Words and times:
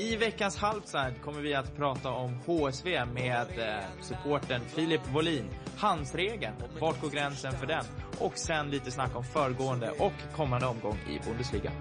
I 0.00 0.16
veckans 0.16 0.56
halvside 0.56 1.14
kommer 1.24 1.40
vi 1.40 1.54
att 1.54 1.76
prata 1.76 2.10
om 2.10 2.34
HSV 2.46 3.04
med 3.04 3.58
eh, 3.58 3.84
supporten 4.00 4.60
Filip 4.60 5.00
Wåhlin. 5.14 5.50
Handsregeln, 5.76 6.54
vart 6.80 7.00
går 7.00 7.10
gränsen 7.10 7.52
för 7.52 7.66
den? 7.66 7.84
Och 8.18 8.38
sen 8.38 8.70
lite 8.70 8.90
snack 8.90 9.16
om 9.16 9.24
föregående 9.24 9.90
och 9.90 10.12
kommande 10.36 10.66
omgång 10.66 10.98
i 11.08 11.28
Bundesliga. 11.28 11.72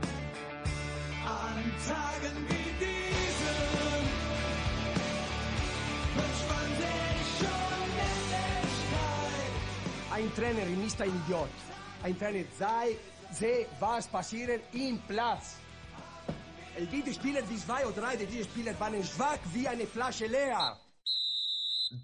Ein 10.11 10.29
Trainer 10.36 10.86
ist 10.86 11.01
ein 11.01 11.09
Idiot. 11.09 11.49
Ein 12.04 12.20
Trainer 12.20 12.45
sei, 12.57 12.97
sehe, 13.31 13.65
was 13.79 14.07
passieren 14.07 14.59
im 14.71 14.97
Platz. 15.07 15.68
Gibt 16.86 17.14
Spieler 17.16 17.41
wie 17.50 17.57
zwei 17.57 17.86
oder 17.86 18.02
drei, 18.02 18.16
die 18.16 18.43
Spieler 18.43 18.80
waren 18.80 19.04
schwach 19.04 19.39
wie 19.54 19.68
eine 19.68 19.86
Flasche 19.86 20.27
leer. 20.27 20.77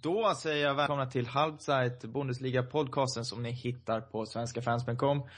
Då 0.02 0.34
säger 0.36 0.68
jag 0.68 0.76
välkomna 0.76 1.06
till 1.06 1.28
Halbzeit, 1.28 2.04
Bundesliga-podcasten 2.04 3.24
som 3.24 3.44
ni 3.44 3.52
hittar 3.52 4.02
på 4.02 4.26
svenskafans.com. 4.26 5.30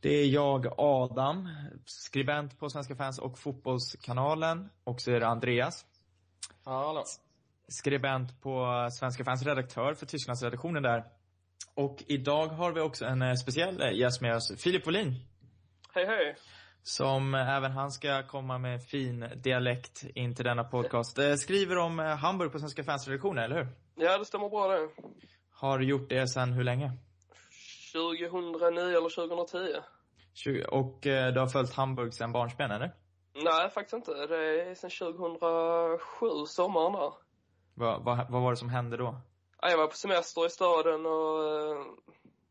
Det 0.00 0.08
är 0.08 0.26
jag, 0.26 0.66
Adam, 0.78 1.48
skribent 1.84 2.58
på 2.58 2.70
Svenska 2.70 2.96
fans 2.96 3.18
och 3.18 3.38
Fotbollskanalen. 3.38 4.70
Och 4.84 5.00
så 5.00 5.10
är 5.10 5.20
det 5.20 5.26
Andreas, 5.26 5.86
Hallå. 6.64 7.04
skribent 7.68 8.40
på 8.40 8.88
Svenska 8.92 9.24
fans, 9.24 9.42
redaktör 9.42 9.94
för 9.94 10.06
Tysklandsredaktionen 10.06 10.82
där. 10.82 11.04
Och 11.74 12.04
idag 12.06 12.46
har 12.46 12.72
vi 12.72 12.80
också 12.80 13.04
en 13.04 13.22
eh, 13.22 13.34
speciell 13.34 13.82
eh, 13.82 13.92
gäst 13.92 14.20
med 14.20 14.36
oss, 14.36 14.52
Filip 14.58 14.86
Wåhlin. 14.86 15.14
Hej 15.94 16.06
hej. 16.06 16.36
Som 16.88 17.34
även 17.34 17.72
han 17.72 17.90
ska 17.90 18.22
komma 18.26 18.58
med 18.58 18.84
fin 18.84 19.28
dialekt 19.36 20.04
in 20.14 20.34
till 20.34 20.44
denna 20.44 20.64
podcast. 20.64 21.18
Eh, 21.18 21.34
Skriver 21.34 21.78
om 21.78 22.00
eh, 22.00 22.06
Hamburg 22.06 22.52
på 22.52 22.58
Svenska 22.58 22.84
fans 22.84 23.08
redaktion, 23.08 23.38
eller 23.38 23.56
hur? 23.56 23.68
Ja, 23.94 24.18
det 24.18 24.24
stämmer 24.24 24.48
bra 24.48 24.68
det. 24.68 24.88
Har 25.50 25.80
gjort 25.80 26.08
det 26.08 26.28
sedan 26.28 26.52
hur 26.52 26.64
länge? 26.64 26.92
2009 27.92 28.80
eller 28.82 29.14
2010. 29.26 29.58
20, 30.34 30.64
och 30.64 31.06
eh, 31.06 31.32
du 31.32 31.40
har 31.40 31.46
följt 31.46 31.74
Hamburg 31.74 32.14
sedan 32.14 32.32
barnsben, 32.32 32.70
eller? 32.70 32.94
Nej, 33.34 33.70
faktiskt 33.70 33.94
inte. 33.94 34.26
Det 34.26 34.62
är 34.70 34.74
sedan 34.74 34.90
2007, 34.90 36.46
sommaren 36.46 36.92
där. 36.92 37.12
Vad, 37.74 38.04
vad, 38.04 38.30
vad 38.30 38.42
var 38.42 38.50
det 38.50 38.56
som 38.56 38.68
hände 38.68 38.96
då? 38.96 39.20
Ja, 39.62 39.70
Jag 39.70 39.78
var 39.78 39.86
på 39.86 39.96
semester 39.96 40.46
i 40.46 40.50
staden 40.50 41.06
och 41.06 41.96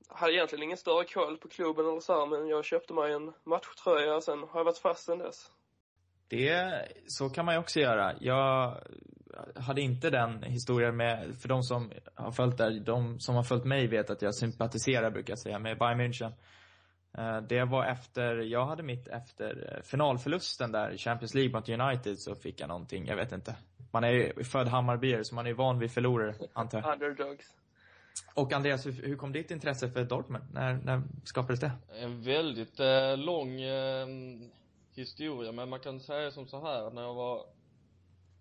hade 0.09 0.33
egentligen 0.33 0.63
ingen 0.63 0.77
större 0.77 1.05
koll 1.05 1.37
på 1.37 1.47
klubben 1.47 1.85
eller 1.85 1.99
så 1.99 2.19
här, 2.19 2.25
men 2.25 2.47
jag 2.47 2.65
köpte 2.65 2.93
mig 2.93 3.13
en 3.13 3.33
matchtröja 3.43 4.15
och 4.15 4.23
sen 4.23 4.39
har 4.39 4.59
jag 4.59 4.63
varit 4.65 4.77
fast 4.77 5.05
sedan 5.05 5.17
dess. 5.17 5.51
Det, 6.27 6.87
så 7.07 7.29
kan 7.29 7.45
man 7.45 7.53
ju 7.55 7.59
också 7.59 7.79
göra. 7.79 8.13
Jag 8.19 8.77
hade 9.55 9.81
inte 9.81 10.09
den 10.09 10.43
historien 10.43 10.97
med, 10.97 11.35
för 11.41 11.47
de 11.49 11.63
som 11.63 11.91
har 12.15 12.31
följt 12.31 12.57
där, 12.57 12.79
de 12.79 13.19
som 13.19 13.35
har 13.35 13.43
följt 13.43 13.65
mig 13.65 13.87
vet 13.87 14.09
att 14.09 14.21
jag 14.21 14.35
sympatiserar, 14.35 15.11
brukar 15.11 15.31
jag 15.31 15.39
säga, 15.39 15.59
med 15.59 15.77
Bayern 15.77 16.01
München. 16.01 16.31
Eh, 17.17 17.41
Det 17.41 17.63
var 17.65 17.85
efter, 17.85 18.35
jag 18.35 18.65
hade 18.65 18.83
mitt 18.83 19.07
efter 19.07 19.81
finalförlusten 19.83 20.71
där 20.71 20.91
i 20.91 20.97
Champions 20.97 21.33
League 21.33 21.53
mot 21.53 21.69
United 21.69 22.19
så 22.19 22.35
fick 22.35 22.59
jag 22.59 22.67
någonting, 22.67 23.05
jag 23.07 23.15
vet 23.15 23.31
inte. 23.31 23.55
Man 23.91 24.03
är 24.03 24.11
ju 24.11 24.43
född 24.43 24.67
Hammarbyare 24.67 25.23
så 25.23 25.35
man 25.35 25.45
är 25.45 25.49
ju 25.49 25.55
van 25.55 25.79
vid 25.79 25.91
förlorare, 25.91 26.35
antar 26.53 26.81
jag. 26.81 26.93
Underdogs. 26.93 27.45
Och 28.33 28.53
Andreas, 28.53 28.85
hur, 28.85 28.91
hur 28.91 29.15
kom 29.15 29.31
ditt 29.31 29.51
intresse 29.51 29.89
för 29.89 30.03
Dortmund? 30.03 30.43
När, 30.53 30.73
när 30.73 31.01
skapades 31.23 31.59
det? 31.59 31.71
En 32.01 32.21
väldigt 32.21 32.79
eh, 32.79 33.17
lång 33.17 33.61
eh, 33.61 34.07
historia, 34.93 35.51
men 35.51 35.69
man 35.69 35.79
kan 35.79 35.99
säga 35.99 36.31
som 36.31 36.47
så 36.47 36.61
här, 36.61 36.91
när 36.91 37.01
jag 37.01 37.13
var 37.13 37.45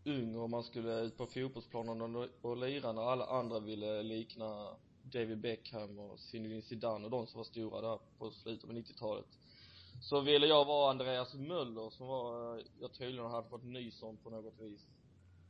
ung 0.04 0.36
och 0.36 0.50
man 0.50 0.62
skulle 0.62 1.00
ut 1.00 1.16
på 1.16 1.26
fotbollsplanen 1.26 2.16
och, 2.16 2.28
och 2.42 2.56
lira 2.56 2.92
när 2.92 3.02
alla 3.02 3.26
andra 3.26 3.60
ville 3.60 4.02
likna 4.02 4.76
David 5.02 5.38
Beckham 5.38 5.98
och 5.98 6.18
Zinedine 6.18 6.62
Zidane 6.62 7.04
och 7.04 7.10
de 7.10 7.26
som 7.26 7.38
var 7.38 7.44
stora 7.44 7.80
där 7.80 7.98
på 8.18 8.30
slutet 8.30 8.70
av 8.70 8.76
90-talet 8.76 9.26
så 10.02 10.20
ville 10.20 10.46
jag 10.46 10.64
vara 10.64 10.90
Andreas 10.90 11.34
Möller 11.34 11.90
som 11.90 12.06
var, 12.06 12.56
eh, 12.58 12.64
jag 12.80 12.92
tydligen 12.92 13.30
hade 13.30 13.48
fått 13.48 13.64
nys 13.64 14.02
om 14.02 14.16
på 14.16 14.30
något 14.30 14.60
vis 14.60 14.88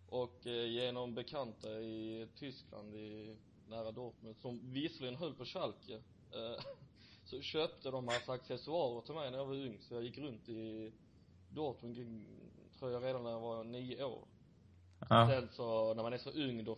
och 0.09 0.47
eh, 0.47 0.67
genom 0.67 1.15
bekanta 1.15 1.69
i 1.69 2.29
Tyskland 2.37 2.95
i 2.95 3.37
nära 3.69 3.93
Dortmund 3.93 4.37
som 4.37 4.73
visserligen 4.73 5.17
höll 5.17 5.35
på 5.35 5.45
Schalke 5.45 5.95
eh, 6.33 6.65
så 7.25 7.41
köpte 7.41 7.91
de 7.91 8.05
massa 8.05 8.33
accessoarer 8.33 9.01
till 9.01 9.15
mig 9.15 9.31
när 9.31 9.39
jag 9.39 9.47
var 9.47 9.55
ung. 9.55 9.79
Så 9.81 9.95
jag 9.95 10.03
gick 10.05 10.19
runt 10.19 10.49
i 10.49 10.93
Dortmund 11.49 12.25
tror 12.79 12.93
jag 12.93 13.05
redan 13.05 13.23
när 13.23 13.31
jag 13.31 13.41
var 13.41 13.65
nio 13.65 14.05
år. 14.05 14.29
Ja. 15.11 15.29
sen 15.31 15.49
så 15.53 15.95
när 15.95 16.03
man 16.03 16.13
är 16.13 16.19
så 16.19 16.31
ung 16.31 16.65
då 16.65 16.77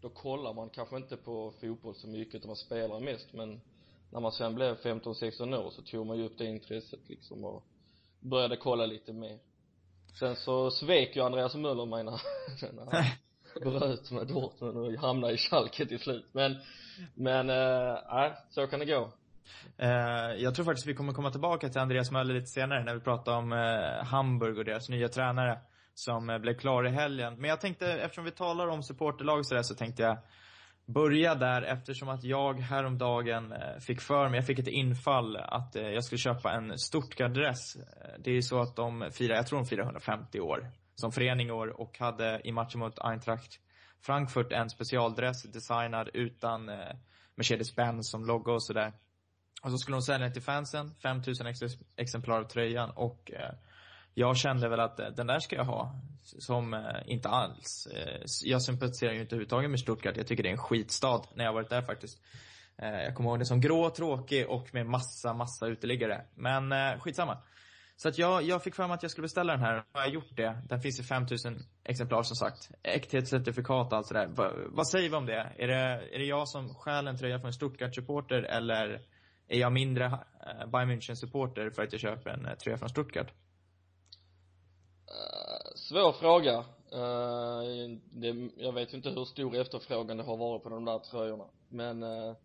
då 0.00 0.08
kollar 0.08 0.54
man 0.54 0.70
kanske 0.70 0.96
inte 0.96 1.16
på 1.16 1.52
fotboll 1.60 1.94
så 1.94 2.08
mycket 2.08 2.34
utan 2.34 2.48
man 2.48 2.56
spelar 2.56 3.00
mest. 3.00 3.32
Men 3.32 3.60
när 4.10 4.20
man 4.20 4.32
sen 4.32 4.54
blev 4.54 4.76
15-16 4.76 5.56
år 5.56 5.70
så 5.70 5.82
tog 5.82 6.06
man 6.06 6.18
ju 6.18 6.24
upp 6.24 6.38
det 6.38 6.44
intresset 6.44 7.08
liksom 7.08 7.44
och 7.44 7.64
började 8.20 8.56
kolla 8.56 8.86
lite 8.86 9.12
mer. 9.12 9.38
Sen 10.18 10.36
så 10.36 10.70
svek 10.70 11.16
ju 11.16 11.22
Andreas 11.22 11.54
Möller 11.54 11.86
mig 11.86 12.04
när, 12.04 12.20
när 12.72 13.18
bröt 13.54 14.10
med 14.10 14.26
Dortmund 14.26 14.76
och 14.76 14.92
hamnade 14.92 15.32
i 15.32 15.36
Schalke 15.36 15.86
till 15.86 15.98
slut 15.98 16.26
men 16.32 16.56
men 17.14 17.50
äh, 17.50 17.98
nej 18.12 18.32
så 18.50 18.66
kan 18.66 18.80
det 18.80 18.86
gå 18.86 19.12
eh, 19.78 19.88
jag 20.38 20.54
tror 20.54 20.64
faktiskt 20.64 20.86
vi 20.86 20.94
kommer 20.94 21.12
komma 21.12 21.30
tillbaka 21.30 21.68
till 21.68 21.80
Andreas 21.80 22.10
Möller 22.10 22.34
lite 22.34 22.46
senare 22.46 22.84
när 22.84 22.94
vi 22.94 23.00
pratar 23.00 23.36
om 23.36 23.52
eh, 23.52 24.06
Hamburg 24.06 24.58
och 24.58 24.64
deras 24.64 24.88
nya 24.88 25.08
tränare 25.08 25.58
som 25.94 26.38
blev 26.42 26.54
klar 26.54 26.86
i 26.86 26.90
helgen. 26.90 27.34
Men 27.34 27.50
jag 27.50 27.60
tänkte, 27.60 27.92
eftersom 27.92 28.24
vi 28.24 28.30
talar 28.30 28.68
om 28.68 28.82
supporterlag 28.82 29.38
och 29.38 29.46
sådär, 29.46 29.62
så 29.62 29.74
tänkte 29.74 30.02
jag 30.02 30.18
börja 30.88 31.34
där 31.34 31.62
eftersom 31.62 32.08
att 32.08 32.24
jag 32.24 32.60
häromdagen 32.60 33.52
eh, 33.52 33.78
fick 33.80 34.00
för 34.00 34.28
mig, 34.28 34.38
jag 34.38 34.46
fick 34.46 34.58
ett 34.58 34.68
infall 34.68 35.36
att 35.36 35.76
eh, 35.76 35.88
jag 35.88 36.04
skulle 36.04 36.18
köpa 36.18 36.52
en 36.52 36.78
Stuttgart-dress. 36.78 37.76
Eh, 37.76 37.82
det 38.18 38.30
är 38.30 38.34
ju 38.34 38.42
så 38.42 38.60
att 38.60 38.76
de 38.76 39.10
firar, 39.12 39.34
jag 39.34 39.46
tror 39.46 39.58
de 39.58 39.66
firar 39.66 39.82
150 39.82 40.40
år 40.40 40.70
som 40.94 41.12
förening 41.12 41.48
i 41.48 41.50
år 41.50 41.80
och 41.80 41.98
hade 41.98 42.40
i 42.44 42.52
matchen 42.52 42.80
mot 42.80 42.98
Eintracht 42.98 43.60
Frankfurt 44.00 44.52
en 44.52 44.70
specialdress 44.70 45.42
designad 45.42 46.10
utan 46.14 46.70
Mercedes-Benz 47.34 48.10
som 48.10 48.26
logga 48.26 48.52
och 48.52 48.64
sådär. 48.64 48.92
Och 49.62 49.70
så 49.70 49.78
skulle 49.78 49.96
de 49.96 50.02
sälja 50.02 50.24
den 50.24 50.32
till 50.32 50.42
fansen, 50.42 50.94
5000 51.02 51.46
ex 51.46 51.58
exemplar 51.96 52.40
av 52.40 52.44
tröjan 52.44 52.90
och 52.90 53.32
eh, 53.32 53.54
jag 54.18 54.36
kände 54.36 54.68
väl 54.68 54.80
att 54.80 55.00
eh, 55.00 55.06
den 55.06 55.26
där 55.26 55.38
ska 55.38 55.56
jag 55.56 55.64
ha. 55.64 56.00
Som 56.22 56.74
eh, 56.74 56.80
inte 57.06 57.28
alls. 57.28 57.88
Eh, 57.94 58.20
jag 58.44 58.62
sympatiserar 58.62 59.12
ju 59.12 59.20
inte 59.20 59.34
överhuvudtaget 59.34 59.70
med 59.70 59.80
Stuttgart. 59.80 60.16
Jag 60.16 60.26
tycker 60.26 60.42
det 60.42 60.48
är 60.48 60.52
en 60.52 60.58
skitstad 60.58 61.22
när 61.34 61.44
jag 61.44 61.50
har 61.50 61.54
varit 61.54 61.70
där 61.70 61.82
faktiskt. 61.82 62.18
Eh, 62.78 63.02
jag 63.02 63.14
kommer 63.14 63.30
ihåg 63.30 63.38
det 63.38 63.46
som 63.46 63.60
grå, 63.60 63.90
tråkig 63.90 64.48
och 64.48 64.74
med 64.74 64.86
massa, 64.86 65.34
massa 65.34 65.66
uteliggare. 65.66 66.24
Men 66.34 66.72
eh, 66.72 67.00
skitsamma. 67.00 67.38
Så 67.96 68.08
att 68.08 68.18
jag, 68.18 68.42
jag 68.42 68.62
fick 68.62 68.74
för 68.74 68.86
mig 68.86 68.94
att 68.94 69.02
jag 69.02 69.10
skulle 69.10 69.24
beställa 69.24 69.52
den 69.52 69.62
här. 69.62 69.84
Jag 69.92 70.00
har 70.00 70.08
gjort 70.08 70.36
det. 70.36 70.62
Den 70.68 70.80
finns 70.80 71.00
i 71.00 71.02
5000 71.02 71.62
exemplar 71.84 72.22
som 72.22 72.36
sagt. 72.36 72.70
Äkthetscertifikat 72.82 73.92
och 73.92 73.98
allt 73.98 74.06
sådär. 74.06 74.26
Va, 74.26 74.52
vad 74.66 74.88
säger 74.88 75.08
vi 75.08 75.16
om 75.16 75.26
det? 75.26 75.52
Är 75.58 75.68
det, 75.68 75.74
är 76.14 76.18
det 76.18 76.24
jag 76.24 76.48
som 76.48 76.74
stjäl 76.74 77.06
en 77.06 77.18
tröja 77.18 77.38
från 77.38 77.46
en 77.46 77.52
Stuttgart-supporter 77.52 78.42
eller 78.42 79.00
är 79.48 79.58
jag 79.58 79.72
mindre 79.72 80.04
eh, 80.04 80.66
Bayern 80.72 80.90
München-supporter 80.90 81.70
för 81.70 81.82
att 81.82 81.92
jag 81.92 82.00
köper 82.00 82.30
en 82.30 82.46
eh, 82.46 82.54
tröja 82.54 82.78
från 82.78 82.88
Stuttgart? 82.88 83.32
Svår 85.88 86.12
fråga. 86.12 86.54
Eh, 86.92 87.98
det, 88.10 88.50
jag 88.56 88.72
vet 88.72 88.92
ju 88.92 88.96
inte 88.96 89.10
hur 89.10 89.24
stor 89.24 89.56
efterfrågan 89.56 90.16
det 90.16 90.22
har 90.22 90.36
varit 90.36 90.62
på 90.62 90.68
de 90.68 90.84
där 90.84 90.98
tröjorna. 90.98 91.44
Men 91.68 92.02
eh, 92.02 92.36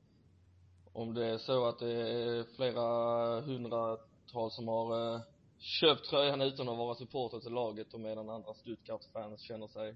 om 0.94 1.14
det 1.14 1.26
är 1.26 1.38
så 1.38 1.66
att 1.66 1.80
det 1.80 1.92
är 1.92 2.44
flera 2.44 3.42
hundratal 3.42 4.52
som 4.52 4.68
har 4.68 5.16
eh, 5.16 5.22
köpt 5.60 6.10
tröjan 6.10 6.42
utan 6.42 6.70
att 6.70 6.78
vara 6.78 6.96
supporter 6.96 7.40
till 7.40 7.52
laget 7.52 7.94
och 7.94 8.00
medan 8.00 8.30
andra 8.30 8.54
Stuttgart-fans 8.54 9.42
känner 9.42 9.68
sig 9.68 9.96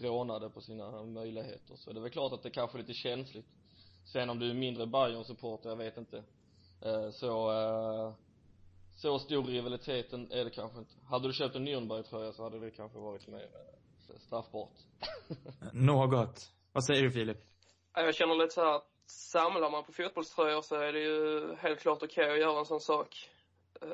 rånade 0.00 0.50
på 0.50 0.60
sina 0.60 1.02
möjligheter 1.02 1.76
så 1.76 1.92
det 1.92 1.98
är 1.98 2.02
väl 2.02 2.10
klart 2.10 2.32
att 2.32 2.42
det 2.42 2.50
kanske 2.50 2.78
är 2.78 2.82
lite 2.82 2.94
känsligt. 2.94 3.46
Sen 4.12 4.30
om 4.30 4.38
du 4.38 4.50
är 4.50 4.54
mindre 4.54 4.86
Bayern-supporter, 4.86 5.68
jag 5.68 5.76
vet 5.76 5.96
inte. 5.96 6.22
Eh, 6.80 7.10
så 7.10 7.50
eh, 7.52 8.12
så 9.00 9.18
stor 9.18 9.44
rivaliteten 9.44 10.32
är 10.32 10.44
det 10.44 10.50
kanske 10.50 10.78
inte. 10.78 10.94
Hade 11.10 11.28
du 11.28 11.32
köpt 11.32 11.56
en 11.56 11.68
Nürnberg-tröja 11.68 12.32
så 12.32 12.42
hade 12.42 12.58
det 12.60 12.70
kanske 12.70 12.98
varit 12.98 13.28
mer 13.28 13.42
eh, 13.42 14.18
straffbart. 14.18 14.72
Något. 15.72 16.50
Vad 16.72 16.84
säger 16.84 17.02
du 17.02 17.10
Filip? 17.10 17.38
Ja, 17.94 18.02
Jag 18.02 18.14
känner 18.14 18.34
lite 18.34 18.54
så 18.54 18.60
här 18.64 18.76
att 18.76 18.86
samlar 19.06 19.70
man 19.70 19.84
på 19.84 19.92
fotbollströjor 19.92 20.62
så 20.62 20.74
är 20.74 20.92
det 20.92 21.00
ju 21.00 21.54
helt 21.56 21.80
klart 21.80 22.02
okej 22.02 22.30
att 22.32 22.38
göra 22.38 22.58
en 22.58 22.64
sån 22.64 22.80
sak. 22.80 23.30
Eh, 23.82 23.88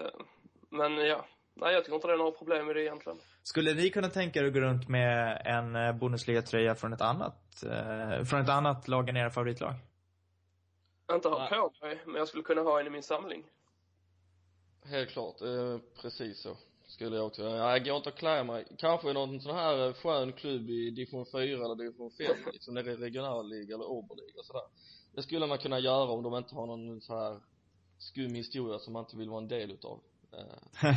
Men 0.71 0.97
ja, 0.97 1.27
nej 1.55 1.73
jag 1.75 1.85
tycker 1.85 1.95
inte 1.95 2.07
det 2.07 2.13
är 2.13 2.19
några 2.19 2.31
problem 2.39 2.67
med 2.67 2.77
det 2.77 2.83
egentligen. 2.83 3.19
Skulle 3.43 3.75
ni 3.75 3.91
kunna 3.91 4.09
tänka 4.09 4.41
er 4.41 4.45
att 4.45 4.55
gå 4.55 4.61
runt 4.61 4.89
med 4.89 5.43
en 5.45 5.77
eh, 5.77 5.93
Bundesliga-tröja 5.93 6.75
från 6.75 6.93
ett 6.93 7.01
annat, 7.01 7.65
från 8.31 8.41
ett 8.41 8.49
annat 8.49 8.89
lag 8.89 9.09
än 9.09 9.17
era 9.17 9.31
favoritlag? 9.31 9.75
Inte 11.13 11.29
ha 11.29 11.49
på 11.81 11.87
mig, 11.87 12.03
men 12.07 12.15
jag 12.15 12.29
skulle 12.29 12.43
kunna 12.43 12.63
ha 12.63 12.81
en 12.81 12.87
i 12.87 12.91
min 12.91 13.03
samling. 13.03 13.45
Helt 14.89 15.11
klart, 15.11 15.41
eh, 15.41 15.79
precis 16.03 16.41
så. 16.41 16.57
Skulle 16.87 17.17
jag 17.17 17.27
också 17.27 17.43
Ja, 17.43 17.71
jag 17.71 17.85
går 17.85 17.97
inte 17.97 18.09
och 18.09 18.17
klär 18.19 18.45
mig. 18.45 18.67
Kanske 18.79 19.11
i 19.11 19.15
någon 19.15 19.41
sån 19.41 19.55
här 19.55 19.87
eh, 19.87 19.95
skön 19.95 20.33
klubb 20.33 20.71
i 20.71 20.91
division 20.91 21.27
4 21.33 21.43
eller 21.43 21.75
division 21.75 22.11
5 22.11 22.27
liksom, 22.53 22.75
nere 22.75 22.93
i 22.93 22.97
regionalliga 22.97 23.75
eller 23.75 23.91
oberliga 23.91 24.39
och 24.39 24.45
sådär. 24.45 24.63
Det 25.15 25.23
skulle 25.23 25.47
man 25.47 25.59
kunna 25.59 25.79
göra 25.79 26.11
om 26.11 26.23
de 26.23 26.35
inte 26.35 26.55
har 26.55 26.67
någon 26.67 27.01
så 27.01 27.19
här 27.19 27.41
skum 27.99 28.35
historia 28.35 28.79
som 28.79 28.93
man 28.93 29.05
inte 29.05 29.17
vill 29.17 29.29
vara 29.29 29.43
en 29.43 29.49
del 29.49 29.71
utav. 29.71 30.01
Eh, 30.33 30.97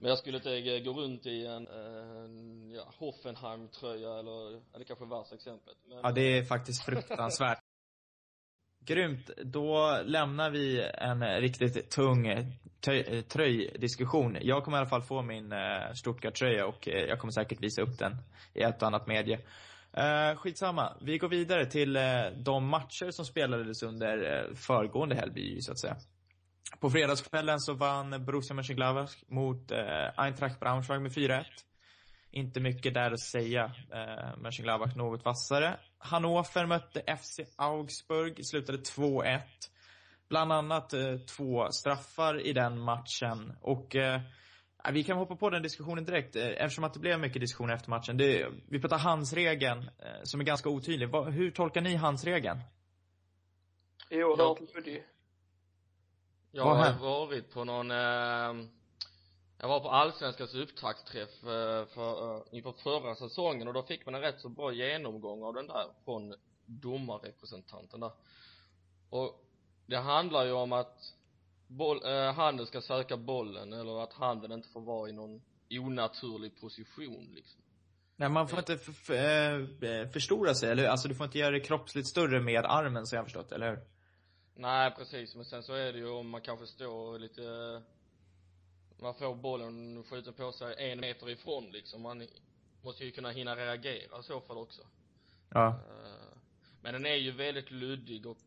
Men 0.00 0.08
jag 0.08 0.18
skulle 0.18 0.36
inte 0.36 0.52
eh, 0.52 0.84
gå 0.84 0.92
runt 0.92 1.26
i 1.26 1.46
en, 1.46 1.66
en 1.66 2.70
ja, 2.70 2.92
Hoffenheim-tröja 2.98 4.18
eller, 4.18 4.50
det 4.78 4.84
kanske 4.84 5.04
är 5.04 5.08
värsta 5.08 5.34
exemplet. 5.34 5.76
Men, 5.88 5.98
Ja, 5.98 6.12
det 6.12 6.38
är 6.38 6.44
faktiskt 6.44 6.84
fruktansvärt. 6.84 7.67
Grymt. 8.86 9.30
Då 9.44 10.00
lämnar 10.04 10.50
vi 10.50 10.90
en 10.94 11.40
riktigt 11.40 11.90
tung 11.90 12.26
tröjdiskussion. 13.28 14.36
Jag 14.40 14.64
kommer 14.64 14.76
i 14.76 14.80
alla 14.80 14.88
fall 14.88 15.02
få 15.02 15.22
min 15.22 15.52
eh, 15.52 15.92
Stuttgart-tröja 15.94 16.66
och 16.66 16.88
eh, 16.88 17.04
jag 17.04 17.18
kommer 17.18 17.32
säkert 17.32 17.62
visa 17.62 17.82
upp 17.82 17.98
den 17.98 18.16
i 18.54 18.62
ett 18.62 18.82
och 18.82 18.88
annat 18.88 19.06
medie. 19.06 19.40
Eh, 19.92 20.36
skitsamma. 20.36 20.92
Vi 21.00 21.18
går 21.18 21.28
vidare 21.28 21.66
till 21.66 21.96
eh, 21.96 22.02
de 22.36 22.68
matcher 22.68 23.10
som 23.10 23.24
spelades 23.24 23.82
under 23.82 24.38
eh, 24.48 24.54
föregående 24.54 25.14
helg, 25.14 25.62
så 25.62 25.72
att 25.72 25.78
säga. 25.78 25.96
På 26.80 26.90
fredagskvällen 26.90 27.60
så 27.60 27.74
vann 27.74 28.24
Borussia 28.24 28.54
Mönchengladbach 28.54 29.16
mot 29.26 29.70
eh, 29.70 30.10
Eintracht 30.16 30.60
Braunschweig 30.60 31.02
med 31.02 31.12
4-1. 31.12 31.44
Inte 32.30 32.60
mycket 32.60 32.94
där 32.94 33.10
att 33.10 33.20
säga. 33.20 33.72
Eh, 33.92 34.36
Mönchengladbach 34.38 34.96
något 34.96 35.24
vassare. 35.24 35.76
Hannover 35.98 36.66
mötte 36.66 37.16
FC 37.16 37.40
Augsburg, 37.56 38.46
slutade 38.46 38.78
2-1. 38.78 39.40
Bland 40.28 40.52
annat 40.52 40.92
eh, 40.92 41.16
två 41.36 41.70
straffar 41.70 42.40
i 42.40 42.52
den 42.52 42.80
matchen. 42.80 43.52
Och 43.60 43.96
eh, 43.96 44.20
vi 44.92 45.04
kan 45.04 45.18
hoppa 45.18 45.36
på 45.36 45.50
den 45.50 45.62
diskussionen 45.62 46.04
direkt 46.04 46.36
eh, 46.36 46.46
eftersom 46.46 46.84
att 46.84 46.94
det 46.94 47.00
blev 47.00 47.20
mycket 47.20 47.40
diskussion 47.40 47.70
efter 47.70 47.90
matchen. 47.90 48.16
Det, 48.16 48.48
vi 48.68 48.80
pratar 48.80 48.98
handsregeln 48.98 49.90
eh, 49.98 50.22
som 50.22 50.40
är 50.40 50.44
ganska 50.44 50.68
otydlig. 50.68 51.08
Vad, 51.08 51.32
hur 51.32 51.50
tolkar 51.50 51.80
ni 51.80 51.94
handsregeln? 51.94 52.60
Luddig. 54.74 55.04
Jag 56.50 56.64
Vad 56.64 56.76
har 56.76 57.26
varit 57.26 57.54
på 57.54 57.64
någon, 57.64 57.90
eh, 57.90 58.68
jag 59.60 59.68
var 59.68 59.80
på 59.80 59.90
allsvenskans 59.90 60.54
upptaktsträff 60.54 61.44
eh, 61.44 61.86
för, 61.86 62.36
eh, 62.36 62.42
inför 62.50 62.72
förra 62.72 63.14
säsongen 63.14 63.68
och 63.68 63.74
då 63.74 63.82
fick 63.82 64.06
man 64.06 64.14
en 64.14 64.20
rätt 64.20 64.40
så 64.40 64.48
bra 64.48 64.72
genomgång 64.72 65.42
av 65.42 65.54
den 65.54 65.66
där 65.66 65.86
från 66.04 66.34
domarrepresentanten 66.66 68.00
där. 68.00 68.10
Och 69.10 69.44
det 69.86 69.96
handlar 69.96 70.44
ju 70.44 70.52
om 70.52 70.72
att 70.72 71.14
boll, 71.66 72.00
eh, 72.04 72.32
handen 72.32 72.66
ska 72.66 72.80
söka 72.80 73.16
bollen 73.16 73.72
eller 73.72 74.02
att 74.02 74.12
handen 74.12 74.52
inte 74.52 74.68
får 74.68 74.80
vara 74.80 75.08
i 75.08 75.12
någon 75.12 75.42
onaturlig 75.70 76.60
position 76.60 77.32
liksom. 77.34 77.60
Nej, 78.16 78.28
man 78.28 78.48
får 78.48 78.58
inte 78.58 78.72
f- 78.74 79.10
f- 79.10 79.82
eh, 79.82 80.08
förstora 80.08 80.54
sig, 80.54 80.70
eller 80.70 80.82
hur? 80.82 80.90
Alltså 80.90 81.08
du 81.08 81.14
får 81.14 81.26
inte 81.26 81.38
göra 81.38 81.50
det 81.50 81.60
kroppsligt 81.60 82.08
större 82.08 82.40
med 82.40 82.64
armen, 82.66 83.06
så 83.06 83.14
jag 83.16 83.20
har 83.20 83.24
förstått, 83.24 83.52
eller 83.52 83.70
hur? 83.70 83.78
Nej 84.54 84.90
precis, 84.90 85.34
men 85.34 85.44
sen 85.44 85.62
så 85.62 85.72
är 85.72 85.92
det 85.92 85.98
ju 85.98 86.08
om 86.10 86.28
man 86.30 86.40
kanske 86.40 86.66
står 86.66 87.18
lite 87.18 87.42
man 89.00 89.14
får 89.14 89.34
bollen 89.34 90.04
skjuten 90.04 90.32
på 90.34 90.52
sig 90.52 90.74
en 90.92 91.00
meter 91.00 91.30
ifrån 91.30 91.70
liksom, 91.72 92.02
man 92.02 92.26
måste 92.82 93.04
ju 93.04 93.10
kunna 93.10 93.30
hinna 93.30 93.56
reagera 93.56 94.20
i 94.20 94.22
så 94.22 94.40
fall 94.40 94.58
också. 94.58 94.82
Ja. 95.50 95.68
Eh, 95.68 96.38
Men 96.82 96.92
den 96.92 97.06
är 97.06 97.14
ju 97.14 97.30
väldigt 97.32 97.70
luddig 97.70 98.26
och 98.26 98.38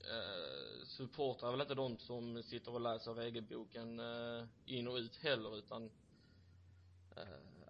eh, 0.00 0.86
supportrar 0.86 1.50
väl 1.50 1.60
inte 1.60 1.74
de 1.74 1.98
som 1.98 2.42
sitter 2.42 2.72
och 2.74 2.80
läser 2.80 3.14
regelboken 3.14 4.00
eh, 4.00 4.44
in 4.66 4.88
och 4.88 4.94
ut 4.96 5.16
heller 5.16 5.58
utan 5.58 5.90
eh, 7.16 7.22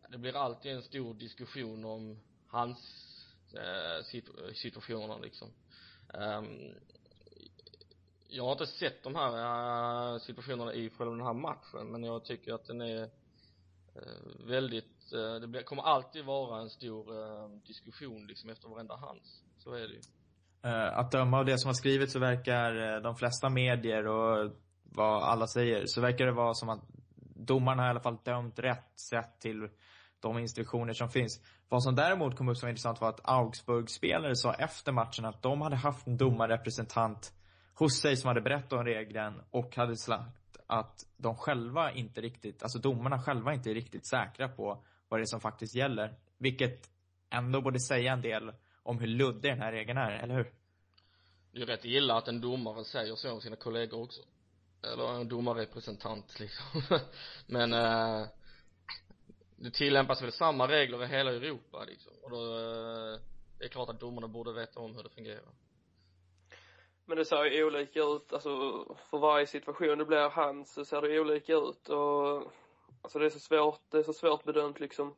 det 0.08 0.18
blir 0.18 0.36
alltid 0.36 0.72
en 0.72 0.82
stor 0.82 1.14
diskussion 1.14 1.84
om 1.84 2.18
hans 2.46 2.78
eh, 3.54 4.04
situ- 4.04 4.54
situationer 4.54 5.18
liksom. 5.22 5.48
Ehm, 6.14 6.74
jag 8.34 8.44
har 8.44 8.52
inte 8.52 8.66
sett 8.66 9.02
de 9.02 9.14
här 9.14 9.32
eh, 10.12 10.18
situationerna 10.18 10.74
i 10.74 10.90
själva 10.90 11.14
den 11.14 11.26
här 11.26 11.32
matchen 11.32 11.86
men 11.90 12.04
jag 12.04 12.24
tycker 12.24 12.54
att 12.54 12.66
den 12.66 12.80
är 12.80 13.02
eh, 13.94 14.46
väldigt, 14.46 15.12
eh, 15.12 15.48
det 15.48 15.62
kommer 15.62 15.82
alltid 15.82 16.24
vara 16.24 16.60
en 16.60 16.70
stor 16.70 17.06
diskussion 17.66 18.26
liksom 18.26 18.50
efter 18.50 18.68
varenda 18.68 18.96
hands. 18.96 19.42
Så 19.58 19.72
är 19.72 19.80
det 19.88 19.94
ju. 19.94 20.00
Eh, 20.64 20.98
Att 20.98 21.12
döma 21.12 21.38
av 21.38 21.44
det 21.44 21.58
som 21.58 21.68
har 21.68 21.74
skrivits 21.74 22.12
så 22.12 22.18
verkar 22.18 23.00
de 23.00 23.16
flesta 23.16 23.48
medier 23.48 24.06
och 24.06 24.52
vad 24.82 25.22
alla 25.22 25.46
säger, 25.46 25.86
så 25.86 26.00
verkar 26.00 26.26
det 26.26 26.32
vara 26.32 26.54
som 26.54 26.68
att 26.68 26.80
domarna 27.36 27.82
har 27.82 27.88
i 27.88 27.90
alla 27.90 28.00
fall 28.00 28.18
dömt 28.24 28.58
rätt 28.58 29.00
sett 29.00 29.40
till 29.40 29.68
de 30.20 30.38
instruktioner 30.38 30.92
som 30.92 31.08
finns. 31.08 31.40
Vad 31.68 31.82
som 31.82 31.94
däremot 31.94 32.36
kom 32.36 32.48
upp 32.48 32.56
som 32.56 32.66
var 32.66 32.70
intressant 32.70 33.00
var 33.00 33.08
att 33.08 33.20
Augsburg-spelare 33.24 34.36
sa 34.36 34.54
efter 34.54 34.92
matchen 34.92 35.24
att 35.24 35.42
de 35.42 35.60
hade 35.60 35.76
haft 35.76 36.06
en 36.06 36.16
domarrepresentant 36.16 37.32
hos 37.74 38.00
sig 38.00 38.16
som 38.16 38.28
hade 38.28 38.40
berättat 38.40 38.72
om 38.72 38.84
regeln 38.84 39.42
och 39.50 39.76
hade 39.76 39.96
sagt 39.96 40.56
att 40.66 41.06
de 41.16 41.36
själva 41.36 41.92
inte 41.92 42.20
riktigt, 42.20 42.62
alltså 42.62 42.78
domarna 42.78 43.22
själva 43.22 43.54
inte 43.54 43.70
är 43.70 43.74
riktigt 43.74 44.06
säkra 44.06 44.48
på 44.48 44.84
vad 45.08 45.20
det 45.20 45.22
är 45.22 45.26
som 45.26 45.40
faktiskt 45.40 45.74
gäller. 45.74 46.14
Vilket 46.38 46.90
ändå 47.30 47.60
borde 47.60 47.80
säga 47.80 48.12
en 48.12 48.22
del 48.22 48.52
om 48.82 48.98
hur 48.98 49.06
luddig 49.06 49.52
den 49.52 49.60
här 49.60 49.72
regeln 49.72 49.98
är, 49.98 50.10
eller 50.10 50.34
hur? 50.34 50.52
Det 51.52 51.58
är 51.58 51.60
ju 51.60 51.66
rätt 51.66 51.84
illa 51.84 52.18
att 52.18 52.28
en 52.28 52.40
domare 52.40 52.84
säger 52.84 53.14
så 53.14 53.32
om 53.32 53.40
sina 53.40 53.56
kollegor 53.56 54.02
också. 54.02 54.22
Eller 54.82 55.20
en 55.20 55.28
domarrepresentant 55.28 56.40
liksom. 56.40 56.82
Men 57.46 57.72
eh, 57.72 58.26
det 59.56 59.70
tillämpas 59.70 60.22
väl 60.22 60.32
samma 60.32 60.68
regler 60.68 61.04
i 61.04 61.06
hela 61.06 61.30
Europa 61.30 61.84
liksom. 61.84 62.12
Och 62.22 62.30
då, 62.30 62.36
eh, 62.36 63.20
det 63.58 63.64
är 63.64 63.68
klart 63.68 63.88
att 63.88 64.00
domarna 64.00 64.28
borde 64.28 64.52
veta 64.52 64.80
om 64.80 64.96
hur 64.96 65.02
det 65.02 65.10
fungerar. 65.10 65.63
Men 67.06 67.16
det 67.16 67.24
ser 67.24 67.44
ju 67.44 67.64
olika 67.64 68.00
ut, 68.00 68.32
alltså 68.32 68.48
för 69.10 69.18
varje 69.18 69.46
situation 69.46 69.98
det 69.98 70.04
blir 70.04 70.30
hans 70.30 70.74
så 70.74 70.84
ser 70.84 71.02
det 71.02 71.20
olika 71.20 71.52
ut 71.52 71.88
och 71.88 72.52
alltså 73.02 73.18
det 73.18 73.26
är 73.26 73.30
så 73.30 73.38
svårt, 73.38 73.80
det 73.90 73.98
är 73.98 74.02
så 74.02 74.12
svårt 74.12 74.44
bedömt 74.44 74.80
liksom 74.80 75.14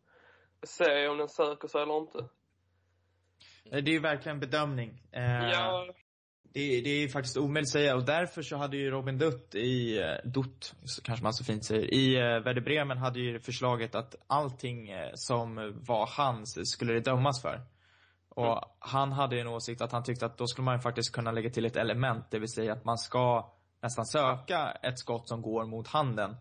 se 0.63 1.09
om 1.09 1.19
den 1.19 1.29
söker 1.29 1.69
sig 1.69 1.83
eller 1.83 1.99
inte. 1.99 2.25
Det 3.71 3.91
är 3.91 3.93
ju 3.93 4.01
verkligen 4.01 4.41
bedömning. 4.41 5.03
Eh, 5.13 5.49
Ja, 5.53 5.87
det, 6.57 6.81
det 6.81 6.91
är 6.91 7.01
ju 7.01 7.09
faktiskt 7.09 7.37
omöjligt 7.37 7.69
att 7.69 7.73
säga 7.73 7.97
och 7.97 8.05
därför 8.05 8.43
så 8.43 8.57
hade 8.57 8.77
ju 8.77 8.91
Robin 8.91 9.19
Dutt 9.19 9.55
i, 9.55 9.99
eh, 9.99 10.31
Dutt, 10.31 10.75
kanske 11.05 11.23
man 11.23 11.33
så 11.33 11.45
fint 11.45 11.65
säger, 11.65 11.95
i 11.95 12.17
eh, 12.17 12.23
Werder 12.23 12.61
Bremen 12.61 12.99
hade 12.99 13.21
ju 13.21 13.41
förslaget 13.41 13.95
att 13.95 14.15
allting 14.27 14.91
eh, 14.91 15.11
som 15.15 15.55
var 15.87 16.09
hans 16.17 16.59
skulle 16.65 16.93
det 16.93 17.01
dömas 17.01 17.43
för. 17.43 17.61
Och 18.37 18.61
han 18.79 19.13
hade 19.13 19.35
ju 19.35 19.41
en 19.41 19.47
åsikt 19.49 19.81
att 19.81 19.93
han 19.93 20.03
tyckte 20.03 20.27
att 20.27 20.39
då 20.39 20.47
skulle 20.47 20.65
man 20.65 20.81
faktiskt 20.81 21.13
kunna 21.15 21.33
lägga 21.33 21.51
till 21.51 21.65
ett 21.67 21.77
element, 21.77 22.31
det 22.31 22.39
vill 22.39 22.53
säga 22.53 22.73
att 22.73 22.85
man 22.85 22.99
ska 22.99 23.53
nästan 23.83 24.07
söka 24.07 24.71
ett 24.71 24.99
skott 24.99 25.29
som 25.29 25.43
går 25.43 25.65
mot 25.67 25.89
handen. 25.89 26.37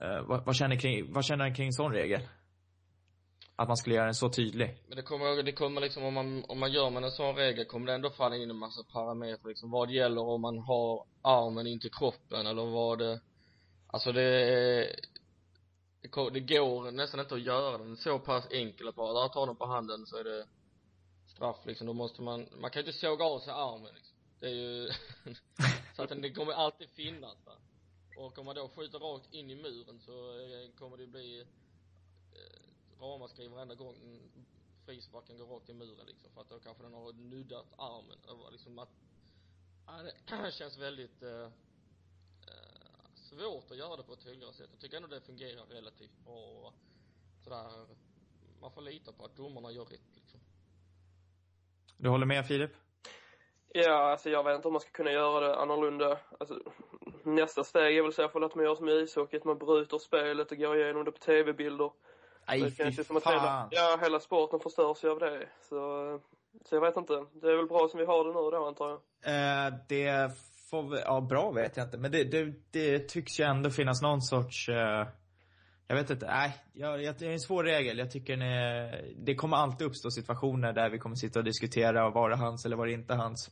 Eh, 0.00 0.22
vad, 0.22 0.44
vad, 0.44 0.56
känner 0.56 0.76
kring, 0.76 1.12
vad 1.12 1.24
känner 1.24 1.44
han 1.44 1.54
kring 1.54 1.72
sån 1.72 1.92
regel? 1.92 2.20
Att 3.56 3.68
man 3.68 3.76
skulle 3.76 3.94
göra 3.94 4.04
den 4.04 4.14
så 4.14 4.28
tydlig? 4.28 4.82
Men 4.88 4.96
det 4.96 5.02
kommer, 5.02 5.42
det 5.42 5.52
kommer 5.52 5.80
liksom 5.80 6.04
om 6.04 6.14
man, 6.14 6.44
om 6.48 6.58
man 6.60 6.72
gör 6.72 6.90
med 6.90 7.04
en 7.04 7.10
sån 7.10 7.36
regel 7.36 7.64
kommer 7.66 7.86
det 7.86 7.92
ändå 7.92 8.10
falla 8.10 8.36
in 8.36 8.50
en 8.50 8.56
massa 8.56 8.82
parametrar 8.92 9.48
liksom. 9.48 9.70
Vad 9.70 9.90
gäller 9.90 10.22
om 10.22 10.40
man 10.40 10.58
har 10.58 11.04
armen 11.22 11.66
in 11.66 11.80
till 11.80 11.90
kroppen 11.92 12.46
eller 12.46 12.66
vad 12.66 12.98
det, 12.98 13.20
alltså 13.86 14.12
det, 14.12 14.96
det, 16.02 16.08
ko- 16.08 16.30
det 16.30 16.40
går 16.40 16.90
nästan 16.90 17.20
inte 17.20 17.34
att 17.34 17.42
göra 17.42 17.78
den 17.78 17.96
så 17.96 18.18
pass 18.18 18.46
enkel 18.50 18.88
att 18.88 18.94
bara, 18.94 19.22
där 19.22 19.28
tar 19.28 19.46
den 19.46 19.56
på 19.56 19.66
handen 19.66 20.06
så 20.06 20.16
är 20.16 20.24
det 20.24 20.46
straff 21.40 21.66
liksom. 21.66 21.86
Då 21.86 21.92
måste 21.92 22.22
man, 22.22 22.46
man 22.60 22.70
kan 22.70 22.82
ju 22.82 22.88
inte 22.88 22.98
såga 22.98 23.24
av 23.24 23.40
sig 23.40 23.52
armen 23.52 23.94
liksom. 23.94 24.16
Det 24.40 24.46
är 24.46 24.54
ju, 24.54 24.90
så 25.96 26.02
att 26.02 26.08
den, 26.08 26.22
det 26.22 26.32
kommer 26.32 26.52
alltid 26.52 26.88
finnas 26.88 27.46
va. 27.46 27.52
Och 28.16 28.38
om 28.38 28.46
man 28.46 28.54
då 28.54 28.68
skjuter 28.68 28.98
rakt 28.98 29.34
in 29.34 29.50
i 29.50 29.54
muren 29.54 30.00
så 30.00 30.38
eh, 30.40 30.70
kommer 30.78 30.96
det 30.96 31.06
bli 31.06 31.40
eh, 31.40 33.00
ramaskri 33.00 33.48
varenda 33.48 33.74
gång 33.74 34.20
frisparken 34.86 35.38
går 35.38 35.46
rakt 35.46 35.68
i 35.68 35.74
muren 35.74 36.06
liksom 36.06 36.30
för 36.30 36.40
att 36.40 36.48
då 36.48 36.58
kanske 36.58 36.82
den 36.82 36.92
har 36.92 37.12
nuddat 37.12 37.66
armen 37.78 38.18
över 38.28 38.50
liksom 38.50 38.78
att 38.78 38.90
ja, 39.86 40.02
det 40.02 40.52
känns 40.58 40.78
väldigt 40.78 41.22
eh, 41.22 41.44
eh, 42.48 43.10
svårt 43.14 43.70
att 43.70 43.76
göra 43.76 43.96
det 43.96 44.02
på 44.02 44.12
ett 44.12 44.24
tydligare 44.24 44.52
sätt. 44.52 44.68
Jag 44.72 44.80
tycker 44.80 44.96
ändå 44.96 45.08
det 45.08 45.20
fungerar 45.20 45.66
relativt 45.66 46.24
bra 46.24 46.34
och 46.34 46.74
sådär 47.44 47.86
man 48.60 48.70
får 48.70 48.82
lita 48.82 49.12
på 49.12 49.24
att 49.24 49.36
domarna 49.36 49.70
gör 49.70 49.84
rätt 49.84 50.14
liksom. 50.14 50.19
Du 52.00 52.08
håller 52.08 52.26
med 52.26 52.46
Filip? 52.46 52.70
ja 53.72 54.10
alltså 54.10 54.30
jag 54.30 54.44
vet 54.44 54.56
inte 54.56 54.68
om 54.68 54.72
man 54.72 54.80
ska 54.80 54.90
kunna 54.90 55.12
göra 55.12 55.48
det 55.48 55.56
annorlunda. 55.56 56.18
Alltså, 56.40 56.58
nästa 57.24 57.64
steg 57.64 57.98
är 57.98 58.02
väl 58.02 58.12
så 58.12 58.28
fall 58.28 58.44
att 58.44 58.54
man 58.54 58.64
gör 58.64 58.74
som 58.74 58.88
i 58.88 58.92
ishockey, 58.92 59.36
att 59.36 59.44
man 59.44 59.58
bryter 59.58 59.98
spelet 59.98 60.52
och 60.52 60.58
går 60.58 60.76
igenom 60.76 61.04
det 61.04 61.12
på 61.12 61.18
tv-bilder. 61.18 61.90
Det 62.46 62.70
fy 62.70 62.84
att 62.84 63.08
hela, 63.08 63.20
fan. 63.20 63.68
ja, 63.70 63.98
hela 64.02 64.20
sporten 64.20 64.60
förstörs 64.60 65.04
ju 65.04 65.10
av 65.10 65.18
det. 65.18 65.48
Så, 65.68 65.76
så 66.64 66.74
jag 66.74 66.80
vet 66.80 66.96
inte. 66.96 67.12
Det 67.32 67.48
är 67.50 67.56
väl 67.56 67.66
bra 67.66 67.88
som 67.88 68.00
vi 68.00 68.06
har 68.06 68.24
det 68.24 68.30
nu 68.32 68.50
då 68.50 68.66
antar 68.66 68.88
jag. 68.88 68.98
Eh, 69.24 69.74
det 69.88 70.32
får 70.70 70.82
vi, 70.82 71.00
ja 71.00 71.20
bra 71.20 71.50
vet 71.50 71.76
jag 71.76 71.86
inte, 71.86 71.98
men 71.98 72.12
det, 72.12 72.24
det, 72.24 72.52
det 72.70 73.08
tycks 73.08 73.40
ju 73.40 73.44
ändå 73.44 73.70
finnas 73.70 74.02
någon 74.02 74.22
sorts, 74.22 74.68
eh, 74.68 75.06
Jag 75.90 75.96
vet 75.96 76.10
inte, 76.10 76.26
nej. 76.26 76.56
Jag, 76.72 77.02
jag, 77.02 77.14
det 77.18 77.26
är 77.26 77.32
en 77.32 77.40
svår 77.40 77.64
regel. 77.64 77.98
Jag 77.98 78.10
tycker 78.10 78.42
är, 78.42 79.04
det 79.16 79.34
kommer 79.34 79.56
alltid 79.56 79.86
uppstå 79.86 80.10
situationer 80.10 80.72
där 80.72 80.90
vi 80.90 80.98
kommer 80.98 81.16
sitta 81.16 81.38
och 81.38 81.44
diskutera, 81.44 82.10
var 82.10 82.30
det 82.30 82.36
hans 82.36 82.64
eller 82.64 82.76
var 82.76 82.86
det 82.86 82.92
inte 82.92 83.14
hans? 83.14 83.50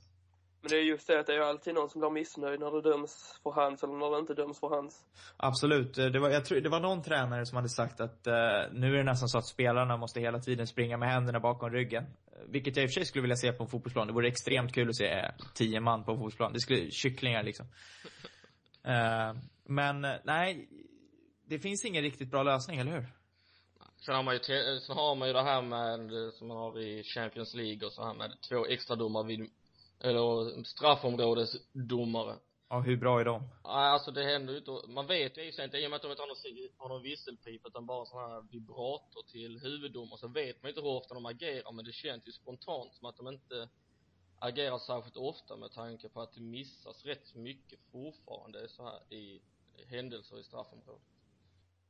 Men 0.60 0.70
det 0.70 0.76
är 0.76 0.82
just 0.82 1.06
det 1.06 1.20
att 1.20 1.26
det 1.26 1.34
är 1.34 1.40
alltid 1.40 1.74
någon 1.74 1.90
som 1.90 2.00
blir 2.00 2.10
missnöjd 2.10 2.60
när 2.60 2.70
det 2.70 2.90
döms 2.90 3.40
för 3.42 3.50
hands 3.50 3.82
eller 3.82 3.94
när 3.94 4.10
det 4.10 4.18
inte 4.18 4.34
döms 4.34 4.60
för 4.60 4.68
hands. 4.68 4.96
Absolut. 5.36 5.94
Det 5.94 6.18
var, 6.18 6.30
jag 6.30 6.44
tror, 6.44 6.60
det 6.60 6.68
var 6.68 6.80
någon 6.80 7.02
tränare 7.02 7.46
som 7.46 7.56
hade 7.56 7.68
sagt 7.68 8.00
att 8.00 8.26
eh, 8.26 8.32
nu 8.72 8.92
är 8.94 8.96
det 8.96 9.04
nästan 9.04 9.28
så 9.28 9.38
att 9.38 9.46
spelarna 9.46 9.96
måste 9.96 10.20
hela 10.20 10.38
tiden 10.38 10.66
springa 10.66 10.96
med 10.96 11.08
händerna 11.08 11.40
bakom 11.40 11.70
ryggen. 11.70 12.04
Vilket 12.46 12.76
jag 12.76 12.84
i 12.84 12.86
och 12.86 12.90
för 12.90 13.00
sig 13.00 13.04
skulle 13.04 13.22
vilja 13.22 13.36
se 13.36 13.52
på 13.52 13.62
en 13.62 13.70
fotbollsplan. 13.70 14.06
Det 14.06 14.12
vore 14.12 14.28
extremt 14.28 14.74
kul 14.74 14.88
att 14.88 14.96
se 14.96 15.08
eh, 15.08 15.30
tio 15.54 15.80
man 15.80 16.04
på 16.04 16.10
en 16.10 16.16
fotbollsplan. 16.16 16.52
Det 16.52 16.60
skulle, 16.60 16.90
kycklingar 16.90 17.42
liksom. 17.42 17.66
Eh, 18.84 19.34
men 19.64 20.00
nej, 20.24 20.68
det 21.48 21.58
finns 21.58 21.84
ingen 21.84 22.02
riktigt 22.02 22.30
bra 22.30 22.42
lösning, 22.42 22.78
eller 22.78 22.92
hur? 22.92 23.06
Sen 23.96 24.14
har 24.14 24.22
man 24.22 24.34
ju, 24.34 24.40
sen 24.80 24.96
har 24.96 25.14
man 25.14 25.28
ju 25.28 25.34
det 25.34 25.42
här 25.42 25.62
med, 25.62 26.34
som 26.34 26.48
man 26.48 26.56
har 26.56 26.78
i 26.78 27.02
Champions 27.02 27.54
League 27.54 27.86
och 27.86 27.92
så 27.92 28.04
här 28.04 28.14
med 28.14 28.40
två 28.48 28.66
extra 28.66 28.96
domare 28.96 29.26
vid, 29.26 29.50
eller 30.00 30.64
straffområdesdomare. 30.64 32.36
Ja, 32.70 32.80
hur 32.80 32.96
bra 32.96 33.20
är 33.20 33.24
de? 33.24 33.42
Nej, 33.64 33.90
alltså 33.92 34.10
det 34.10 34.24
händer 34.24 34.52
ju 34.52 34.58
inte, 34.58 34.70
man 34.88 35.06
vet 35.06 35.38
ju 35.38 35.64
inte, 35.64 35.78
i 35.78 35.86
och 35.86 35.90
med 35.90 35.96
att 35.96 36.02
de 36.02 36.10
inte 36.10 36.22
har 36.22 36.26
någon, 36.28 36.68
har 36.76 36.88
någon 36.88 37.02
visselpipa 37.02 37.68
utan 37.68 37.86
bara 37.86 38.06
sån 38.06 38.30
här 38.30 38.44
vibrator 38.50 39.22
till 39.32 39.60
huvuddomare 39.60 40.18
så 40.18 40.28
vet 40.28 40.62
man 40.62 40.68
inte 40.68 40.80
hur 40.80 40.88
ofta 40.88 41.14
de 41.14 41.26
agerar 41.26 41.72
men 41.72 41.84
det 41.84 41.92
känns 41.92 42.28
ju 42.28 42.32
spontant 42.32 42.94
som 42.94 43.08
att 43.08 43.16
de 43.16 43.28
inte 43.28 43.68
agerar 44.38 44.78
särskilt 44.78 45.16
ofta 45.16 45.56
med 45.56 45.72
tanke 45.72 46.08
på 46.08 46.20
att 46.20 46.32
det 46.32 46.40
missas 46.40 47.04
rätt 47.04 47.34
mycket 47.34 47.80
fortfarande 47.92 48.68
så 48.68 48.82
här 48.84 49.12
i 49.14 49.40
händelser 49.86 50.40
i 50.40 50.44
straffområdet. 50.44 51.17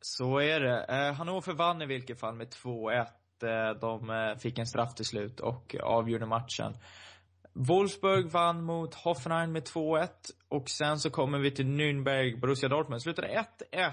Så 0.00 0.38
är 0.38 0.60
det. 0.60 0.84
Eh, 0.84 1.12
Hannover 1.14 1.52
vann 1.52 1.82
i 1.82 1.86
vilket 1.86 2.20
fall 2.20 2.34
med 2.34 2.48
2-1. 2.48 3.06
Eh, 3.42 3.80
de 3.80 4.10
eh, 4.10 4.36
fick 4.38 4.58
en 4.58 4.66
straff 4.66 4.94
till 4.94 5.04
slut 5.04 5.40
och 5.40 5.76
avgjorde 5.82 6.26
matchen. 6.26 6.76
Wolfsburg 7.52 8.26
vann 8.26 8.64
mot 8.64 8.94
Hoffenheim 8.94 9.52
med 9.52 9.62
2-1 9.62 10.08
och 10.48 10.70
sen 10.70 10.98
så 10.98 11.10
kommer 11.10 11.38
vi 11.38 11.50
till 11.50 11.66
Nürnberg, 11.66 12.40
Borussia 12.40 12.68
Dortmund. 12.68 13.02
Slutade 13.02 13.46
1-1. 13.72 13.92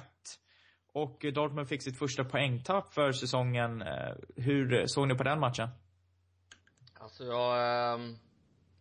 Och 0.93 1.25
Dortmund 1.33 1.69
fick 1.69 1.83
sitt 1.83 2.00
första 2.00 2.24
poängtapp 2.24 2.93
för 2.93 3.12
säsongen. 3.12 3.81
Eh, 3.81 4.15
Hur 4.35 4.88
såg 4.88 5.07
ni 5.07 5.15
på 5.15 5.24
den 5.24 5.39
matchen? 5.39 5.69
Alltså 7.00 7.24
jag, 7.24 7.93
ehm, 7.93 8.17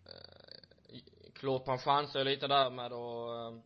Eh, 0.07 1.33
Claude 1.33 1.65
Klopp 1.65 2.15
är 2.15 2.19
ju 2.19 2.25
lite 2.25 2.47
där 2.47 2.71
med 2.71 2.93
att 2.93 3.53
ehm, 3.53 3.63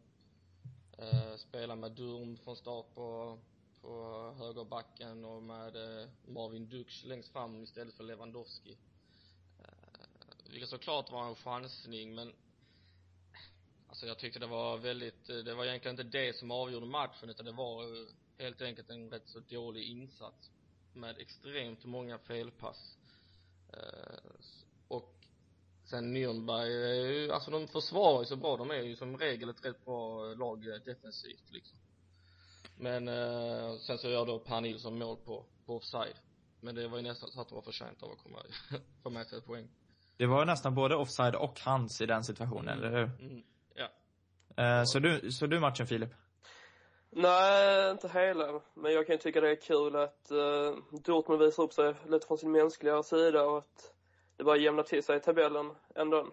Eh, 0.98 1.36
spela 1.36 1.76
med 1.76 1.92
Durm 1.92 2.36
från 2.36 2.56
start 2.56 2.94
på, 2.94 3.38
på 3.80 4.34
högerbacken 4.38 5.24
och 5.24 5.42
med 5.42 5.76
eh, 5.76 6.08
Marvin 6.26 6.68
Dux 6.68 7.04
längst 7.04 7.28
fram 7.28 7.62
istället 7.62 7.94
för 7.94 8.04
Lewandowski. 8.04 8.78
Eh, 9.58 10.50
vilket 10.50 10.68
såklart 10.68 11.10
var 11.10 11.28
en 11.28 11.34
chansning 11.34 12.14
men 12.14 12.32
alltså 13.88 14.06
jag 14.06 14.18
tyckte 14.18 14.38
det 14.38 14.46
var 14.46 14.78
väldigt, 14.78 15.30
eh, 15.30 15.36
det 15.36 15.54
var 15.54 15.64
egentligen 15.64 16.00
inte 16.00 16.18
det 16.18 16.36
som 16.36 16.50
avgjorde 16.50 16.86
matchen 16.86 17.30
utan 17.30 17.46
det 17.46 17.52
var 17.52 17.82
eh, 17.82 18.08
helt 18.38 18.62
enkelt 18.62 18.90
en 18.90 19.10
rätt 19.10 19.28
så 19.28 19.40
dålig 19.40 19.82
insats 19.82 20.50
med 20.92 21.18
extremt 21.18 21.84
många 21.84 22.18
felpass. 22.18 22.96
Eh, 23.72 24.30
och 24.88 25.17
sen 25.90 26.16
Nürnberg 26.16 26.66
ju, 26.66 27.32
alltså 27.32 27.50
de 27.50 27.68
försvarar 27.68 28.20
ju 28.20 28.26
så 28.26 28.36
bra, 28.36 28.56
de 28.56 28.70
är 28.70 28.82
ju 28.82 28.96
som 28.96 29.18
regel 29.18 29.48
ett 29.48 29.64
rätt 29.64 29.84
bra 29.84 30.24
lag 30.34 30.66
eh, 30.68 30.74
defensivt 30.74 31.50
liksom. 31.50 31.78
Men 32.76 33.08
eh, 33.08 33.76
sen 33.76 33.98
så 33.98 34.08
gör 34.08 34.26
då 34.26 34.38
Per 34.38 34.60
Nilsson 34.60 34.98
mål 34.98 35.16
på, 35.16 35.44
på 35.66 35.76
offside. 35.76 36.16
Men 36.60 36.74
det 36.74 36.88
var 36.88 36.96
ju 36.96 37.02
nästan 37.02 37.30
så 37.30 37.40
att 37.40 37.48
de 37.48 37.54
var 37.54 37.62
förtjänta 37.62 38.06
av 38.06 38.12
att 38.12 38.22
komma, 38.22 38.38
få 39.02 39.10
med 39.10 39.26
sig 39.26 39.38
ett 39.38 39.46
poäng. 39.46 39.68
Det 40.16 40.26
var 40.26 40.44
nästan 40.44 40.74
både 40.74 40.96
offside 40.96 41.34
och 41.34 41.60
hands 41.60 42.00
i 42.00 42.06
den 42.06 42.24
situationen, 42.24 42.78
eller 42.78 42.90
hur? 42.90 43.10
Mm, 43.20 43.42
ja. 43.74 43.88
Eh, 44.64 44.84
Så 44.84 44.98
du, 44.98 45.32
så 45.32 45.46
du 45.46 45.60
matchen 45.60 45.86
Filip? 45.86 46.10
Nej, 47.10 47.90
inte 47.90 48.08
hela. 48.08 48.60
Men 48.74 48.92
jag 48.92 49.06
kan 49.06 49.14
ju 49.14 49.18
tycka 49.18 49.40
det 49.40 49.50
är 49.50 49.60
kul 49.60 49.96
att 49.96 50.28
uh, 50.32 51.00
Dortmund 51.04 51.40
visar 51.42 51.62
upp 51.62 51.72
sig 51.72 51.94
lite 52.08 52.26
från 52.26 52.38
sin 52.38 52.52
mänskliga 52.52 53.02
sida 53.02 53.42
och 53.42 53.58
att 53.58 53.94
det 54.38 54.44
bara 54.44 54.56
jämnar 54.56 54.82
till 54.82 55.02
sig 55.02 55.16
i 55.16 55.20
tabellen 55.20 55.70
ändå. 55.94 56.28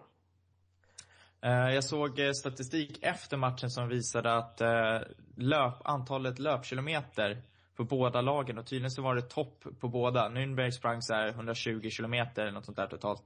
Eh, 1.42 1.74
Jag 1.74 1.84
såg 1.84 2.18
eh, 2.18 2.30
statistik 2.32 2.98
efter 3.02 3.36
matchen 3.36 3.70
som 3.70 3.88
visade 3.88 4.34
att 4.34 4.60
eh, 4.60 4.98
löp, 5.36 5.74
antalet 5.84 6.38
löpkilometer 6.38 7.42
på 7.76 7.84
båda 7.84 8.20
lagen 8.20 8.58
och 8.58 8.66
tydligen 8.66 8.90
så 8.90 9.02
var 9.02 9.14
det 9.14 9.22
topp 9.22 9.64
på 9.80 9.88
båda. 9.88 10.28
Nürnberg 10.28 10.70
sprang 10.70 11.02
så 11.02 11.14
här 11.14 11.28
120 11.28 11.88
kilometer 11.90 12.42
eller 12.42 12.52
något 12.52 12.64
sånt 12.64 12.76
där 12.76 12.86
totalt. 12.86 13.22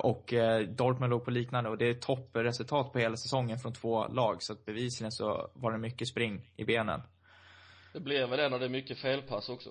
Och 0.00 0.34
Dortmund 0.68 1.10
låg 1.10 1.24
på 1.24 1.30
liknande 1.30 1.70
och 1.70 1.78
det 1.78 1.88
är 1.88 1.94
toppresultat 1.94 2.92
på 2.92 2.98
hela 2.98 3.16
säsongen 3.16 3.58
från 3.58 3.72
två 3.72 4.08
lag. 4.08 4.42
Så 4.42 4.52
att 4.52 4.64
bevisligen 4.64 5.12
så 5.12 5.50
var 5.54 5.72
det 5.72 5.78
mycket 5.78 6.08
spring 6.08 6.52
i 6.56 6.64
benen. 6.64 7.00
Det 7.92 8.00
blev 8.00 8.28
väl 8.28 8.40
ändå 8.40 8.58
det 8.58 8.64
är 8.64 8.68
mycket 8.68 8.98
felpass 8.98 9.48
också. 9.48 9.70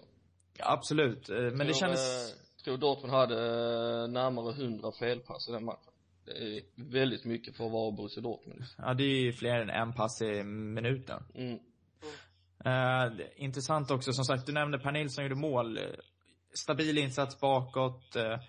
Ja, 0.58 0.72
absolut, 0.72 1.30
men 1.30 1.68
det 1.68 1.74
kändes... 1.74 2.34
eh, 2.64 2.78
tror 2.78 2.78
Dortmund 2.78 3.14
hade 3.14 3.36
eh, 3.36 4.08
närmare 4.08 4.52
100 4.52 4.92
felpass 4.92 5.50
i 5.50 5.52
den 5.52 5.66
matchen. 5.66 5.94
Det 6.26 6.32
är 6.32 6.62
väldigt 6.76 7.26
mycket 7.26 7.58
för 7.58 7.66
att 7.66 7.72
vara 7.72 7.92
Borussia 7.92 8.24
Dortmund. 8.24 8.64
Ja, 8.78 8.94
det 8.94 9.04
är 9.04 9.22
ju 9.22 9.34
fler 9.34 9.60
än 9.60 9.70
en 9.70 9.94
pass 9.94 10.22
i 10.22 10.44
minuten. 10.44 11.24
Mm. 11.36 11.60
Är 12.66 13.30
intressant 13.36 13.92
också, 13.92 14.14
som 14.14 14.26
sagt, 14.26 14.46
du 14.46 14.52
nämnde 14.52 14.80
Per 14.80 14.92
Nilsson 14.92 15.24
gjorde 15.24 15.36
mål. 15.36 15.80
Stabil 16.54 16.98
insats 16.98 17.40
bakåt 17.40 18.16
eh, 18.16 18.40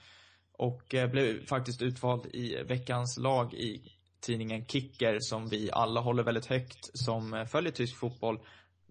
och 0.52 0.82
blev 0.88 1.46
faktiskt 1.46 1.82
utvald 1.82 2.26
i 2.26 2.62
veckans 2.62 3.18
lag 3.18 3.54
i 3.54 3.92
tidningen 4.20 4.66
Kicker 4.66 5.18
som 5.20 5.48
vi 5.48 5.70
alla 5.72 6.00
håller 6.00 6.22
väldigt 6.22 6.46
högt 6.46 6.98
som 6.98 7.46
följer 7.50 7.72
tysk 7.72 7.96
fotboll. 7.96 8.38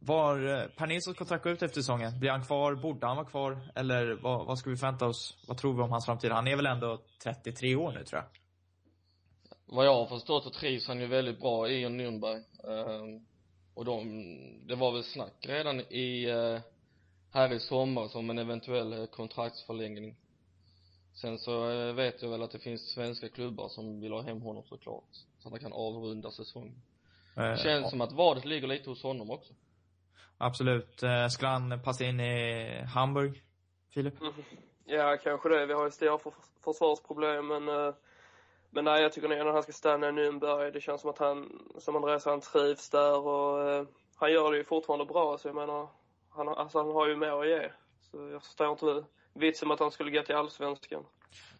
Var 0.06 0.48
eh, 0.48 0.68
Per 0.68 0.88
Nilssons 0.88 1.18
kontrakt 1.18 1.44
går 1.44 1.54
ut 1.54 1.62
efter 1.62 1.82
säsongen? 1.82 2.20
Blir 2.20 2.30
han 2.30 2.46
kvar? 2.46 2.76
Borde 2.76 3.08
han 3.08 3.16
vara 3.16 3.26
kvar? 3.26 3.72
Eller 3.76 4.14
vad, 4.14 4.46
vad 4.46 4.60
ska 4.60 4.70
vi 4.70 4.76
förvänta 4.76 5.08
oss? 5.08 5.38
Vad 5.48 5.58
tror 5.58 5.74
vi 5.74 5.82
om 5.82 5.92
hans 5.92 6.06
framtid? 6.06 6.32
Han 6.32 6.48
är 6.48 6.56
väl 6.56 6.66
ändå 6.66 7.02
33 7.24 7.76
år 7.76 7.92
nu 7.92 8.04
tror 8.04 8.22
jag. 8.22 8.30
Vad 9.66 9.86
jag 9.86 9.96
har 9.96 10.06
förstått 10.06 10.44
så 10.44 10.50
trivs 10.50 10.88
han 10.88 11.00
ju 11.00 11.08
väldigt 11.08 11.40
bra 11.40 11.70
i 11.70 11.86
Nürnberg. 11.86 12.44
Ehm, 12.68 13.26
och 13.74 13.86
de, 13.86 14.68
det 14.68 14.76
var 14.76 14.92
väl 14.92 15.04
snack 15.04 15.34
redan 15.40 15.80
i, 15.80 16.24
eh, 16.30 16.60
här 17.32 17.54
i 17.54 17.60
sommar 17.60 18.08
som 18.08 18.30
en 18.30 18.38
eventuell 18.38 18.94
eh, 18.94 19.06
kontraktsförlängning. 19.06 20.16
Sen 21.14 21.38
så 21.38 21.68
vet 21.94 22.22
jag 22.22 22.30
väl 22.30 22.42
att 22.42 22.52
det 22.52 22.60
finns 22.60 22.94
svenska 22.94 23.30
klubbar 23.30 23.70
som 23.70 24.02
vill 24.02 24.12
ha 24.12 24.22
hem 24.22 24.42
honom 24.42 24.64
såklart. 24.64 25.14
Så 25.40 25.48
att 25.48 25.52
han 25.52 25.60
kan 25.60 25.74
avrunda 25.74 26.32
säsongen. 26.32 26.82
Det 27.36 27.60
känns 27.64 27.90
som 27.90 28.02
att 28.02 28.12
vadet 28.12 28.46
ligger 28.46 28.68
lite 28.68 28.90
hos 28.90 29.04
honom 29.04 29.32
också. 29.32 29.54
Absolut. 30.46 31.04
Eh, 31.04 31.28
Skulle 31.28 31.50
han 31.50 31.80
passa 31.84 32.04
in 32.04 32.20
i 32.20 32.82
Hamburg, 32.94 33.44
Filip? 33.94 34.14
Ja, 34.86 35.18
kanske 35.24 35.50
det. 35.50 35.66
Vi 35.66 35.74
har 35.74 35.86
ju 35.86 35.92
stora 35.92 36.18
för 36.18 36.32
försvarsproblem, 36.64 37.48
men, 37.48 37.70
eh, 37.70 37.94
men 38.70 38.86
nej, 38.86 39.02
jag 39.02 39.14
tycker 39.14 39.28
nog 39.30 39.40
att 39.40 39.54
han 39.54 39.64
ska 39.64 39.72
stanna 39.72 40.08
i 40.08 40.12
Nürnberg. 40.12 40.72
Det 40.72 40.82
känns 40.82 41.02
som 41.02 41.10
att 41.10 41.18
han, 41.20 41.60
som 41.80 41.96
Andreas, 41.96 42.26
han 42.26 42.42
trivs 42.42 42.90
där 42.90 43.20
och 43.28 43.70
eh, 43.70 43.86
han 44.16 44.32
gör 44.32 44.52
det 44.52 44.58
ju 44.58 44.64
fortfarande 44.64 45.06
bra, 45.06 45.38
så 45.38 45.48
jag 45.48 45.56
menar, 45.56 45.88
han, 46.30 46.48
har- 46.48 46.56
alltså, 46.56 46.78
han 46.78 46.92
har 46.92 47.08
ju 47.08 47.16
mer 47.16 47.42
att 47.42 47.48
ge. 47.48 47.70
Så 48.12 48.30
jag 48.32 48.44
förstår 48.44 48.72
inte 48.72 49.04
vitsen 49.34 49.68
med 49.68 49.74
att 49.76 49.80
han 49.80 49.92
skulle 49.92 50.12
gå 50.12 50.22
till 50.22 50.36
allsvenskan. 50.36 51.04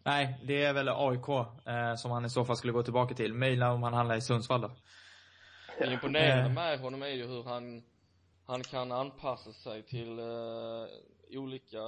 Nej, 0.04 0.40
det 0.44 0.64
är 0.64 0.74
väl 0.74 0.90
AIK 0.90 1.30
eh, 1.68 1.96
som 1.98 2.12
han 2.12 2.26
i 2.26 2.30
så 2.30 2.46
fall 2.46 2.58
skulle 2.58 2.74
gå 2.74 2.84
tillbaka 2.84 3.16
till. 3.16 3.34
Möjligen 3.34 3.72
om 3.72 3.84
han 3.84 3.94
handlar 3.94 4.16
i 4.16 4.22
Sundsvall 4.22 4.62
då. 4.62 4.72
Det 5.80 5.94
imponerande 5.94 6.50
med 6.50 6.80
honom 6.80 7.02
är 7.04 7.08
ju 7.08 7.28
hur 7.28 7.44
han, 7.44 7.84
han 8.54 8.64
kan 8.64 8.92
anpassa 8.92 9.54
sig 9.54 9.84
till 9.84 10.20
eh, 10.20 10.86
olika 11.32 11.80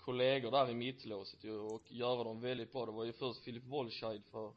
kollegor 0.00 0.50
där 0.50 0.70
i 0.70 0.74
mittlåset 0.74 1.44
ju 1.44 1.58
och 1.58 1.92
göra 1.92 2.24
dem 2.24 2.40
väldigt 2.40 2.72
bra. 2.72 2.86
Det 2.86 2.92
var 2.92 3.04
ju 3.04 3.12
först 3.12 3.40
Filip 3.44 3.64
Wolscheid 3.64 4.22
för, 4.24 4.52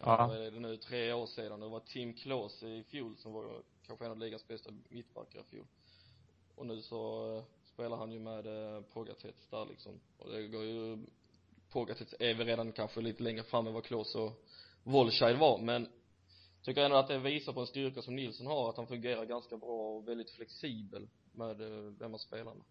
Ja. 0.00 0.26
vad 0.26 0.36
är 0.46 0.50
det 0.50 0.60
nu, 0.60 0.76
tre 0.76 1.12
år 1.12 1.26
sedan. 1.26 1.60
Det 1.60 1.68
var 1.68 1.80
Tim 1.80 2.14
Klose 2.14 2.66
i 2.68 2.84
fjol 2.84 3.16
som 3.16 3.32
var 3.32 3.62
kanske 3.86 4.04
en 4.04 4.10
av 4.10 4.18
ligans 4.18 4.48
bästa 4.48 4.70
mittbackar 4.88 5.40
i 5.40 5.44
fjol. 5.44 5.66
Och 6.54 6.66
nu 6.66 6.82
så 6.82 7.32
eh, 7.36 7.44
spelar 7.64 7.96
han 7.96 8.12
ju 8.12 8.18
med 8.18 8.46
eh, 8.46 8.82
Pogatetz 8.82 9.48
där 9.50 9.66
liksom. 9.66 10.00
Och 10.18 10.30
det 10.30 10.48
går 10.48 10.64
ju, 10.64 10.98
Pogatetz 11.70 12.14
är 12.18 12.34
väl 12.34 12.46
redan 12.46 12.72
kanske 12.72 13.00
lite 13.00 13.22
längre 13.22 13.42
fram 13.42 13.66
än 13.66 13.74
vad 13.74 13.84
Klose 13.84 14.18
och 14.18 14.44
Wolscheid 14.82 15.38
var, 15.38 15.58
men 15.58 15.88
tycker 16.64 16.82
ändå 16.82 16.96
att 16.96 17.08
det 17.08 17.18
visar 17.18 17.52
på 17.52 17.60
en 17.60 17.66
styrka 17.66 18.02
som 18.02 18.16
Nilsson 18.16 18.46
har, 18.46 18.70
att 18.70 18.76
han 18.76 18.86
fungerar 18.86 19.24
ganska 19.24 19.56
bra 19.56 19.96
och 19.96 20.08
väldigt 20.08 20.30
flexibel 20.30 21.08
med 21.32 21.60
eh, 21.60 21.92
vem 21.98 22.10
man 22.10 22.20
spelar 22.20 22.44
med. 22.54 22.64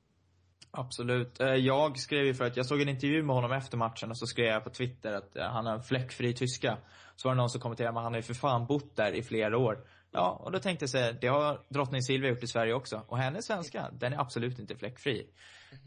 Absolut. 0.72 1.40
Eh, 1.40 1.48
Jag 1.48 2.00
skrev 2.00 2.26
ju 2.26 2.34
för 2.34 2.46
att 2.46 2.58
jag 2.58 2.66
såg 2.66 2.82
en 2.82 2.90
intervju 2.90 3.24
med 3.24 3.36
honom 3.36 3.52
efter 3.52 3.78
matchen 3.78 4.10
och 4.10 4.18
så 4.18 4.28
skrev 4.28 4.48
jag 4.48 4.64
på 4.64 4.70
Twitter 4.70 5.14
att 5.14 5.36
eh, 5.36 5.44
han 5.44 5.66
har 5.66 5.74
en 5.74 5.84
fläckfri 5.84 6.34
tyska. 6.34 6.78
Så 7.16 7.28
var 7.28 7.36
det 7.36 7.42
någon 7.42 7.50
som 7.50 7.62
kommenterade, 7.62 7.94
men 7.94 8.04
han 8.04 8.14
har 8.14 8.20
ju 8.20 8.24
för 8.24 8.34
fan 8.34 8.66
bott 8.66 8.96
där 8.96 9.12
i 9.12 9.24
flera 9.24 9.58
år. 9.58 9.88
Ja, 10.12 10.42
och 10.44 10.52
då 10.52 10.60
tänkte 10.60 10.84
jag 10.84 10.90
säga, 10.90 11.12
det 11.12 11.28
har 11.28 11.62
drottning 11.70 12.02
Silvia 12.02 12.30
gjort 12.30 12.44
i 12.44 12.48
Sverige 12.48 12.74
också. 12.74 13.02
Och 13.08 13.18
hennes 13.18 13.46
svenska, 13.46 13.90
den 13.94 14.14
är 14.14 14.20
absolut 14.20 14.60
inte 14.60 14.76
fläckfri. 14.76 15.28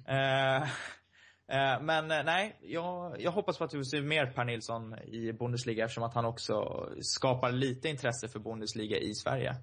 Eh, 0.06 0.68
men 1.80 2.10
eh, 2.10 2.24
nej, 2.24 2.56
jag, 2.62 3.20
jag 3.20 3.30
hoppas 3.30 3.58
på 3.58 3.64
att 3.64 3.74
vi 3.74 3.78
får 3.78 3.84
se 3.84 4.00
mer 4.00 4.26
Per 4.26 4.44
Nilsson 4.44 4.98
i 4.98 5.32
Bundesliga 5.32 5.84
eftersom 5.84 6.04
att 6.04 6.14
han 6.14 6.24
också 6.24 6.86
skapar 7.00 7.52
lite 7.52 7.88
intresse 7.88 8.28
för 8.28 8.38
Bundesliga 8.38 8.98
i 8.98 9.14
Sverige. 9.14 9.56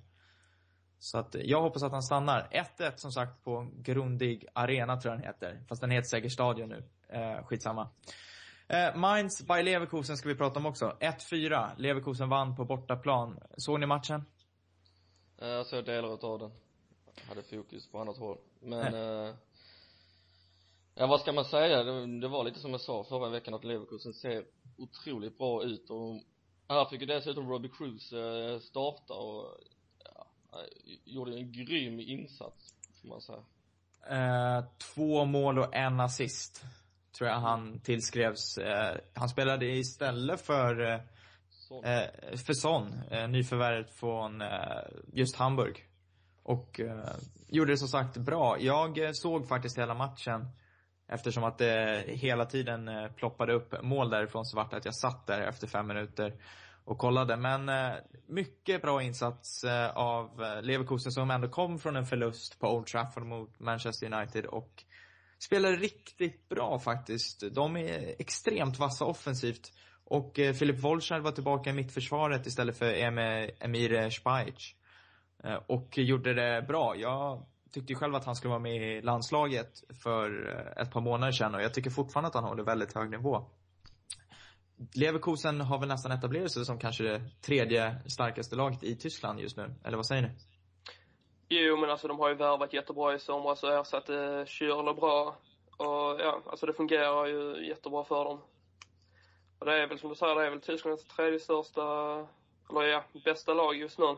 Så 1.00 1.18
att 1.18 1.36
eh, 1.36 1.42
jag 1.42 1.62
hoppas 1.62 1.84
att 1.84 1.92
han 1.92 2.04
stannar. 2.04 2.48
1-1 2.78 2.92
som 2.96 3.12
sagt 3.12 3.44
på 3.44 3.72
Grundig 3.76 4.46
Arena 4.54 4.98
tror 5.02 5.14
jag 5.14 5.20
den 5.22 5.28
heter. 5.28 5.64
Fast 5.70 5.82
den 5.82 5.92
heter 5.92 6.08
säkert 6.10 6.32
Stadion 6.32 6.70
nu. 6.70 6.84
Eh, 7.10 7.44
skitsamma. 7.46 7.90
Eh, 8.68 8.96
Mainz 8.96 9.48
by 9.48 9.64
Leverkusen 9.64 10.18
ska 10.18 10.30
vi 10.30 10.36
prata 10.36 10.60
om 10.60 10.66
också. 10.66 10.98
1-4. 11.00 11.70
Leverkusen 11.78 12.30
vann 12.30 12.56
på 12.56 12.66
bortaplan. 12.66 13.40
Såg 13.58 13.80
ni 13.80 13.86
matchen? 13.86 14.26
Eh, 15.42 15.48
Jag 15.48 15.66
såg 15.66 15.86
delar 15.86 16.14
utav 16.14 16.40
den. 16.40 16.52
Jag 17.16 17.36
hade 17.36 17.44
fokus 17.44 17.92
på 17.92 18.00
annat 18.00 18.18
håll. 18.18 18.38
Men, 18.62 18.94
eh, 18.94 19.34
ja 21.02 21.08
vad 21.08 21.22
ska 21.22 21.32
man 21.32 21.46
säga? 21.46 21.84
Det, 21.84 22.20
det 22.20 22.28
var 22.28 22.44
lite 22.44 22.60
som 22.60 22.72
jag 22.72 22.82
sa 22.82 23.04
förra 23.04 23.30
veckan 23.30 23.54
att 23.54 23.64
Leverkusen 23.64 24.14
ser 24.14 24.46
otroligt 24.78 25.38
bra 25.38 25.64
ut 25.64 25.90
och 25.90 26.22
här 26.70 26.86
fick 26.86 27.02
ju 27.02 27.08
dessutom 27.08 27.50
Robbie 27.50 27.70
Cruz 27.78 28.14
eh, 28.14 28.60
starta 28.60 29.14
och 29.14 29.58
ja, 30.04 30.28
eh, 30.54 30.98
gjorde 31.04 31.38
en 31.38 31.52
grym 31.52 32.00
insats, 32.00 32.76
får 33.02 33.08
man 33.08 33.22
säga. 33.22 33.44
Eh, 34.10 34.66
två 34.96 35.26
mål 35.26 35.60
och 35.60 35.76
en 35.76 36.00
assist. 36.00 36.64
Tror 37.18 37.30
jag 37.30 37.40
han 37.40 37.80
tillskrevs. 37.80 38.58
Eh, 38.58 38.98
han 39.14 39.30
spelade 39.30 39.66
istället 39.66 40.42
för, 40.42 40.94
eh, 40.94 41.00
Så, 41.50 41.84
eh, 41.84 42.38
för 42.46 42.54
Son, 42.54 43.02
nyförvärvet 43.30 43.94
från 43.94 44.44
just 45.14 45.36
Hamburg. 45.36 45.86
Och 46.44 46.80
eh, 46.80 47.16
gjorde 47.48 47.72
det 47.72 47.78
som 47.78 47.88
sagt 47.88 48.18
bra. 48.18 48.60
Jag 48.60 49.16
såg 49.16 49.48
faktiskt 49.48 49.78
hela 49.78 49.94
matchen. 49.94 50.48
Eftersom 51.12 51.44
att 51.44 51.58
det 51.58 52.04
hela 52.08 52.46
tiden 52.46 52.88
eh, 52.88 53.08
ploppade 53.08 53.54
upp 53.54 53.84
mål 53.84 54.10
därifrån 54.10 54.46
så 54.46 54.58
vart 54.58 54.72
det 54.72 54.78
att 54.78 54.86
jag 54.86 54.96
satt 54.96 55.28
där 55.28 55.42
efter 55.42 55.68
fem 55.68 55.88
minuter 55.88 56.34
och 56.86 56.98
kollade. 56.98 57.38
Men 57.38 57.70
eh, 57.70 57.94
mycket 58.28 58.82
bra 58.82 59.02
insats 59.02 59.66
av 59.94 60.46
Leverkusen 60.62 61.12
som 61.12 61.32
ändå 61.32 61.48
kom 61.48 61.80
från 61.80 61.96
en 61.96 62.06
förlust 62.06 62.60
på 62.60 62.76
Old 62.76 62.88
Trafford 62.88 63.26
mot 63.26 63.60
Manchester 63.60 64.14
United 64.14 64.46
och 64.46 64.84
spelar 65.40 65.72
riktigt 65.72 66.50
bra 66.50 66.80
faktiskt. 66.80 67.44
De 67.56 67.78
är 67.78 68.16
extremt 68.20 68.80
vassa 68.80 69.06
offensivt. 69.06 69.72
Och 70.06 70.40
Filip 70.60 70.80
Wolschard 70.80 71.22
var 71.22 71.32
tillbaka 71.32 71.70
i 71.70 71.74
mittförsvaret 71.74 72.48
istället 72.48 72.78
för 72.78 72.94
Emir 73.64 74.10
Spajic. 74.10 74.76
Och 75.68 75.98
gjorde 75.98 76.34
det 76.34 76.62
bra. 76.68 76.96
Jag 76.96 77.46
tyckte 77.72 77.94
ju 77.94 78.00
själv 78.00 78.16
att 78.16 78.26
han 78.26 78.36
skulle 78.36 78.50
vara 78.50 78.60
med 78.60 78.76
i 78.76 79.02
landslaget 79.02 79.84
för 80.04 80.50
eh, 80.50 80.84
ett 80.84 80.92
par 80.92 81.02
månader 81.02 81.32
sedan 81.32 81.56
och 81.56 81.62
jag 81.62 81.74
tycker 81.74 81.90
fortfarande 81.90 82.28
att 82.28 82.36
han 82.36 82.44
håller 82.44 82.64
väldigt 82.64 82.96
hög 82.96 83.10
nivå. 83.10 83.46
Leverkusen 84.96 85.62
har 85.62 85.80
väl 85.80 85.90
nästan 85.90 86.12
etablerat 86.12 86.52
sig 86.52 86.66
som 86.66 86.80
kanske 86.80 87.04
det 87.04 87.22
tredje 87.42 87.96
starkaste 88.06 88.56
laget 88.56 88.84
i 88.84 88.96
Tyskland 88.96 89.40
just 89.40 89.58
nu. 89.58 89.76
Eller 89.84 89.98
vad 89.98 90.08
säger 90.08 90.22
ni? 90.22 90.30
Jo, 91.50 91.78
men 91.78 91.90
alltså 91.90 92.08
de 92.08 92.20
har 92.20 92.30
ju 92.30 92.36
värvat 92.36 92.74
jättebra 92.74 93.16
i 93.16 93.20
somras 93.20 93.64
och 93.64 93.74
ersatte 93.74 94.16
eh, 94.16 94.46
Schürrle 94.46 94.96
bra. 94.96 95.38
Och 95.78 96.22
ja, 96.22 96.42
alltså 96.46 96.66
det 96.66 96.74
fungerar 96.74 97.26
ju 97.26 97.68
jättebra 97.68 98.04
för 98.04 98.26
dem. 98.26 98.42
Och 99.60 99.66
det 99.66 99.84
är 99.84 99.88
väl 99.88 100.00
som 100.00 100.10
du 100.10 100.16
säger, 100.16 100.36
det 100.36 100.46
är 100.46 100.50
väl 100.50 100.62
Tysklands 100.62 101.06
tredje 101.06 101.40
största, 101.40 101.82
eller 102.70 102.84
ja, 102.84 103.04
bästa 103.26 103.54
lag 103.54 103.76
just 103.76 104.00
nu 104.00 104.18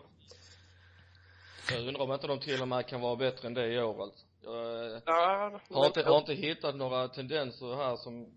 jag 1.72 1.88
undrar 1.88 2.02
om 2.02 2.12
inte 2.12 2.28
de 2.28 2.40
till 2.40 2.62
och 2.62 2.68
med 2.68 2.88
kan 2.88 3.02
vara 3.02 3.16
bättre 3.16 3.48
än 3.48 3.54
det 3.54 3.68
i 3.74 3.80
år 3.82 4.04
alltså. 4.04 4.26
Jag 4.44 4.94
eh, 4.94 5.02
Ja, 5.06 5.60
har 5.70 5.86
inte, 5.86 6.04
har 6.04 6.18
inte 6.18 6.34
hittat 6.34 6.76
några 6.76 7.08
tendenser 7.08 7.76
här 7.76 7.96
som 7.98 8.28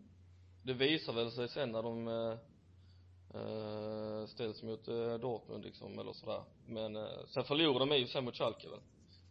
det 0.63 0.73
visar 0.73 1.13
väl 1.13 1.31
sig 1.33 1.49
sen 1.49 1.73
när 1.73 1.83
de 1.83 2.09
eh, 2.09 2.39
eh, 3.41 4.27
ställs 4.27 4.63
mot 4.63 4.89
eh, 4.89 5.15
Dortmund 5.15 5.65
liksom 5.65 5.99
eller 5.99 6.13
sådär. 6.13 6.43
Men 6.67 6.97
eh, 6.97 7.03
sen 7.29 7.45
förlorade 7.45 7.79
de 7.79 7.93
i 7.95 8.05
och 8.05 8.09
för 8.09 8.13
sig 8.13 8.23
mot 8.23 8.37
Schalke 8.37 8.69
väl? 8.69 8.81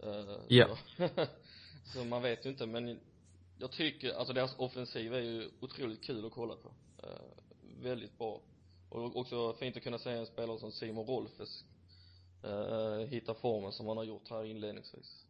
Eh, 0.10 0.36
Ja. 0.48 0.78
så, 0.98 1.08
så 1.94 2.04
man 2.06 2.22
vet 2.22 2.46
ju 2.46 2.50
inte 2.50 2.66
men 2.66 3.00
jag 3.60 3.72
tycker, 3.72 4.14
alltså 4.14 4.34
deras 4.34 4.56
offensiv 4.60 5.14
är 5.14 5.20
ju 5.20 5.50
otroligt 5.62 6.04
kul 6.04 6.26
att 6.26 6.32
kolla 6.32 6.56
på. 6.56 6.72
Eh, 7.04 7.10
väldigt 7.82 8.18
bra. 8.18 8.42
Och 8.90 9.16
också 9.16 9.54
fint 9.54 9.78
att 9.78 9.84
kunna 9.84 10.00
se 10.00 10.10
en 10.12 10.26
spelare 10.26 10.60
som 10.60 10.72
Simon 10.72 11.06
Rolfes 11.06 11.64
eh, 12.46 13.08
hitta 13.10 13.34
formen 13.34 13.72
som 13.72 13.88
han 13.88 13.98
har 13.98 14.04
gjort 14.04 14.30
här 14.30 14.44
inledningsvis 14.46 15.26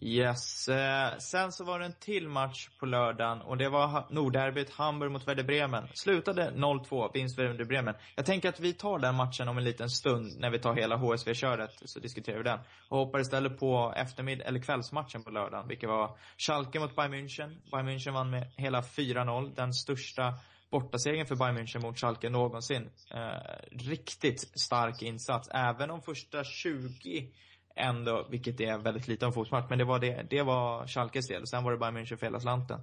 Yes. 0.00 0.68
Eh, 0.68 1.18
sen 1.18 1.52
så 1.52 1.64
var 1.64 1.78
det 1.78 1.84
en 1.84 1.94
till 2.00 2.28
match 2.28 2.68
på 2.80 2.86
lördagen 2.86 3.40
och 3.40 3.56
det 3.56 3.68
var 3.68 4.06
Nordderbyt 4.10 4.70
Hamburg 4.70 5.10
mot 5.12 5.28
Werder 5.28 5.44
Bremen. 5.44 5.88
Slutade 5.94 6.50
0-2, 6.50 7.10
vinst 7.14 7.38
Werder 7.38 7.64
Bremen. 7.64 7.94
Jag 8.16 8.26
tänker 8.26 8.48
att 8.48 8.60
vi 8.60 8.72
tar 8.72 8.98
den 8.98 9.14
matchen 9.14 9.48
om 9.48 9.58
en 9.58 9.64
liten 9.64 9.90
stund 9.90 10.40
när 10.40 10.50
vi 10.50 10.58
tar 10.58 10.74
hela 10.74 10.96
HSV-köret, 10.96 11.70
så 11.84 12.00
diskuterar 12.00 12.36
vi 12.36 12.42
den. 12.42 12.58
Och 12.88 12.98
hoppar 12.98 13.20
istället 13.20 13.58
på 13.58 13.94
eftermiddag 13.96 14.44
eller 14.44 14.60
kvällsmatchen 14.60 15.22
på 15.22 15.30
lördagen, 15.30 15.68
vilket 15.68 15.88
var 15.88 16.18
Schalke 16.38 16.80
mot 16.80 16.96
Bayern 16.96 17.14
München. 17.14 17.70
Bayern 17.70 17.88
München 17.88 18.12
vann 18.12 18.30
med 18.30 18.52
hela 18.56 18.80
4-0, 18.80 19.54
den 19.54 19.72
största 19.74 20.34
bortasegern 20.74 21.26
för 21.26 21.36
Bayern 21.36 21.58
München 21.58 21.82
mot 21.82 21.98
Schalke 21.98 22.30
någonsin. 22.30 22.90
Eh, 23.10 23.56
riktigt 23.70 24.60
stark 24.60 25.02
insats, 25.02 25.48
även 25.52 25.90
om 25.90 26.02
första 26.02 26.44
20 26.44 27.32
ändå, 27.76 28.26
vilket 28.30 28.60
är 28.60 28.78
väldigt 28.78 29.08
lite 29.08 29.26
av 29.26 29.30
fotbollsmatch, 29.30 29.70
men 29.70 29.78
det 29.78 29.84
var 29.84 29.98
det, 29.98 30.26
det 30.30 30.42
var 30.42 30.86
Schalkes 30.86 31.28
del. 31.28 31.42
Och 31.42 31.48
sen 31.48 31.64
var 31.64 31.72
det 31.72 31.78
Bayern 31.78 31.96
München 31.96 32.16
för 32.16 32.26
hela 32.26 32.40
slanten. 32.40 32.80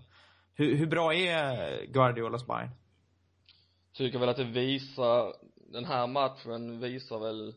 Hur, 0.53 0.75
hur 0.75 0.87
bra 0.87 1.13
är 1.13 1.85
Guardiolas 1.85 2.47
Bayern? 2.47 2.69
tycker 3.93 4.19
väl 4.19 4.29
att 4.29 4.37
det 4.37 4.43
visar, 4.43 5.35
den 5.55 5.85
här 5.85 6.07
matchen 6.07 6.79
visar 6.79 7.19
väl 7.19 7.55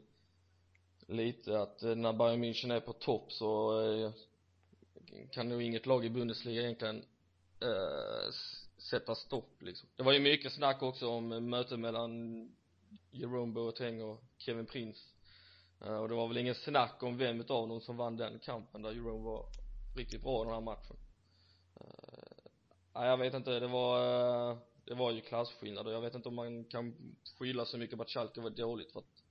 lite 1.09 1.61
att 1.61 1.83
när 1.83 2.12
Bayern 2.12 2.44
München 2.44 2.73
är 2.73 2.81
på 2.81 2.92
topp 2.92 3.33
så 3.33 3.81
eh, 3.83 4.11
kan 5.31 5.49
nog 5.49 5.62
inget 5.62 5.87
lag 5.87 6.05
i 6.05 6.11
Bundesliga 6.11 6.62
egentligen 6.62 7.05
eh, 7.61 8.33
sätta 8.90 9.14
stopp 9.14 9.62
liksom. 9.62 9.88
Det 9.97 10.03
var 10.03 10.12
ju 10.12 10.20
mycket 10.20 10.53
snack 10.53 10.83
också 10.83 11.09
om 11.09 11.33
eh, 11.33 11.40
mötet 11.40 11.79
mellan 11.79 12.49
Jerome 13.11 13.53
Boateng 13.53 14.03
och 14.03 14.23
Kevin 14.38 14.66
Prince 14.66 15.01
eh, 15.85 15.97
och 15.97 16.09
det 16.09 16.14
var 16.14 16.29
väl 16.29 16.38
ingen 16.38 16.55
snack 16.55 17.03
om 17.03 17.16
vem 17.16 17.40
utav 17.40 17.68
dem 17.68 17.81
som 17.81 17.97
vann 17.97 18.16
den 18.16 18.38
kampen 18.38 18.83
där 18.83 18.92
Jerome 18.92 19.25
var 19.25 19.47
riktigt 19.97 20.23
bra 20.23 20.42
i 20.42 20.44
den 20.44 20.55
här 20.55 20.61
matchen 20.61 20.97
eh, 21.81 22.51
nej 22.94 23.09
jag 23.09 23.16
vet 23.16 23.35
inte, 23.35 23.61
det 23.61 23.68
var 23.68 24.51
eh, 24.51 24.59
det 24.85 24.94
var 24.94 25.11
ju 25.11 25.20
klasskillnader. 25.20 25.92
Jag 25.92 26.01
vet 26.01 26.14
inte 26.14 26.29
om 26.29 26.35
man 26.35 26.64
kan 26.64 27.16
skylla 27.38 27.64
så 27.64 27.79
mycket 27.79 27.97
på 27.97 28.03
att 28.03 28.11
Schalke 28.11 28.40
var 28.40 28.51
dåligt 28.51 28.92
för 28.92 29.01
att 29.01 29.23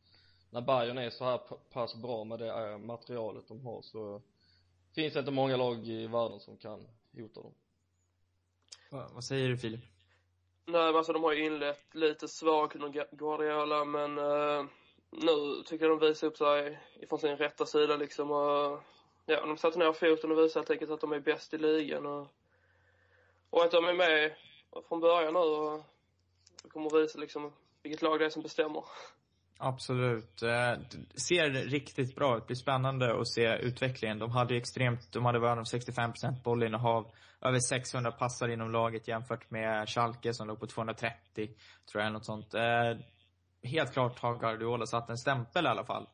när 0.49 0.61
Bayern 0.61 0.97
är 0.97 1.09
så 1.09 1.23
här 1.23 1.37
pass 1.71 1.95
bra 1.95 2.23
med 2.23 2.39
det 2.39 2.71
eh, 2.71 2.77
materialet 2.77 3.47
de 3.47 3.65
har 3.65 3.81
så 3.81 4.21
finns 4.95 5.13
det 5.13 5.19
inte 5.19 5.31
många 5.31 5.57
lag 5.57 5.87
i 5.87 6.07
världen 6.07 6.39
som 6.39 6.57
kan 6.57 6.87
hota 7.11 7.41
dem. 7.41 7.53
Va, 8.93 9.09
vad 9.13 9.23
säger 9.23 9.49
du 9.49 9.57
Filip? 9.57 9.81
Nej, 10.65 10.85
men 10.85 10.95
alltså 10.95 11.13
de 11.13 11.23
har 11.23 11.33
ju 11.33 11.45
inlett 11.45 11.95
lite 11.95 12.27
svagt 12.27 12.75
under 12.75 13.15
Guardiola, 13.15 13.85
men 13.85 14.17
eh, 14.17 14.65
nu 15.09 15.63
tycker 15.65 15.85
jag 15.85 15.99
de 15.99 16.07
visar 16.07 16.27
upp 16.27 16.37
sig 16.37 16.79
ifrån 17.01 17.19
sin 17.19 17.37
rätta 17.37 17.65
sida 17.65 17.95
liksom 17.95 18.31
och 18.31 18.79
ja, 19.25 19.45
de 19.45 19.57
satte 19.57 19.79
ner 19.79 19.93
foten 19.93 20.31
och 20.31 20.37
visade 20.37 20.59
helt 20.59 20.69
enkelt 20.69 20.91
att 20.91 21.01
de 21.01 21.11
är 21.11 21.19
bäst 21.19 21.53
i 21.53 21.57
ligan 21.57 22.05
och, 22.05 22.27
och 23.49 23.63
att 23.63 23.71
de 23.71 23.85
är 23.85 23.93
med 23.93 24.35
från 24.87 24.99
början 24.99 25.33
nu 25.33 25.39
och 25.39 25.83
kommer 26.69 26.87
att 26.87 27.03
visa 27.03 27.19
liksom 27.19 27.53
vilket 27.83 28.01
lag 28.01 28.19
det 28.19 28.25
är 28.25 28.29
som 28.29 28.43
bestämmer. 28.43 28.83
Absolut. 29.63 30.43
Eh, 30.43 30.49
det 31.13 31.19
ser 31.19 31.49
riktigt 31.49 32.15
bra 32.15 32.37
ut. 32.37 32.43
Det 32.43 32.47
blir 32.47 32.55
spännande 32.55 33.19
att 33.21 33.27
se 33.27 33.55
utvecklingen. 33.55 34.19
De 34.19 34.31
hade 34.31 34.53
ju 34.53 34.59
extremt, 34.59 35.11
de 35.11 35.25
hade 35.25 35.39
världens 35.39 35.73
65% 35.73 36.43
bollinnehav. 36.43 37.11
Över 37.41 37.59
600 37.59 38.11
passar 38.11 38.47
inom 38.47 38.71
laget 38.71 39.07
jämfört 39.07 39.51
med 39.51 39.89
Schalke 39.89 40.33
som 40.33 40.47
låg 40.47 40.59
på 40.59 40.67
230, 40.67 41.49
tror 41.91 42.03
jag, 42.03 42.13
något 42.13 42.25
sånt. 42.25 42.53
Eh, 42.53 42.97
helt 43.63 43.93
klart 43.93 44.19
har 44.19 44.37
Guardiola 44.37 44.85
satt 44.85 45.09
en 45.09 45.17
stämpel 45.17 45.65
i 45.65 45.67
alla 45.67 45.85
fall 45.85 46.07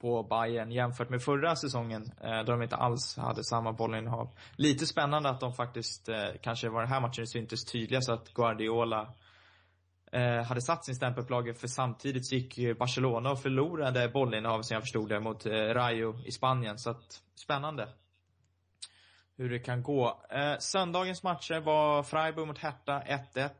på 0.00 0.22
Bayern 0.22 0.72
jämfört 0.72 1.10
med 1.10 1.22
förra 1.22 1.56
säsongen 1.56 2.12
eh, 2.20 2.38
då 2.38 2.52
de 2.52 2.62
inte 2.62 2.76
alls 2.76 3.16
hade 3.16 3.44
samma 3.44 3.72
bollinnehav. 3.72 4.30
Lite 4.56 4.86
spännande 4.86 5.28
att 5.28 5.40
de 5.40 5.54
faktiskt, 5.54 6.08
eh, 6.08 6.28
kanske 6.42 6.68
var 6.68 6.80
den 6.80 6.90
här 6.90 7.00
matchen 7.00 7.26
syntes 7.26 7.64
tydligast 7.64 8.08
att 8.08 8.34
Guardiola 8.34 9.14
Eh, 10.12 10.44
hade 10.44 10.60
satt 10.60 10.84
sin 10.84 10.94
stämpel 10.94 11.24
på 11.24 11.32
laget 11.32 11.60
för 11.60 11.68
samtidigt 11.68 12.26
så 12.26 12.34
gick 12.34 12.78
Barcelona 12.78 13.30
och 13.30 13.42
förlorade 13.42 14.08
bollinnehavet, 14.08 14.66
som 14.66 14.74
jag 14.74 14.82
förstod 14.82 15.08
det 15.08 15.20
mot 15.20 15.46
eh, 15.46 15.52
Rayo 15.52 16.18
i 16.24 16.32
Spanien. 16.32 16.78
Så 16.78 16.90
att, 16.90 17.22
spännande. 17.34 17.88
Hur 19.36 19.50
det 19.50 19.58
kan 19.58 19.82
gå. 19.82 20.22
Eh, 20.30 20.58
söndagens 20.58 21.22
matcher 21.22 21.60
var 21.60 22.02
Freiburg 22.02 22.46
mot 22.46 22.58
Hertha 22.58 23.02
1-1. 23.34 23.50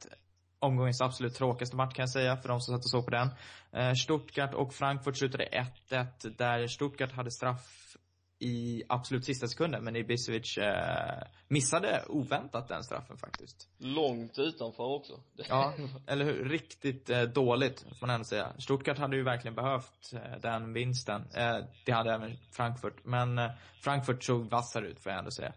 omgångens 0.58 1.00
absolut 1.00 1.34
tråkigaste 1.34 1.76
match 1.76 1.94
kan 1.94 2.02
jag 2.02 2.10
säga, 2.10 2.36
för 2.36 2.48
de 2.48 2.60
som 2.60 2.74
satt 2.74 2.84
och 2.84 2.90
såg 2.90 3.04
på 3.04 3.10
den. 3.10 3.28
Eh, 3.72 3.94
Stuttgart 3.94 4.54
och 4.54 4.74
Frankfurt 4.74 5.16
slutade 5.16 5.44
1-1, 5.88 6.30
där 6.36 6.66
Stuttgart 6.66 7.12
hade 7.12 7.30
straff 7.30 7.96
i 8.40 8.82
absolut 8.88 9.24
sista 9.24 9.46
sekunden, 9.48 9.84
men 9.84 9.96
Ibisevic 9.96 10.58
eh, 10.58 11.22
missade 11.48 12.04
oväntat 12.08 12.68
den 12.68 12.84
straffen 12.84 13.16
faktiskt. 13.16 13.68
Långt 13.78 14.38
utanför 14.38 14.84
också. 14.84 15.20
Ja, 15.48 15.74
eller 16.06 16.24
hur? 16.24 16.44
Riktigt 16.44 17.10
eh, 17.10 17.22
dåligt, 17.22 17.80
får 17.80 18.06
man 18.06 18.14
ändå 18.14 18.24
säga. 18.24 18.52
Stuttgart 18.58 18.98
hade 18.98 19.16
ju 19.16 19.22
verkligen 19.22 19.54
behövt 19.54 20.12
eh, 20.12 20.40
den 20.42 20.72
vinsten. 20.72 21.22
Eh, 21.34 21.56
det 21.84 21.92
hade 21.92 22.14
även 22.14 22.36
Frankfurt. 22.52 23.04
Men 23.04 23.38
eh, 23.38 23.50
Frankfurt 23.80 24.24
såg 24.24 24.50
vassare 24.50 24.88
ut, 24.88 25.00
får 25.00 25.12
jag 25.12 25.18
ändå 25.18 25.30
säga. 25.30 25.52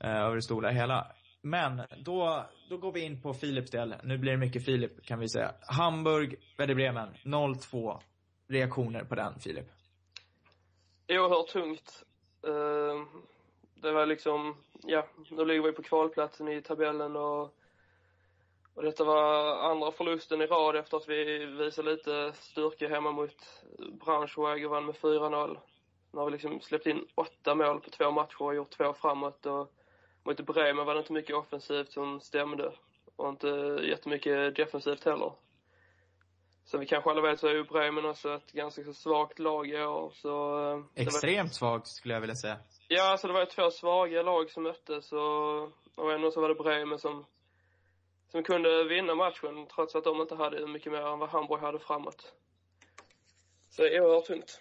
Eh, 0.00 0.16
över 0.16 0.36
det 0.36 0.42
stora 0.42 0.70
hela. 0.70 1.12
Men 1.42 1.82
då, 2.04 2.46
då 2.68 2.76
går 2.76 2.92
vi 2.92 3.00
in 3.00 3.22
på 3.22 3.34
Philips 3.34 3.70
del. 3.70 3.94
Nu 4.04 4.18
blir 4.18 4.32
det 4.32 4.38
mycket 4.38 4.64
Filip, 4.64 5.06
kan 5.06 5.18
vi 5.18 5.28
säga. 5.28 5.54
Hamburg, 5.60 6.36
Werder 6.56 6.74
Bremen, 6.74 7.08
0-2. 7.24 8.00
Reaktioner 8.48 9.04
på 9.04 9.14
den, 9.14 9.40
Filip? 9.40 9.66
Oerhört 11.12 11.48
tungt. 11.48 12.04
Ehm, 12.46 13.06
det 13.74 13.92
var 13.92 14.06
liksom, 14.06 14.56
ja, 14.82 15.06
nu 15.30 15.44
ligger 15.44 15.62
vi 15.62 15.72
på 15.72 15.82
kvalplatsen 15.82 16.48
i 16.48 16.62
tabellen 16.62 17.16
och, 17.16 17.54
och 18.74 18.82
detta 18.82 19.04
var 19.04 19.54
andra 19.70 19.92
förlusten 19.92 20.42
i 20.42 20.46
rad 20.46 20.76
efter 20.76 20.96
att 20.96 21.08
vi 21.08 21.46
visade 21.46 21.90
lite 21.90 22.32
styrka 22.32 22.88
hemma 22.88 23.12
mot 23.12 23.64
Braunschweig 23.78 24.64
och 24.64 24.70
vann 24.70 24.86
med 24.86 24.94
4-0. 24.94 25.58
Nu 26.12 26.18
har 26.18 26.26
vi 26.26 26.32
liksom 26.32 26.60
släppt 26.60 26.86
in 26.86 27.06
åtta 27.14 27.54
mål 27.54 27.80
på 27.80 27.90
två 27.90 28.10
matcher 28.10 28.42
och 28.42 28.54
gjort 28.54 28.70
två 28.70 28.92
framåt 28.92 29.46
och 29.46 29.72
mot 30.22 30.40
Bremen 30.40 30.86
var 30.86 30.94
det 30.94 31.00
inte 31.00 31.12
mycket 31.12 31.36
offensivt 31.36 31.92
som 31.92 32.20
stämde 32.20 32.72
och 33.16 33.28
inte 33.28 33.80
jättemycket 33.82 34.56
defensivt 34.56 35.04
heller. 35.04 35.32
Som 36.70 36.80
vi 36.80 36.86
kanske 36.86 37.10
alla 37.10 37.20
vet 37.20 37.40
så 37.40 37.46
är 37.46 37.54
ju 37.54 37.64
Bremen 37.64 38.04
också 38.04 38.34
ett 38.34 38.52
ganska 38.52 38.84
så 38.84 38.94
svagt 38.94 39.38
lag 39.38 39.68
i 39.68 39.76
år 39.82 40.10
så... 40.14 40.28
eh, 40.70 40.76
det 40.94 41.04
var- 41.04 41.08
Extremt 41.08 41.54
svagt, 41.54 41.86
skulle 41.86 42.14
jag 42.14 42.20
vilja 42.20 42.36
säga. 42.36 42.58
Ja, 42.88 43.10
alltså 43.10 43.26
det 43.26 43.32
var 43.32 43.40
ju 43.40 43.46
två 43.46 43.70
svaga 43.70 44.22
lag 44.22 44.50
som 44.50 44.62
möttes 44.62 45.12
och, 45.12 45.62
och 45.96 46.12
ändå 46.12 46.30
så 46.30 46.40
var 46.40 46.48
det 46.48 46.54
Bremen 46.54 46.98
som, 46.98 47.26
som 48.32 48.42
kunde 48.42 48.84
vinna 48.84 49.14
matchen 49.14 49.66
trots 49.74 49.94
att 49.94 50.04
de 50.04 50.20
inte 50.20 50.34
hade 50.34 50.66
mycket 50.66 50.92
mer 50.92 51.00
än 51.00 51.18
vad 51.18 51.28
Hamburg 51.28 51.60
hade 51.60 51.78
framåt. 51.78 52.32
Så 53.70 53.82
det 53.82 53.96
är 53.96 54.00
oerhört 54.00 54.24
tungt. 54.26 54.60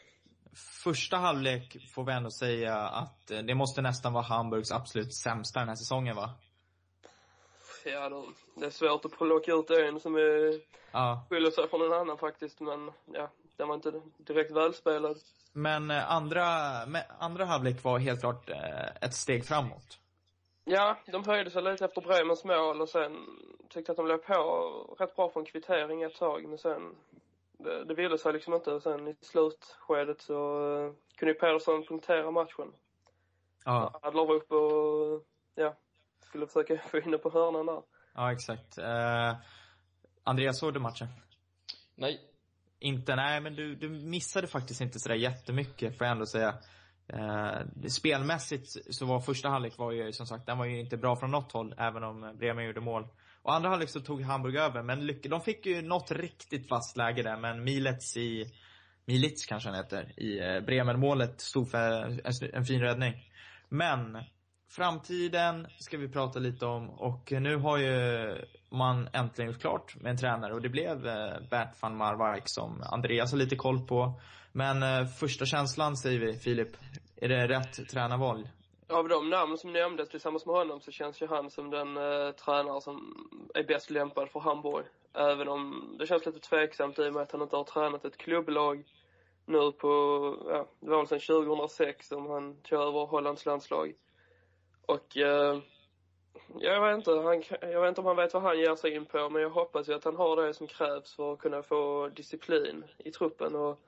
Första 0.84 1.18
halvlek 1.18 1.78
får 1.96 2.04
vi 2.04 2.12
ändå 2.14 2.30
säga 2.32 2.76
att 2.76 3.32
eh, 3.32 3.40
det 3.40 3.56
måste 3.56 3.82
nästan 3.82 4.14
vara 4.14 4.24
Hamburgs 4.24 4.72
absolut 4.72 5.14
sämsta 5.14 5.60
den 5.60 5.70
här 5.70 5.76
säsongen, 5.76 6.16
va? 6.16 6.30
Ja, 7.92 8.10
de, 8.10 8.36
det 8.56 8.66
är 8.66 8.70
svårt 8.70 9.06
att 9.06 9.12
plocka 9.12 9.54
ut 9.54 9.70
en 9.70 10.00
som 10.00 10.16
är, 10.16 10.62
Ja. 10.92 11.26
skiljer 11.30 11.52
sig 11.52 11.68
från 11.70 11.82
en 11.82 11.94
annan 11.94 12.18
faktiskt, 12.18 12.60
men 12.60 12.92
ja, 13.06 13.30
den 13.58 13.68
var 13.68 13.76
inte 13.76 14.02
direkt 14.18 14.52
välspelad. 14.52 15.18
Men 15.54 15.92
eh, 15.92 16.12
andra, 16.12 16.46
andra 17.20 17.46
halvlek 17.46 17.84
var 17.84 18.00
helt 18.00 18.20
klart 18.20 18.50
eh, 18.50 18.86
ett 19.02 19.14
steg 19.14 19.46
framåt. 19.46 20.00
Ja, 20.64 20.98
de 21.06 21.24
höjde 21.26 21.52
sig 21.52 21.62
lite 21.62 21.86
efter 21.86 22.02
Bremens 22.02 22.44
mål 22.44 22.82
och 22.82 22.90
sen 22.90 23.26
tyckte 23.70 23.92
att 23.92 23.98
de 23.98 24.08
låg 24.08 24.24
på 24.24 24.96
rätt 25.00 25.16
bra 25.16 25.30
från 25.30 25.46
kvittering 25.46 26.04
ett 26.04 26.16
tag, 26.16 26.46
men 26.48 26.58
sen 26.58 26.96
det, 27.58 27.86
det 27.86 27.94
ville 27.94 28.18
sig 28.18 28.34
liksom 28.34 28.54
inte. 28.54 28.72
Och 28.74 28.82
sen 28.84 29.08
i 29.08 29.16
slutskedet 29.22 30.22
så 30.22 30.60
uh, 30.60 30.94
kunde 31.16 31.34
ju 31.34 31.40
Pedersen 31.40 31.84
punktera 31.84 32.32
matchen. 32.32 32.74
Ja, 33.66 34.00
Adler 34.02 34.26
var 34.26 34.36
uppe 34.36 34.56
och, 34.56 35.24
ja, 35.56 35.76
skulle 36.30 36.48
försöka 36.48 36.78
få 36.78 36.98
in 36.98 37.20
på 37.24 37.30
hörnan 37.30 37.66
där. 37.66 37.82
ja 38.16 38.32
exakt. 38.32 38.78
Eh, 38.78 39.36
Andreas, 40.24 40.60
såg 40.60 40.74
du 40.74 40.80
matchen? 40.80 41.08
Nej. 41.96 42.20
Inte? 42.80 43.16
Nej, 43.16 43.42
men 43.42 43.56
du, 43.56 43.76
du 43.76 43.90
missade 43.90 44.48
faktiskt 44.48 44.82
inte 44.82 45.00
sådär 45.00 45.16
jättemycket, 45.16 45.98
får 45.98 46.08
jag 46.08 46.12
ändå 46.12 46.26
säga. 46.26 46.54
Eh, 47.08 47.88
spelmässigt 47.90 48.96
så 48.96 49.06
var 49.06 49.20
första 49.20 49.50
halvlek 49.50 49.78
var 49.78 49.92
ju 49.92 50.12
som 50.12 50.26
sagt, 50.26 50.46
den 50.46 50.58
var 50.58 50.66
ju 50.66 50.80
inte 50.80 50.98
bra 50.98 51.16
från 51.16 51.32
något 51.32 51.52
håll, 51.52 51.76
även 51.78 52.04
om 52.04 52.36
Bremen 52.40 52.66
gjorde 52.66 52.82
mål. 52.82 53.08
Och 53.42 53.54
andra 53.54 53.70
halvlek 53.70 53.90
så 53.90 54.00
tog 54.00 54.22
Hamburg 54.22 54.56
över, 54.56 54.84
men 54.84 55.00
lyck- 55.02 55.30
de 55.30 55.42
fick 55.42 55.66
ju 55.66 55.82
något 55.82 56.12
riktigt 56.12 56.70
fast 56.70 56.98
läge 56.98 57.24
där, 57.24 57.38
men 57.38 57.64
Milets 57.64 58.18
i, 58.18 58.46
Milits 59.06 59.46
kanske 59.46 59.70
han 59.70 59.78
heter, 59.78 60.20
i 60.20 60.40
eh, 60.40 60.62
Bremen-målet 60.62 61.42
stod 61.42 61.72
för 61.72 62.02
en, 62.04 62.22
en 62.54 62.66
fin 62.66 62.82
räddning. 62.82 63.14
Men, 63.70 64.24
framtiden 64.70 65.68
ska 65.78 65.98
vi 65.98 66.10
prata 66.10 66.40
lite 66.40 66.66
om 66.66 66.90
och 66.90 67.32
nu 67.32 67.56
har 67.56 67.78
ju 67.78 68.36
man 68.70 69.10
äntligen 69.14 69.52
gjort 69.52 69.62
klart 69.62 69.96
med 69.96 70.10
en 70.10 70.18
tränare 70.18 70.54
och 70.54 70.62
det 70.62 70.70
blev 70.70 71.08
eh, 71.08 71.34
Bert 71.50 71.82
van 71.82 71.98
Marwijk 71.98 72.44
som 72.46 72.84
Andreas 72.92 73.32
har 73.32 73.38
lite 73.38 73.56
koll 73.56 73.88
på. 73.88 74.14
Men 74.52 74.84
eh, 74.84 75.06
första 75.20 75.46
känslan 75.46 75.98
säger 75.98 76.20
vi, 76.20 76.34
Filip. 76.34 76.70
Är 77.16 77.30
det 77.30 77.48
rätt 77.48 77.90
tränarval? 77.92 78.48
Av 78.90 79.08
de 79.08 79.30
namn 79.30 79.58
som 79.58 79.74
nämndes 79.74 80.10
tillsammans 80.10 80.46
med 80.46 80.56
honom 80.56 80.82
så 80.82 80.92
känns 80.92 81.22
ju 81.22 81.28
han 81.28 81.50
som 81.50 81.70
den 81.70 81.98
eh, 81.98 82.32
tränare 82.32 82.82
som 82.82 83.28
är 83.54 83.64
bäst 83.64 83.90
lämpad 83.90 84.30
för 84.30 84.40
Hamburg. 84.40 84.86
Även 85.14 85.48
om 85.48 85.96
det 86.00 86.08
känns 86.08 86.26
lite 86.26 86.40
tveksamt 86.40 87.00
i 87.00 87.10
och 87.10 87.14
med 87.14 87.22
att 87.22 87.32
han 87.32 87.42
inte 87.42 87.56
har 87.56 87.64
tränat 87.64 88.06
ett 88.06 88.18
klubblag 88.18 88.84
nu 89.46 89.72
på, 89.72 89.88
ja, 90.50 90.68
det 90.80 90.90
var 90.90 90.98
väl 90.98 91.08
sedan 91.08 91.20
2006 91.20 92.08
som 92.08 92.30
han 92.30 92.56
tog 92.62 92.80
över 92.80 93.06
Hollands 93.06 93.46
landslag. 93.46 93.94
Och 94.94 95.18
eh, 95.18 95.60
jag 96.60 96.82
vet 96.82 96.98
inte, 96.98 97.12
han, 97.12 97.44
jag 97.72 97.82
vet 97.82 97.90
inte 97.90 98.02
om 98.02 98.08
han 98.08 98.16
vet 98.16 98.34
vad 98.34 98.44
han 98.44 98.60
ger 98.60 98.76
sig 98.76 98.96
in 98.96 99.06
på 99.06 99.30
men 99.30 99.42
jag 99.42 99.50
hoppas 99.50 99.90
ju 99.90 99.94
att 99.94 100.04
han 100.04 100.16
har 100.16 100.46
det 100.46 100.54
som 100.54 100.68
krävs 100.68 101.16
för 101.16 101.34
att 101.34 101.40
kunna 101.40 101.64
få 101.64 102.08
disciplin 102.08 102.84
i 102.98 103.12
truppen 103.12 103.56
och, 103.56 103.80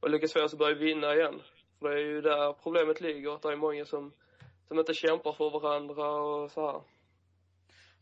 och 0.00 0.10
lyckas 0.10 0.32
få 0.32 0.44
oss 0.44 0.52
att 0.52 0.58
börja 0.58 0.74
vinna 0.74 1.14
igen. 1.14 1.42
För 1.78 1.88
det 1.88 1.94
är 1.94 2.04
ju 2.04 2.20
där 2.20 2.52
problemet 2.52 3.00
ligger, 3.00 3.34
att 3.34 3.42
det 3.42 3.52
är 3.52 3.56
många 3.56 3.84
som 3.84 4.12
som 4.68 4.78
inte 4.78 4.94
kämpar 4.94 5.32
för 5.32 5.50
varandra 5.60 6.10
och 6.10 6.50
så 6.50 6.66
här. 6.66 6.80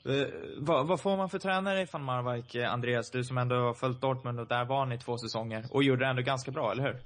Eh, 0.04 0.28
vad, 0.58 0.86
vad 0.86 1.00
får 1.00 1.16
man 1.16 1.28
för 1.28 1.38
tränare 1.38 1.82
i 1.82 1.86
van 1.92 2.04
Marwijk, 2.04 2.54
eh, 2.54 2.72
Andreas? 2.72 3.10
Du 3.10 3.24
som 3.24 3.38
ändå 3.38 3.56
har 3.56 3.74
följt 3.74 4.00
Dortmund 4.00 4.40
och 4.40 4.46
där 4.46 4.64
var 4.64 4.86
ni 4.86 4.98
två 4.98 5.18
säsonger 5.18 5.64
och 5.70 5.82
gjorde 5.82 6.04
det 6.04 6.10
ändå 6.10 6.22
ganska 6.22 6.50
bra, 6.50 6.72
eller 6.72 6.82
hur? 6.82 6.96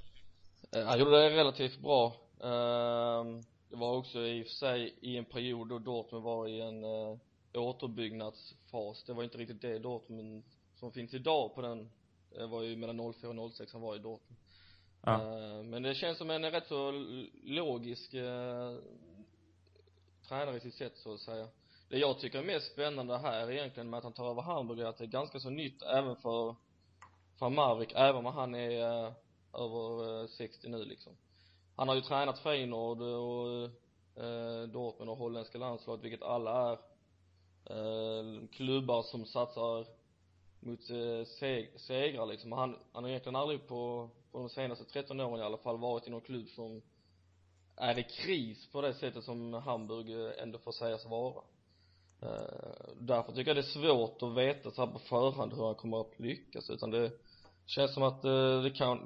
Eh, 0.75 0.87
Han 0.87 0.99
gjorde 0.99 1.11
det 1.11 1.29
relativt 1.29 1.81
bra. 1.81 2.13
Ehm, 2.43 3.41
Det 3.73 3.79
var 3.79 3.97
också 3.97 4.19
i 4.19 4.43
och 4.43 4.47
för 4.47 4.53
sig 4.53 4.95
i 5.01 5.17
en 5.17 5.25
period 5.25 5.69
då 5.69 5.79
Dortmund 5.79 6.23
var 6.23 6.47
i 6.47 6.61
en 6.61 6.83
eh, 6.83 7.17
återbyggnadsfas. 7.53 9.03
Det 9.03 9.13
var 9.13 9.23
inte 9.23 9.37
riktigt 9.37 9.61
det 9.61 9.79
Dortmund 9.79 10.43
som 10.75 10.91
finns 10.91 11.13
idag 11.13 11.55
på 11.55 11.61
den, 11.61 11.89
det 12.29 12.47
var 12.47 12.61
ju 12.61 12.75
mellan 12.75 13.13
04 13.13 13.29
och 13.29 13.51
06 13.53 13.73
han 13.73 13.81
var 13.81 13.95
i 13.95 13.99
Dortmund. 13.99 14.39
Ja. 15.01 15.13
Eh, 15.13 15.63
Men 15.63 15.83
det 15.83 15.95
känns 15.95 16.17
som 16.17 16.29
en 16.29 16.51
rätt 16.51 16.67
så 16.67 16.91
logisk 17.43 18.13
eh, 18.13 18.75
tränare 20.27 20.57
i 20.57 20.59
sitt 20.59 20.75
sätt 20.75 20.97
så 20.97 21.13
att 21.13 21.19
säga. 21.19 21.47
Det 21.89 21.97
jag 21.97 22.19
tycker 22.19 22.39
är 22.39 22.43
mest 22.43 22.71
spännande 22.71 23.17
här 23.17 23.51
egentligen 23.51 23.89
med 23.89 23.97
att 23.97 24.03
han 24.03 24.13
tar 24.13 24.29
över 24.29 24.41
Hamburg 24.41 24.79
är 24.79 24.85
att 24.85 24.97
det 24.97 25.03
är 25.03 25.07
ganska 25.07 25.39
så 25.39 25.49
nytt 25.49 25.81
även 25.81 26.15
för 26.15 26.55
van 27.39 27.55
Marwijk, 27.55 27.91
även 27.95 28.25
om 28.25 28.33
han 28.33 28.55
är 28.55 29.05
eh, 29.05 29.13
över 29.53 30.21
eh, 30.21 30.27
60 30.27 30.69
nu 30.69 30.85
liksom. 30.85 31.13
Han 31.75 31.87
har 31.87 31.95
ju 31.95 32.01
tränat 32.01 32.39
Feyenoord 32.39 33.01
och 33.01 33.69
eh, 34.23 34.67
Dortmund 34.67 35.09
och 35.09 35.17
holländska 35.17 35.57
landslaget, 35.57 36.05
vilket 36.05 36.21
alla 36.21 36.71
är 36.71 36.77
eh, 37.65 38.47
klubbar 38.51 39.03
som 39.03 39.25
satsar 39.25 39.85
mot 40.59 40.89
eh, 40.89 41.25
seg 41.25 41.79
segrar 41.79 42.25
liksom. 42.25 42.51
Han, 42.51 42.77
han 42.91 43.03
har 43.03 43.09
egentligen 43.09 43.35
aldrig 43.35 43.67
på, 43.67 44.09
på 44.31 44.37
de 44.39 44.49
senaste 44.49 44.85
13 44.85 45.19
åren 45.19 45.39
i 45.39 45.43
alla 45.43 45.57
fall 45.57 45.77
varit 45.77 46.07
i 46.07 46.09
någon 46.09 46.21
klubb 46.21 46.49
som 46.49 46.81
är 47.75 47.99
i 47.99 48.03
kris 48.03 48.67
på 48.71 48.81
det 48.81 48.93
sättet 48.93 49.23
som 49.23 49.53
Hamburg 49.53 50.09
eh, 50.09 50.43
ändå 50.43 50.59
får 50.59 50.71
sägas 50.71 51.05
vara. 51.05 51.43
Eh, 52.21 52.93
därför 52.99 53.31
tycker 53.31 53.49
jag 53.49 53.57
det 53.57 53.69
är 53.69 53.81
svårt 53.81 54.23
att 54.23 54.35
veta 54.37 54.71
så 54.71 54.85
här 54.85 54.93
på 54.93 54.99
förhand 54.99 55.53
hur 55.53 55.65
han 55.65 55.75
kommer 55.75 56.01
att 56.01 56.19
lyckas 56.19 56.69
utan 56.69 56.91
det 56.91 57.11
känns 57.65 57.93
som 57.93 58.03
att 58.03 58.25
eh, 58.25 58.61
det 58.61 58.71
kan 58.71 58.99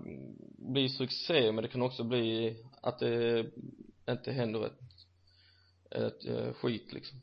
bli 0.58 0.90
succé 0.90 1.52
men 1.52 1.62
det 1.62 1.68
kan 1.68 1.82
också 1.82 2.04
bli 2.04 2.58
att 2.82 3.00
det 3.00 3.46
inte 4.10 4.32
händer 4.32 4.66
ett, 4.66 4.80
ett 5.92 6.26
eh, 6.26 6.54
skit 6.54 6.94
liksom. 6.94 7.22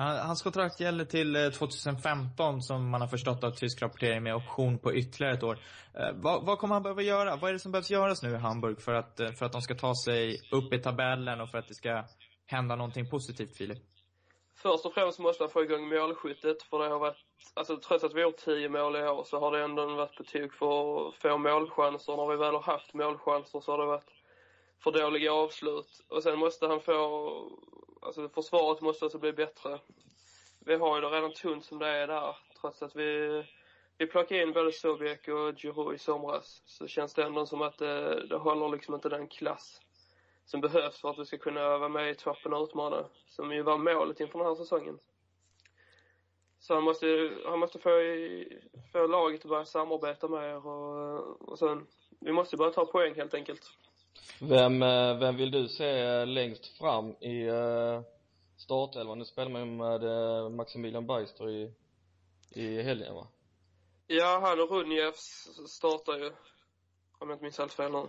Hans 0.00 0.42
kontrakt 0.42 0.80
gäller 0.80 1.04
till 1.04 1.36
eh, 1.36 1.50
2015 1.50 2.62
som 2.62 2.90
man 2.90 3.00
har 3.00 3.08
förstått 3.08 3.44
av 3.44 3.50
tysk 3.50 3.82
rapportering 3.82 4.22
med 4.22 4.34
option 4.34 4.78
på 4.78 4.94
ytterligare 4.94 5.34
ett 5.34 5.42
år. 5.42 5.58
Eh, 5.94 6.12
vad, 6.14 6.46
vad 6.46 6.58
kommer 6.58 6.74
han 6.74 6.82
behöva 6.82 7.02
göra? 7.02 7.36
Vad 7.36 7.48
är 7.48 7.52
det 7.52 7.58
som 7.58 7.72
behövs 7.72 7.90
göras 7.90 8.22
nu 8.22 8.30
i 8.30 8.36
Hamburg 8.36 8.80
för 8.80 8.94
att, 8.94 9.20
för 9.38 9.44
att 9.44 9.52
de 9.52 9.62
ska 9.62 9.74
ta 9.74 9.92
sig 10.04 10.40
upp 10.50 10.72
i 10.72 10.78
tabellen 10.78 11.40
och 11.40 11.50
för 11.50 11.58
att 11.58 11.68
det 11.68 11.74
ska 11.74 12.04
hända 12.46 12.76
någonting 12.76 13.10
positivt, 13.10 13.56
Filip? 13.56 13.78
Först 14.62 14.86
och 14.86 14.94
främst 14.94 15.18
måste 15.18 15.42
man 15.42 15.50
få 15.50 15.62
igång 15.62 15.88
målskyttet 15.88 16.62
för 16.62 16.78
det 16.78 16.88
har 16.88 16.98
varit, 16.98 17.16
alltså 17.54 17.76
trots 17.76 18.04
att 18.04 18.14
vi 18.14 18.20
har 18.20 18.28
gjort 18.28 18.36
10 18.36 18.68
mål 18.68 18.96
i 18.96 19.02
år 19.02 19.24
så 19.24 19.38
har 19.38 19.52
det 19.52 19.64
ändå 19.64 19.86
varit 19.86 20.16
på 20.16 20.24
tok 20.24 20.52
för 20.52 21.10
få 21.10 21.38
målchanser. 21.38 22.16
När 22.16 22.26
vi 22.26 22.36
väl 22.36 22.54
har 22.54 22.62
haft 22.62 22.94
målchanser 22.94 23.60
så 23.60 23.72
har 23.72 23.78
det 23.78 23.86
varit 23.86 24.10
för 24.82 24.92
dåliga 24.92 25.32
avslut. 25.32 26.04
Och 26.08 26.22
sen 26.22 26.38
måste 26.38 26.66
han 26.66 26.80
få, 26.80 27.58
alltså 28.02 28.28
försvaret 28.28 28.80
måste 28.80 29.04
också 29.04 29.18
bli 29.18 29.32
bättre. 29.32 29.78
Vi 30.66 30.74
har 30.76 30.96
ju 30.96 31.00
det 31.00 31.08
redan 31.08 31.32
tunt 31.32 31.64
som 31.64 31.78
det 31.78 31.88
är 31.88 32.06
där, 32.06 32.36
Trots 32.60 32.82
att 32.82 32.96
vi, 32.96 33.42
vi 33.98 34.06
plockade 34.06 34.42
in 34.42 34.52
både 34.52 34.72
Sobiek 34.72 35.28
och 35.28 35.58
Giroud 35.58 35.94
i 35.94 35.98
somras 35.98 36.62
så 36.66 36.86
känns 36.86 37.14
det 37.14 37.24
ändå 37.24 37.46
som 37.46 37.62
att 37.62 37.78
det, 37.78 38.26
det 38.26 38.36
håller 38.36 38.68
liksom 38.68 38.94
inte 38.94 39.08
den 39.08 39.28
klass 39.28 39.80
som 40.50 40.60
behövs 40.60 41.00
för 41.00 41.10
att 41.10 41.18
vi 41.18 41.24
ska 41.24 41.38
kunna 41.38 41.78
vara 41.78 41.88
med 41.88 42.10
i 42.10 42.14
toppen 42.14 42.52
och 42.52 42.64
utmana. 42.64 43.04
Som 43.26 43.52
ju 43.52 43.62
var 43.62 43.78
målet 43.78 44.20
inför 44.20 44.38
den 44.38 44.48
här 44.48 44.54
säsongen. 44.54 44.98
Så 46.58 46.74
han 46.74 46.82
måste, 46.82 47.30
han 47.46 47.58
måste 47.58 47.78
få, 47.78 47.90
få 48.92 49.06
laget 49.06 49.44
att 49.44 49.50
börja 49.50 49.64
samarbeta 49.64 50.28
mer 50.28 50.66
och, 50.66 51.48
och 51.48 51.58
sen, 51.58 51.86
vi 52.20 52.32
måste 52.32 52.56
bara 52.56 52.70
ta 52.70 52.86
poäng 52.86 53.14
helt 53.14 53.34
enkelt. 53.34 53.62
Vem, 54.40 54.82
eh, 54.82 55.18
vem 55.18 55.36
vill 55.36 55.50
du 55.50 55.68
se 55.68 56.24
längst 56.24 56.78
fram 56.78 57.10
i 57.20 57.50
uh, 57.50 58.00
startelvan? 58.56 59.18
Nu 59.18 59.24
spelar 59.24 59.50
man 59.50 59.60
ju 59.60 59.66
med 59.66 60.04
uh, 60.04 60.48
Maximilian 60.48 61.06
Beister 61.06 61.50
i, 61.50 61.72
i 62.54 62.82
helgen 62.82 63.14
va? 63.14 63.26
Ja, 64.06 64.40
han 64.42 64.60
och 64.60 64.70
Runjevs 64.70 65.48
startar 65.68 66.18
ju. 66.18 66.26
Om 67.18 67.28
jag 67.28 67.34
inte 67.34 67.42
minns 67.42 67.58
helt 67.58 67.72
fel 67.72 67.92
nu. 67.92 68.06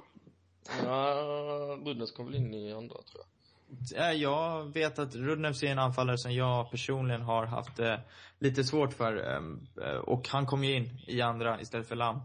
Ja, 0.85 1.77
Rudnes 1.85 2.11
kom 2.11 2.25
väl 2.25 2.35
in 2.35 2.53
i 2.53 2.73
andra 2.73 2.95
tror 2.95 3.23
jag. 3.23 3.25
Eh, 4.01 4.13
Jag 4.21 4.73
vet 4.73 4.99
att 4.99 5.15
Rudnevs 5.15 5.63
är 5.63 5.67
en 5.67 5.79
anfallare 5.79 6.17
som 6.17 6.33
jag 6.33 6.71
personligen 6.71 7.21
har 7.21 7.45
haft 7.45 7.79
eh, 7.79 7.95
lite 8.39 8.63
svårt 8.63 8.93
för. 8.93 9.15
ehm, 9.15 9.67
eh, 9.81 9.95
och 9.97 10.27
han 10.29 10.45
kom 10.45 10.63
ju 10.63 10.75
in 10.75 10.99
i 11.07 11.21
andra 11.21 11.61
istället 11.61 11.87
för 11.87 11.95
Lam. 11.95 12.15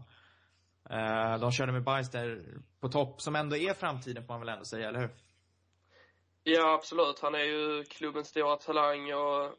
Eh, 0.89 1.37
de 1.39 1.51
körde 1.51 1.71
med 1.71 1.83
Bajs 1.83 2.11
där 2.11 2.43
på 2.79 2.89
topp, 2.89 3.21
som 3.21 3.35
ändå 3.35 3.55
är 3.55 3.73
framtiden 3.73 4.25
får 4.25 4.33
man 4.33 4.39
väl 4.39 4.49
ändå 4.49 4.65
säga, 4.65 4.89
eller 4.89 4.99
hur? 4.99 5.09
Ja, 6.43 6.73
absolut. 6.73 7.19
Han 7.19 7.35
är 7.35 7.39
ju 7.43 7.83
klubbens 7.83 8.27
stora 8.27 8.55
talang 8.55 9.13
och 9.13 9.51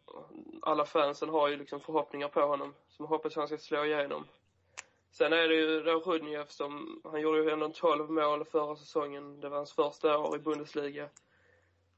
alla 0.63 0.85
fansen 0.85 1.29
har 1.29 1.49
ju 1.49 1.57
liksom 1.57 1.81
förhoppningar 1.81 2.29
på 2.29 2.41
honom. 2.41 2.75
Som 2.89 3.07
hoppas 3.07 3.33
att 3.33 3.37
han 3.37 3.47
ska 3.49 3.59
slå 3.59 3.85
igenom. 3.85 4.25
Sen 5.19 5.33
är 5.33 5.49
det 5.49 5.55
ju 5.55 5.83
då 5.83 6.01
Rudnjev 6.01 6.47
som, 6.49 7.01
han 7.05 7.21
gjorde 7.21 7.43
ju 7.43 7.51
ändå 7.51 7.69
12 7.69 8.11
mål 8.11 8.45
förra 8.45 8.77
säsongen. 8.77 9.41
Det 9.41 9.49
var 9.49 9.57
hans 9.57 9.73
första 9.73 10.19
år 10.19 10.37
i 10.37 10.39
Bundesliga. 10.39 11.09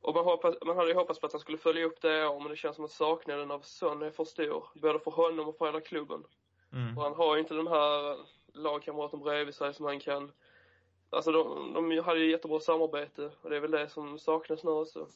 Och 0.01 0.15
man, 0.15 0.25
hoppas, 0.25 0.55
man 0.67 0.77
hade 0.77 0.89
ju 0.89 0.95
hoppats 0.95 1.21
på 1.21 1.27
att 1.27 1.33
han 1.33 1.41
skulle 1.41 1.59
följa 1.59 1.85
upp 1.85 2.01
det 2.03 2.23
i 2.23 2.27
år, 2.27 2.41
men 2.41 2.51
det 2.51 2.57
känns 2.57 2.77
som 2.77 2.85
att 2.85 2.91
saknaden 2.91 3.51
av 3.51 3.61
Son 3.61 4.03
är 4.03 4.11
för 4.11 4.25
stor. 4.25 4.65
Både 4.75 4.99
för 4.99 5.11
honom 5.11 5.49
och 5.49 5.57
för 5.57 5.67
hela 5.67 5.81
klubben. 5.81 6.25
Mm. 6.73 6.99
Och 6.99 7.05
han 7.05 7.15
har 7.15 7.35
ju 7.35 7.41
inte 7.41 7.55
den 7.55 7.67
här 7.67 8.17
lagkamraten 8.55 9.21
bredvid 9.21 9.55
sig 9.55 9.75
som 9.75 9.87
han 9.87 10.01
kan... 10.01 10.33
Alltså 11.11 11.33
de, 11.33 11.73
de 11.75 11.99
hade 11.99 12.21
ju 12.21 12.31
jättebra 12.31 12.61
samarbete 12.61 13.31
och 13.43 13.51
det 13.51 13.57
är 13.57 13.61
väl 13.61 13.71
det 13.71 13.89
som 13.89 14.19
saknas 14.19 14.65
nu 14.65 14.71
också. 14.71 15.09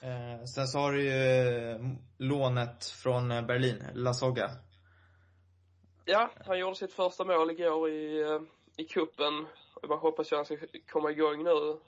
Eh, 0.00 0.44
sen 0.44 0.66
så 0.66 0.78
har 0.78 0.92
du 0.92 1.02
ju 1.02 1.70
eh, 1.70 1.80
lånet 2.18 2.84
från 2.84 3.30
eh, 3.30 3.46
Berlin, 3.46 3.84
Lasogga. 3.94 4.50
Ja, 6.08 6.30
han 6.46 6.58
gjorde 6.58 6.76
sitt 6.76 6.92
första 6.92 7.24
mål 7.24 7.50
igår 7.50 7.90
i, 7.90 8.22
eh, 8.22 8.40
i 8.76 8.84
kuppen. 8.84 9.46
Jag 9.82 9.88
man 9.88 9.98
hoppas 9.98 10.32
ju 10.32 10.36
att 10.36 10.48
han 10.48 10.56
ska 10.58 10.66
komma 10.92 11.10
igång 11.10 11.44
nu 11.44 11.78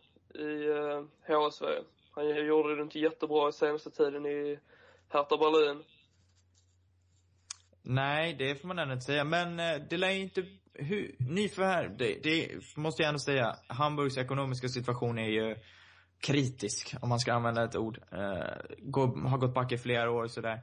i 0.44 0.68
eh, 0.68 1.36
HSV. 1.36 1.66
Han 2.10 2.46
gjorde 2.46 2.76
det 2.76 2.82
inte 2.82 2.98
jättebra 2.98 3.52
senaste 3.52 3.90
tiden 3.90 4.26
i 4.26 4.58
Hertha 5.08 5.36
Berlin. 5.36 5.84
Nej, 7.82 8.34
det 8.38 8.54
får 8.54 8.68
man 8.68 8.78
ändå 8.78 8.94
inte 8.94 9.06
säga. 9.06 9.24
Men 9.24 9.60
eh, 9.60 9.82
det 9.90 9.96
lär 9.96 10.10
ju 10.10 10.20
inte... 10.20 10.44
Hur, 10.74 11.14
nyförvärv, 11.18 11.96
det, 11.96 12.22
det 12.22 12.48
måste 12.76 13.02
jag 13.02 13.08
ändå 13.08 13.18
säga. 13.18 13.56
Hamburgs 13.66 14.18
ekonomiska 14.18 14.68
situation 14.68 15.18
är 15.18 15.28
ju 15.28 15.56
kritisk, 16.20 16.94
om 17.02 17.08
man 17.08 17.18
ska 17.18 17.32
använda 17.32 17.64
ett 17.64 17.76
ord. 17.76 17.98
Uh, 18.12 18.76
går, 18.78 19.28
har 19.28 19.38
gått 19.38 19.54
back 19.54 19.72
i 19.72 19.78
flera 19.78 20.10
år 20.10 20.24
och 20.24 20.30
sådär. 20.30 20.60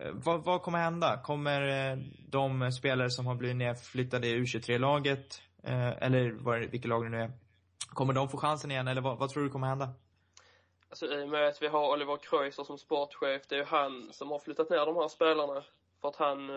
Eh, 0.00 0.10
vad, 0.12 0.44
vad 0.44 0.62
kommer 0.62 0.78
hända? 0.78 1.20
Kommer 1.24 1.90
eh, 1.90 1.98
de 2.28 2.72
spelare 2.72 3.10
som 3.10 3.26
har 3.26 3.34
blivit 3.34 3.56
nedflyttade 3.56 4.26
i 4.26 4.40
U23-laget, 4.40 5.42
eh, 5.62 6.02
eller 6.02 6.30
vad, 6.30 6.58
vilket 6.58 6.88
lag 6.88 7.04
det 7.04 7.08
nu 7.08 7.20
är, 7.20 7.30
kommer 7.88 8.12
de 8.12 8.28
få 8.28 8.36
chansen 8.36 8.70
igen? 8.70 8.88
Eller 8.88 9.00
vad, 9.00 9.18
vad 9.18 9.30
tror 9.30 9.42
du 9.42 9.50
kommer 9.50 9.66
hända? 9.66 9.88
Alltså 10.88 11.06
i 11.06 11.24
och 11.24 11.28
med 11.28 11.48
att 11.48 11.62
vi 11.62 11.66
har 11.66 11.92
Oliver 11.92 12.16
Kreuzer 12.16 12.64
som 12.64 12.78
sportchef, 12.78 13.42
det 13.48 13.54
är 13.54 13.58
ju 13.58 13.64
han 13.64 14.08
som 14.12 14.30
har 14.30 14.38
flyttat 14.38 14.70
ner 14.70 14.86
de 14.86 14.96
här 14.96 15.08
spelarna. 15.08 15.64
För 16.00 16.08
att 16.08 16.16
han, 16.16 16.48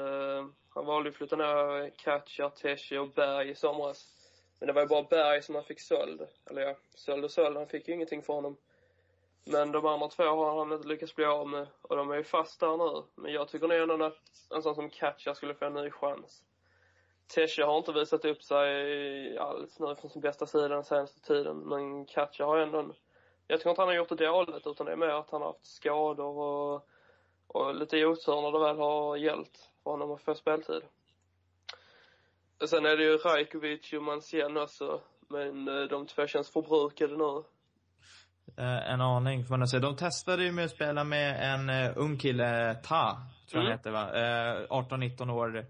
han 0.69 0.85
valde 0.85 1.09
att 1.09 1.15
flytta 1.15 1.35
ner 1.35 1.89
Katja, 1.97 2.49
Teshi 2.49 2.97
och 2.97 3.09
Berg 3.09 3.49
i 3.49 3.55
somras. 3.55 4.05
Men 4.59 4.67
det 4.67 4.73
var 4.73 4.81
ju 4.81 4.87
bara 4.87 5.03
Berg 5.03 5.41
som 5.41 5.55
han 5.55 5.63
fick 5.63 5.81
såld. 5.81 6.21
Eller 6.49 6.61
ja, 6.61 6.75
såld 6.95 7.23
och 7.23 7.31
såld, 7.31 7.57
han 7.57 7.67
fick 7.67 7.87
ju 7.87 7.93
ingenting 7.93 8.21
för 8.21 8.33
honom. 8.33 8.57
Men 9.45 9.71
de 9.71 9.85
andra 9.85 10.07
två 10.07 10.23
har 10.23 10.59
han 10.59 10.73
inte 10.73 10.87
lyckats 10.87 11.15
bli 11.15 11.25
av 11.25 11.47
med 11.47 11.67
och 11.81 11.95
de 11.95 12.11
är 12.11 12.15
ju 12.15 12.23
fast 12.23 12.59
där 12.59 12.77
nu. 12.77 13.03
Men 13.15 13.33
jag 13.33 13.47
tycker 13.47 13.67
nog 13.67 13.77
ändå 13.77 14.05
att 14.05 14.47
en 14.55 14.61
sån 14.61 14.75
som 14.75 14.89
Katja 14.89 15.35
skulle 15.35 15.53
få 15.53 15.65
en 15.65 15.73
ny 15.73 15.91
chans. 15.91 16.43
Tesche 17.27 17.63
har 17.63 17.77
inte 17.77 17.91
visat 17.91 18.25
upp 18.25 18.43
sig 18.43 19.37
alls 19.37 19.79
nu 19.79 19.95
från 19.95 20.09
sin 20.09 20.21
bästa 20.21 20.45
sida 20.45 20.67
den 20.67 20.83
senaste 20.83 21.19
tiden. 21.19 21.57
Men 21.57 22.05
Katja 22.05 22.45
har 22.45 22.57
ändå 22.57 22.79
en 22.79 22.93
jag 23.51 23.59
tycker 23.59 23.69
inte 23.69 23.81
han 23.81 23.89
har 23.89 23.95
gjort 23.95 24.09
det 24.09 24.25
dåligt 24.25 24.67
utan 24.67 24.85
det 24.85 24.91
är 24.91 24.95
mer 24.95 25.07
att 25.07 25.29
han 25.29 25.41
har 25.41 25.47
haft 25.47 25.65
skador 25.65 26.37
och, 26.37 26.89
och 27.47 27.75
lite 27.75 28.05
otur 28.05 28.41
när 28.41 28.51
det 28.51 28.59
väl 28.59 28.77
har 28.77 29.17
gällt 29.17 29.69
för 29.83 29.91
honom 29.91 30.11
att 30.11 30.21
få 30.21 30.35
speltid. 30.35 30.81
Och 32.61 32.69
sen 32.69 32.85
är 32.85 32.97
det 32.97 33.03
ju 33.03 33.17
Rajkovic 33.17 33.93
och 33.93 34.03
Mansien 34.03 34.57
också, 34.57 35.01
men 35.19 35.67
eh, 35.67 35.83
de 35.83 36.07
två 36.07 36.27
känns 36.27 36.49
förbrukade 36.49 37.17
nu. 37.17 37.43
Eh, 38.57 38.91
en 38.93 39.01
aning, 39.01 39.45
får 39.45 39.57
man 39.57 39.67
säga. 39.67 39.79
De 39.79 39.95
testade 39.95 40.43
ju 40.43 40.51
med 40.51 40.65
att 40.65 40.71
spela 40.71 41.03
med 41.03 41.53
en 41.53 41.69
uh, 41.69 41.93
ung 41.97 42.17
kille, 42.17 42.75
Ta, 42.83 43.17
tror 43.51 43.51
jag 43.51 43.59
han 43.59 43.65
Mm. 43.65 43.77
heter 43.77 43.91
va? 43.91 44.03
Eh, 44.61 44.67
18-19 44.69 45.29
år. 45.29 45.65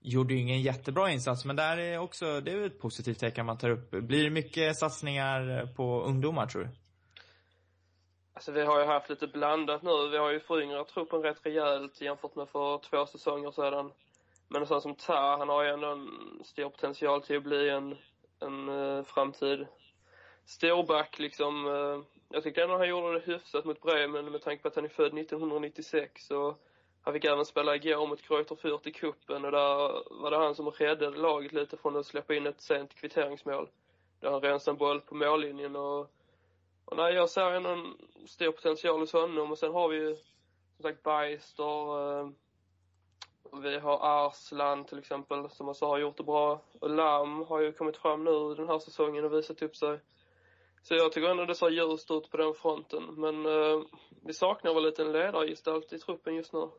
Gjorde 0.00 0.34
ju 0.34 0.40
ingen 0.40 0.62
jättebra 0.62 1.10
insats, 1.10 1.44
men 1.44 1.56
där 1.56 1.78
är 1.78 1.98
också, 1.98 2.40
det 2.40 2.52
är 2.52 2.66
ett 2.66 2.80
positivt 2.80 3.18
tecken 3.18 3.46
man 3.46 3.58
tar 3.58 3.70
upp. 3.70 3.90
Blir 3.90 4.24
det 4.24 4.30
mycket 4.30 4.76
satsningar 4.78 5.66
på 5.76 6.02
ungdomar, 6.02 6.46
tror 6.46 6.62
du? 6.62 6.68
Alltså 8.34 8.52
vi 8.52 8.62
har 8.64 8.80
ju 8.80 8.86
haft 8.86 9.10
lite 9.10 9.26
blandat 9.26 9.82
nu. 9.82 10.08
Vi 10.10 10.18
har 10.18 10.30
ju 10.30 10.40
föryngrat 10.40 10.88
truppen 10.88 11.22
rätt 11.22 11.46
rejält 11.46 12.00
jämfört 12.00 12.36
med 12.36 12.48
för 12.48 12.78
två 12.78 13.06
säsonger 13.06 13.50
sedan. 13.50 13.90
Men 14.48 14.62
en 14.62 14.68
sån 14.68 14.80
som 14.80 14.94
Ta, 14.94 15.36
han 15.38 15.48
har 15.48 15.64
ju 15.64 15.70
ändå 15.70 15.92
en 15.92 16.08
stor 16.44 16.70
potential 16.70 17.22
till 17.22 17.36
att 17.36 17.42
bli 17.42 17.68
en, 17.70 17.96
en 18.40 18.68
uh, 18.68 19.04
framtid 19.04 19.66
storback 20.44 21.18
liksom. 21.18 21.66
eh, 21.66 22.13
jag 22.34 22.42
tyckte 22.42 22.62
ändå 22.62 22.76
han 22.76 22.88
gjorde 22.88 23.12
det 23.12 23.32
hyfsat 23.32 23.64
mot 23.64 23.82
Bremen 23.82 24.32
med 24.32 24.42
tanke 24.42 24.62
på 24.62 24.68
att 24.68 24.76
han 24.76 24.84
är 24.84 24.88
född 24.88 25.18
1996 25.18 26.30
och 26.30 26.58
han 27.02 27.14
fick 27.14 27.24
även 27.24 27.44
spela 27.44 27.76
igår 27.76 28.06
mot 28.06 28.22
Kreuter 28.22 28.54
Fürth 28.54 28.88
i 28.88 28.92
cupen 28.92 29.44
och 29.44 29.52
där 29.52 29.76
var 30.20 30.30
det 30.30 30.36
han 30.36 30.54
som 30.54 30.70
räddade 30.70 31.18
laget 31.18 31.52
lite 31.52 31.76
från 31.76 31.96
att 31.96 32.06
släppa 32.06 32.34
in 32.34 32.46
ett 32.46 32.60
sent 32.60 32.94
kvitteringsmål. 32.94 33.68
Där 34.20 34.30
han 34.30 34.40
rensade 34.40 34.74
en 34.74 34.78
boll 34.78 35.00
på 35.00 35.14
mållinjen 35.14 35.76
och 35.76 36.10
och 36.84 36.96
nej, 36.96 37.14
jag 37.14 37.30
ser 37.30 37.50
ändå 37.50 37.70
en 37.70 37.94
stor 38.26 38.52
potential 38.52 39.00
hos 39.00 39.12
honom 39.12 39.50
och 39.50 39.58
sen 39.58 39.72
har 39.72 39.88
vi 39.88 39.96
ju 39.96 40.16
som 40.76 40.82
sagt 40.82 41.02
Beister, 41.02 42.20
eh, 42.20 42.28
och 43.42 43.64
vi 43.64 43.78
har 43.78 43.98
Arslan 44.02 44.84
till 44.84 44.98
exempel 44.98 45.50
som 45.50 45.68
också 45.68 45.86
har 45.86 45.98
gjort 45.98 46.16
det 46.16 46.22
bra. 46.22 46.60
Och 46.80 46.90
Lam 46.90 47.42
har 47.42 47.60
ju 47.60 47.72
kommit 47.72 47.96
fram 47.96 48.24
nu 48.24 48.54
den 48.54 48.68
här 48.68 48.78
säsongen 48.78 49.24
och 49.24 49.32
visat 49.32 49.62
upp 49.62 49.76
sig. 49.76 50.00
Så 50.88 50.94
jag 50.94 51.12
tycker 51.12 51.28
ändå 51.28 51.44
det 51.44 51.54
ser 51.54 51.68
ljust 51.70 52.10
ut 52.10 52.30
på 52.30 52.36
den 52.36 52.54
fronten. 52.54 53.02
Men 53.16 53.46
eh, 53.46 53.82
vi 54.26 54.32
saknar 54.32 54.74
väl 54.74 54.82
lite 54.84 55.02
en 55.02 55.12
ledargestalt 55.12 55.92
i 55.92 55.98
truppen 55.98 56.34
just 56.34 56.52
nu. 56.52 56.70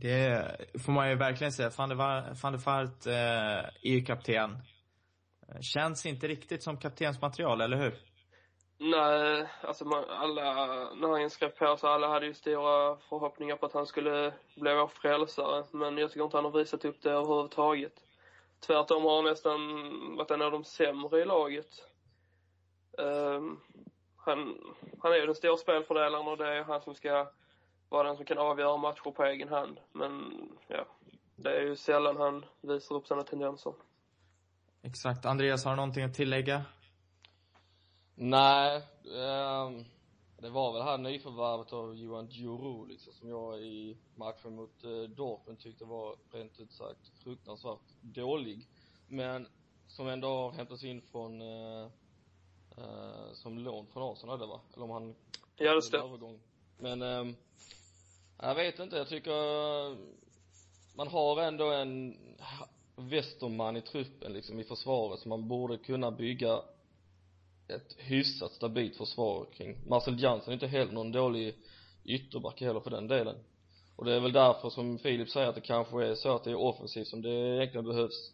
Det 0.00 0.56
får 0.86 0.92
man 0.92 1.10
ju 1.10 1.16
verkligen 1.16 1.52
säga. 1.52 1.70
Van 1.78 1.88
der, 1.88 1.96
Va- 1.96 2.34
van 2.42 2.52
der 2.52 2.60
Vaart 2.66 3.06
eh, 3.06 3.64
är 3.82 3.94
ju 3.94 4.04
kapten. 4.04 4.50
Känns 5.74 6.06
inte 6.06 6.26
riktigt 6.28 6.62
som 6.62 6.78
kaptensmaterial, 6.78 7.60
eller 7.60 7.76
hur? 7.76 7.94
Nej, 8.78 9.48
alltså 9.62 9.84
man, 9.84 10.04
alla, 10.08 10.44
när 10.94 11.20
han 11.20 11.30
skrev 11.30 11.48
på 11.48 11.76
så 11.76 11.86
alla 11.86 12.08
hade 12.08 12.26
ju 12.26 12.34
stora 12.34 12.96
förhoppningar 12.96 13.56
på 13.56 13.66
att 13.66 13.72
han 13.74 13.86
skulle 13.86 14.34
bli 14.56 14.74
vår 14.74 14.86
frälsare. 14.86 15.64
Men 15.72 15.98
jag 15.98 16.10
tycker 16.10 16.24
inte 16.24 16.36
han 16.36 16.44
har 16.44 16.58
visat 16.58 16.84
upp 16.84 17.02
det 17.02 17.10
överhuvudtaget. 17.10 17.92
Tvärtom 18.66 19.02
har 19.04 19.16
han 19.16 19.24
nästan 19.24 19.58
varit 20.16 20.30
en 20.30 20.42
av 20.42 20.50
de 20.50 20.64
sämre 20.64 21.20
i 21.20 21.24
laget. 21.24 21.93
Ehm, 22.98 23.60
han, 24.16 24.58
han 24.98 25.12
är 25.12 25.16
ju 25.16 25.26
den 25.26 25.34
stora 25.34 25.56
spelfördelaren 25.56 26.28
och 26.28 26.36
det 26.36 26.48
är 26.48 26.62
han 26.62 26.82
som 26.82 26.94
ska 26.94 27.30
vara 27.88 28.08
den 28.08 28.16
som 28.16 28.26
kan 28.26 28.38
avgöra 28.38 28.76
matcher 28.76 29.10
på 29.10 29.24
egen 29.24 29.48
hand. 29.48 29.80
Men 29.92 30.32
ja, 30.68 30.86
det 31.36 31.50
är 31.50 31.62
ju 31.62 31.76
sällan 31.76 32.16
han 32.16 32.44
visar 32.60 32.94
upp 32.94 33.06
sina 33.06 33.22
tendenser. 33.22 33.74
Exakt. 34.82 35.26
Andreas, 35.26 35.64
har 35.64 35.72
du 35.72 35.76
någonting 35.76 36.04
att 36.04 36.14
tillägga? 36.14 36.64
Nej, 38.14 38.76
ehm, 39.16 39.84
det 40.44 40.50
var 40.50 40.72
väl 40.72 40.78
det 40.78 40.90
här 40.90 40.98
nyförvärvet 40.98 41.72
av 41.72 41.96
Johan 41.96 42.26
Djuru 42.26 42.86
liksom 42.86 43.12
som 43.12 43.28
jag 43.28 43.60
i 43.60 43.98
matchen 44.14 44.54
mot 44.54 44.84
eh, 44.84 45.02
Dortmund 45.02 45.58
tyckte 45.58 45.84
var 45.84 46.16
rent 46.32 46.60
ut 46.60 46.72
sagt 46.72 47.08
fruktansvärt 47.22 48.00
dålig. 48.00 48.68
Men 49.08 49.48
som 49.86 50.08
ändå 50.08 50.28
har 50.28 50.52
hämtats 50.52 50.84
in 50.84 51.02
från, 51.02 51.42
eh, 51.42 51.88
eh, 52.78 53.32
som 53.34 53.58
lån 53.58 53.86
från 53.92 54.12
Arsenal 54.12 54.38
det 54.38 54.46
va? 54.46 54.60
Eller 54.74 54.84
om 54.84 54.90
han 54.90 55.14
Ja, 55.56 55.70
det 55.70 55.76
en 55.76 55.82
stämmer. 55.82 56.04
övergång. 56.04 56.40
Men, 56.78 57.02
ehm, 57.02 57.34
jag 58.42 58.54
vet 58.54 58.78
inte, 58.78 58.96
jag 58.96 59.08
tycker 59.08 59.96
man 60.96 61.08
har 61.08 61.40
ändå 61.42 61.70
en 61.72 62.16
västerman 62.96 63.76
i 63.76 63.80
truppen 63.82 64.32
liksom 64.32 64.60
i 64.60 64.64
försvaret 64.64 65.20
så 65.20 65.28
man 65.28 65.48
borde 65.48 65.78
kunna 65.78 66.10
bygga 66.10 66.62
ett 67.68 67.94
hyfsat 67.98 68.52
stabilt 68.52 68.96
försvar 68.96 69.46
kring 69.52 69.76
Marcel 69.88 70.22
Jansson 70.22 70.48
är 70.48 70.52
inte 70.52 70.66
heller 70.66 70.92
någon 70.92 71.12
dålig 71.12 71.54
ytterback 72.04 72.60
heller 72.60 72.80
för 72.80 72.90
den 72.90 73.08
delen 73.08 73.36
och 73.96 74.04
det 74.04 74.12
är 74.14 74.20
väl 74.20 74.32
därför 74.32 74.70
som 74.70 74.98
Filip 74.98 75.28
säger 75.30 75.48
att 75.48 75.54
det 75.54 75.60
kanske 75.60 76.04
är 76.06 76.14
så 76.14 76.34
att 76.36 76.44
det 76.44 76.50
är 76.50 76.54
offensivt 76.54 77.08
som 77.08 77.22
det 77.22 77.30
egentligen 77.30 77.84
behövs 77.86 78.32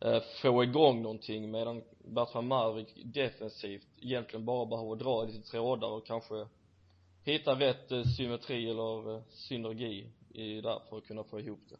eh, 0.00 0.22
få 0.42 0.64
igång 0.64 1.02
någonting 1.02 1.50
medan 1.50 1.82
Bertram 2.08 2.46
Marvik 2.46 2.88
defensivt 3.14 3.86
egentligen 4.02 4.44
bara 4.44 4.66
behöver 4.66 4.96
dra 4.96 5.24
lite 5.24 5.50
trådar 5.50 5.88
och 5.88 6.06
kanske 6.06 6.46
hitta 7.24 7.54
rätt 7.54 7.92
eh, 7.92 8.02
symmetri 8.02 8.70
eller 8.70 9.14
eh, 9.14 9.22
synergi 9.28 10.12
i 10.30 10.60
där 10.60 10.80
för 10.88 10.96
att 10.96 11.06
kunna 11.06 11.24
få 11.24 11.40
ihop 11.40 11.60
det 11.68 11.76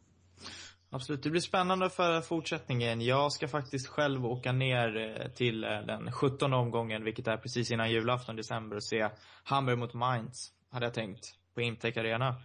Absolut, 0.91 1.23
det 1.23 1.29
blir 1.29 1.41
spännande 1.41 1.89
för 1.89 2.21
fortsättningen. 2.21 3.01
Jag 3.01 3.31
ska 3.31 3.47
faktiskt 3.47 3.87
själv 3.87 4.25
åka 4.25 4.51
ner 4.51 4.97
eh, 4.97 5.31
till 5.31 5.61
den 5.61 6.11
17 6.11 6.53
omgången, 6.53 7.03
vilket 7.03 7.27
är 7.27 7.37
precis 7.37 7.71
innan 7.71 7.91
julafton, 7.91 8.35
december, 8.35 8.75
och 8.75 8.83
se 8.83 9.09
Hamburg 9.43 9.77
mot 9.77 9.93
Mainz, 9.93 10.51
hade 10.71 10.85
jag 10.85 10.93
tänkt, 10.93 11.25
på 11.55 11.61
Imtech 11.61 11.97
Arena. 11.97 12.41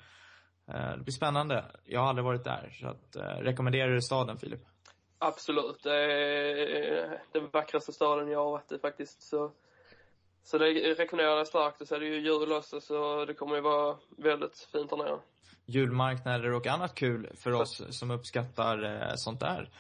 Det 0.67 1.03
blir 1.05 1.13
spännande. 1.13 1.65
Jag 1.85 2.01
har 2.01 2.09
aldrig 2.09 2.25
varit 2.25 2.45
där, 2.45 2.77
så 2.81 2.87
att, 2.87 3.17
rekommenderar 3.45 3.95
du 3.95 4.03
staden, 4.03 4.39
Filip? 4.39 4.61
Absolut. 5.27 5.83
Det 5.83 5.95
är 5.95 7.21
den 7.33 7.51
vackraste 7.51 7.93
staden 7.93 8.29
jag 8.29 8.45
har 8.45 8.51
varit 8.51 8.73
i 8.73 8.79
faktiskt. 8.79 9.23
Så, 9.23 9.53
så 10.45 10.59
det 10.59 10.67
rekommenderar 10.95 11.37
jag 11.37 11.47
starkt. 11.47 11.81
Och 11.81 11.89
så 11.89 11.95
är 11.95 12.01
det 12.01 12.07
ju 12.07 12.21
jul 12.21 12.53
också, 12.53 12.81
så 12.81 13.25
det 13.25 13.35
kommer 13.35 13.55
ju 13.55 13.61
vara 13.61 13.97
väldigt 14.19 14.69
fint 14.73 14.91
där 14.91 14.97
nere. 14.97 15.19
Julmarknader 15.67 16.53
och 16.53 16.67
annat 16.67 16.95
kul 16.95 17.31
för 17.35 17.53
oss 17.53 17.83
som 17.91 18.11
uppskattar 18.11 18.85
eh, 18.85 19.15
sånt 19.17 19.41
där. 19.41 19.71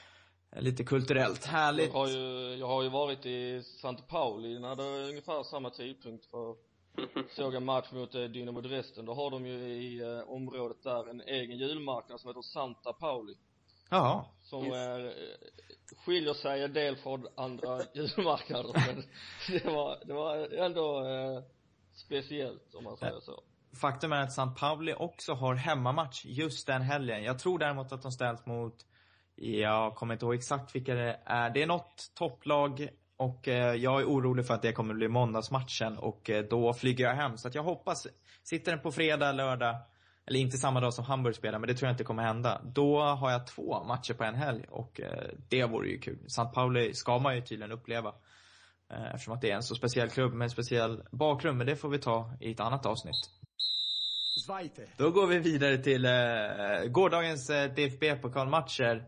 Eh, 0.53 0.63
Lite 0.63 0.85
kulturellt. 0.85 1.45
Härligt. 1.45 1.93
Jag 1.93 2.01
har 2.01 2.09
ju, 2.09 2.55
jag 2.55 2.67
har 2.67 2.83
ju 2.83 2.89
varit 2.89 3.27
i 3.27 3.63
Santa 3.63 4.03
Pauli 4.03 4.59
när 4.59 4.77
det 4.77 4.85
är 4.85 5.09
ungefär 5.09 5.43
samma 5.43 5.71
tidpunkt 5.71 6.27
för 6.27 6.57
såg 7.37 7.55
en 7.55 7.65
match 7.65 7.93
mot 7.93 8.15
eh, 8.15 8.23
Dynamo 8.23 8.61
Dresden, 8.61 9.05
då 9.05 9.15
har 9.15 9.31
de 9.31 9.47
ju 9.47 9.55
i 9.55 10.01
eh, 10.01 10.31
området 10.31 10.83
där 10.83 11.11
en 11.11 11.21
egen 11.21 11.59
julmarknad 11.59 12.21
som 12.21 12.29
heter 12.29 12.43
Santa 12.43 12.93
Pauli 12.93 13.35
Ja. 13.91 14.35
som 14.43 14.65
Yes. 14.65 14.75
är, 14.75 15.07
eh, 15.07 15.13
skiljer 16.05 16.35
sig 16.35 16.63
en 16.63 16.73
del 16.73 16.97
från 16.97 17.27
andra 17.37 17.81
julmarknader 17.95 18.73
men 18.87 19.05
det 19.63 19.71
var, 19.71 20.05
det 20.05 20.13
var 20.15 20.55
ändå 20.65 21.07
eh, 21.07 21.43
speciellt 21.95 22.75
om 22.75 22.85
man 22.85 22.97
säger 22.97 23.21
så 23.21 23.43
Faktum 23.81 24.13
är 24.13 24.21
att 24.21 24.29
St. 24.29 24.61
Pauli 24.61 24.95
också 24.99 25.33
har 25.33 25.55
hemmamatch 25.55 26.25
just 26.25 26.67
den 26.67 26.83
helgen. 26.83 27.23
Jag 27.25 27.39
tror 27.39 27.59
däremot 27.59 27.93
att 27.93 28.03
de 28.03 28.13
ställs 28.13 28.47
mot, 28.47 28.75
jag 29.35 29.95
kommer 29.95 30.15
inte 30.15 30.25
ihåg 30.27 30.35
exakt 30.35 30.75
vilka 30.75 30.95
det 30.95 31.21
är. 31.25 31.51
Det 31.51 31.63
är 31.63 31.67
något 31.67 32.13
topplag 32.15 32.89
och 33.17 33.49
eh, 33.49 33.75
jag 33.75 34.01
är 34.01 34.05
orolig 34.07 34.47
för 34.47 34.55
att 34.55 34.63
det 34.63 34.73
kommer 34.73 34.95
bli 34.95 35.09
måndagsmatchen 35.09 35.99
och 35.99 36.31
eh, 36.31 36.45
då 36.45 36.73
flyger 36.75 37.05
jag 37.05 37.15
hem. 37.15 37.37
Så 37.39 37.49
att 37.49 37.55
jag 37.55 37.63
hoppas, 37.63 38.07
sitter 38.43 38.73
den 38.73 38.81
på 38.81 38.93
fredag, 38.93 39.33
lördag, 39.33 39.77
eller 40.27 40.41
inte 40.41 40.57
samma 40.57 40.81
dag 40.81 40.95
som 40.95 41.05
Hamburg 41.05 41.35
spelar, 41.35 41.59
men 41.59 41.69
det 41.69 41.75
tror 41.75 41.87
jag 41.87 41.93
inte 41.93 42.05
kommer 42.05 42.23
hända. 42.23 42.61
Då 42.65 43.01
har 43.03 43.31
jag 43.31 43.47
två 43.47 43.85
matcher 43.85 44.15
på 44.15 44.25
en 44.25 44.35
helg 44.35 44.65
och 44.71 45.01
eh, 45.01 45.29
det 45.49 45.65
vore 45.65 45.89
ju 45.89 45.99
kul. 45.99 46.19
St. 46.27 46.45
Pauli 46.55 46.95
ska 46.95 47.19
man 47.19 47.35
ju 47.35 47.41
tydligen 47.41 47.73
uppleva. 47.73 48.15
Eh, 48.93 49.15
eftersom 49.15 49.35
att 49.35 49.41
det 49.41 49.51
är 49.51 49.55
en 49.55 49.63
så 49.63 49.75
speciell 49.75 50.09
klubb 50.09 50.33
med 50.33 50.45
en 50.45 50.51
speciell 50.51 51.03
bakgrund, 51.11 51.59
men 51.59 51.67
det 51.67 51.77
får 51.77 51.89
vi 51.89 51.99
ta 51.99 52.33
i 52.41 52.53
ett 52.53 52.61
annat 52.61 52.87
avsnitt. 52.87 53.31
Zweite. 54.47 54.87
Då 54.97 55.11
går 55.11 55.27
vi 55.27 55.39
vidare 55.39 55.79
till 55.79 56.05
eh, 56.05 56.91
gårdagens 56.91 57.51
eh, 57.51 57.71
DFB-pokalmatcher. 57.75 59.05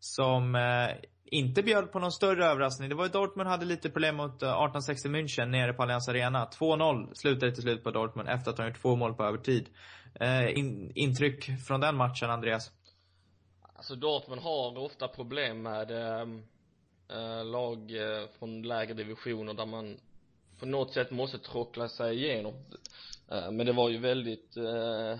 Som 0.00 0.54
eh, 0.54 0.96
inte 1.30 1.62
bjöd 1.62 1.92
på 1.92 1.98
någon 1.98 2.12
större 2.12 2.46
överraskning. 2.46 2.88
Det 2.88 2.94
var 2.94 3.04
ju 3.04 3.10
Dortmund 3.10 3.48
hade 3.48 3.64
lite 3.64 3.90
problem 3.90 4.16
mot 4.16 4.42
eh, 4.42 4.48
1860 4.48 5.08
München 5.08 5.46
nere 5.50 5.72
på 5.72 5.82
Allianz 5.82 6.08
Arena. 6.08 6.48
2-0 6.60 7.14
slutade 7.14 7.52
till 7.52 7.62
slut 7.62 7.84
på 7.84 7.90
Dortmund 7.90 8.28
efter 8.28 8.50
att 8.50 8.56
de 8.56 8.66
gjort 8.66 8.82
två 8.82 8.96
mål 8.96 9.14
på 9.14 9.24
övertid. 9.24 9.68
Eh, 10.14 10.58
in, 10.58 10.92
intryck 10.94 11.44
från 11.66 11.80
den 11.80 11.96
matchen, 11.96 12.30
Andreas? 12.30 12.70
Alltså 13.76 13.94
Dortmund 13.94 14.40
har 14.40 14.78
ofta 14.78 15.08
problem 15.08 15.62
med 15.62 15.90
eh, 15.90 16.26
eh, 17.08 17.44
lag 17.44 17.90
eh, 17.90 18.28
från 18.38 18.62
lägre 18.62 18.94
divisioner 18.94 19.54
där 19.54 19.66
man 19.66 20.00
på 20.58 20.66
något 20.66 20.92
sätt 20.92 21.10
måste 21.10 21.38
tråckla 21.38 21.88
sig 21.88 22.16
igenom. 22.16 22.54
Eh, 23.28 23.50
men 23.50 23.66
det 23.66 23.72
var 23.72 23.88
ju 23.88 23.98
väldigt 23.98 24.56
eh, 24.56 25.18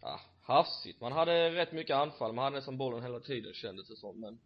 ja, 0.00 0.20
hafsigt. 0.42 1.00
Man 1.00 1.12
hade 1.12 1.50
rätt 1.50 1.72
mycket 1.72 1.96
anfall, 1.96 2.32
man 2.32 2.44
hade 2.44 2.56
nästan 2.56 2.78
bollen 2.78 3.02
hela 3.02 3.20
tiden 3.20 3.54
kändes 3.54 3.88
det 3.88 3.96
som. 3.96 4.20
Men 4.20 4.38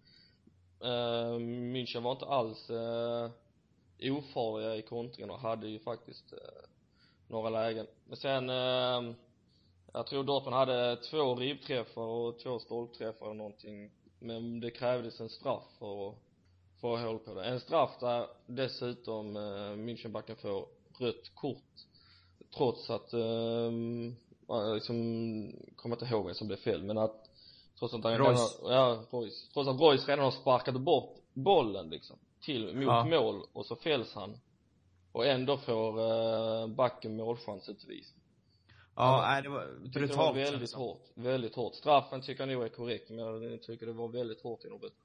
eh, 0.80 1.38
München 1.72 2.02
var 2.02 2.12
inte 2.12 2.26
alls 2.26 2.70
eh, 2.70 3.30
ofarliga 4.12 4.76
i 4.76 4.82
kontringen 4.82 5.30
och 5.30 5.40
hade 5.40 5.68
ju 5.68 5.78
faktiskt 5.78 6.32
eh, 6.32 6.38
några 7.28 7.50
lägen. 7.50 7.86
Men 8.06 8.16
sen 8.16 8.50
eh, 8.50 9.14
jag 9.92 10.06
tror 10.06 10.24
Dortmund 10.24 10.56
hade 10.56 10.96
två 10.96 11.34
ribbträffar 11.34 12.02
och 12.02 12.38
två 12.38 12.58
stolpträffar 12.58 13.26
eller 13.26 13.34
någonting. 13.34 13.90
Men 14.18 14.60
det 14.60 14.70
krävdes 14.70 15.20
en 15.20 15.28
straff 15.28 15.64
för 15.78 16.08
att 16.08 16.14
få 16.80 16.96
håll 16.96 17.18
på 17.18 17.34
det. 17.34 17.44
En 17.44 17.60
straff 17.60 17.90
där 18.00 18.26
dessutom 18.46 19.36
eh, 19.36 19.42
Münchenbacken 19.76 20.34
får 20.36 20.66
rött 20.98 21.34
kort. 21.34 21.62
Trots 22.56 22.90
att 22.90 23.12
eh, 23.12 23.72
ja, 24.48 24.74
liksom 24.74 24.96
kommer 25.76 25.96
inte 25.96 26.04
ihåg 26.14 26.26
vem 26.26 26.34
som 26.34 26.46
blev 26.46 26.56
fel 26.56 26.82
men 26.82 26.98
att 26.98 27.30
trots 27.78 27.94
att 27.94 28.04
han 28.04 28.12
redan 28.12 28.26
Royce. 28.26 28.58
har, 28.62 28.72
ja 28.72 29.02
Royce. 29.10 29.52
Trots 29.52 29.68
att 29.68 29.80
Royce 29.80 30.08
redan 30.08 30.24
har 30.24 30.30
sparkat 30.30 30.80
bort 30.80 31.16
bollen 31.32 31.90
liksom 31.90 32.16
till 32.40 32.74
mot 32.74 32.84
Ja. 32.84 33.04
mål 33.04 33.42
och 33.52 33.66
så 33.66 33.76
fälls 33.76 34.14
han 34.14 34.38
och 35.16 35.26
ändå 35.26 35.56
får 35.56 36.00
eh, 36.00 36.68
backen 36.68 37.16
målchansutvisning 37.16 38.22
Ja, 38.96 39.24
nej, 39.28 39.42
det 39.42 39.48
var 39.48 39.66
Tyckte 39.84 39.98
det 40.00 40.06
var 40.16 40.32
brutalt. 40.32 40.36
väldigt 40.36 40.74
hårt, 40.74 41.02
väldigt 41.14 41.54
hårt. 41.56 41.74
Straffen 41.74 42.20
tycker 42.22 42.46
jag 42.46 42.52
nog 42.54 42.64
är 42.64 42.68
korrekt, 42.68 43.10
men 43.10 43.18
jag 43.18 43.62
tycker 43.62 43.86
det 43.86 43.92
var 43.92 44.08
väldigt 44.08 44.42
hårt 44.42 44.64
i 44.64 44.68
Norrbotten. 44.68 44.96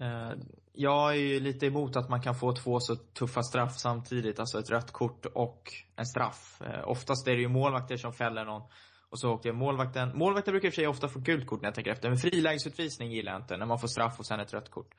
Eh, 0.00 0.32
Jag 0.72 1.10
är 1.10 1.18
ju 1.18 1.40
lite 1.40 1.66
emot 1.66 1.96
att 1.96 2.08
man 2.10 2.22
kan 2.22 2.34
få 2.34 2.52
två 2.52 2.80
så 2.80 2.96
tuffa 2.96 3.42
straff 3.42 3.72
samtidigt, 3.78 4.40
alltså 4.40 4.58
ett 4.58 4.70
rött 4.70 4.90
kort 4.92 5.26
och 5.26 5.72
en 5.96 6.06
straff. 6.06 6.62
Eh, 6.62 6.88
Oftast 6.88 7.28
är 7.28 7.34
det 7.34 7.40
ju 7.40 7.48
målvakter 7.48 7.96
som 7.96 8.12
fäller 8.12 8.44
någon. 8.44 8.62
Och 9.10 9.20
så 9.20 9.30
åkte 9.32 9.52
målvakten, 9.52 10.18
målvakter 10.18 10.52
brukar 10.52 10.66
i 10.68 10.70
och 10.70 10.74
för 10.74 10.80
sig 10.80 10.86
ofta 10.88 11.08
få 11.08 11.18
gult 11.20 11.46
kort 11.46 11.60
när 11.62 11.66
jag 11.68 11.74
tänker 11.74 11.90
efter, 11.90 12.08
men 12.08 12.18
frilägesutvisning 12.18 13.10
gillar 13.12 13.32
jag 13.32 13.40
inte, 13.42 13.56
när 13.56 13.66
man 13.66 13.78
får 13.78 13.88
straff 13.88 14.18
och 14.18 14.26
sen 14.26 14.40
ett 14.40 14.54
rött 14.54 14.70
kort. 14.70 14.94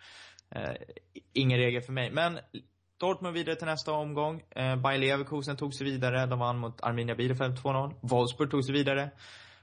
Eh, 0.51 0.73
ingen 1.33 1.57
regel 1.57 1.81
för 1.81 1.93
mig. 1.93 2.11
Men 2.11 2.39
Dortmund 2.97 3.33
vidare 3.33 3.55
till 3.55 3.65
nästa 3.67 3.91
omgång. 3.91 4.43
Eh, 4.49 4.75
Bayer 4.75 4.99
Leverkusen 4.99 5.57
tog 5.57 5.73
sig 5.73 5.85
vidare, 5.85 6.25
de 6.25 6.39
vann 6.39 6.57
mot 6.57 6.83
Arminia 6.83 7.15
Bielefeld 7.15 7.57
2-0. 7.57 7.93
Wolfsburg 8.01 8.51
tog 8.51 8.63
sig 8.63 8.73
vidare. 8.73 9.09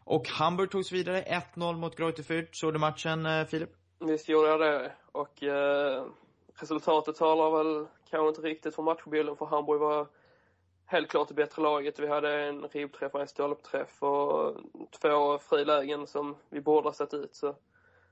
Och 0.04 0.28
Hamburg 0.28 0.70
tog 0.70 0.84
sig 0.84 0.98
vidare, 0.98 1.22
1-0 1.54 1.76
mot 1.76 1.96
Greuther 1.96 2.22
Fürth. 2.22 2.48
Såg 2.52 2.72
du 2.72 2.78
matchen, 2.78 3.26
eh, 3.26 3.44
Filip? 3.44 3.70
Visst 3.98 4.28
gjorde 4.28 4.48
jag 4.48 4.60
det. 4.60 4.92
Och 5.12 5.42
eh, 5.42 6.06
resultatet 6.54 7.16
talar 7.16 7.50
väl 7.50 7.86
kanske 8.10 8.28
inte 8.28 8.40
riktigt 8.40 8.74
för 8.74 8.82
matchbilden 8.82 9.36
för 9.36 9.46
Hamburg 9.46 9.80
var 9.80 10.06
helt 10.86 11.10
klart 11.10 11.28
det 11.28 11.34
bättre 11.34 11.62
laget. 11.62 11.98
Vi 11.98 12.08
hade 12.08 12.42
en 12.42 12.62
ribbträff 12.62 13.14
och 13.14 13.20
en 13.20 13.28
stolpträff 13.28 14.02
och 14.02 14.56
två 15.00 15.38
frilägen 15.38 16.06
som 16.06 16.36
vi 16.50 16.60
borde 16.60 16.88
ha 16.88 16.92
satt 16.92 17.14
ut. 17.14 17.34
Så. 17.34 17.54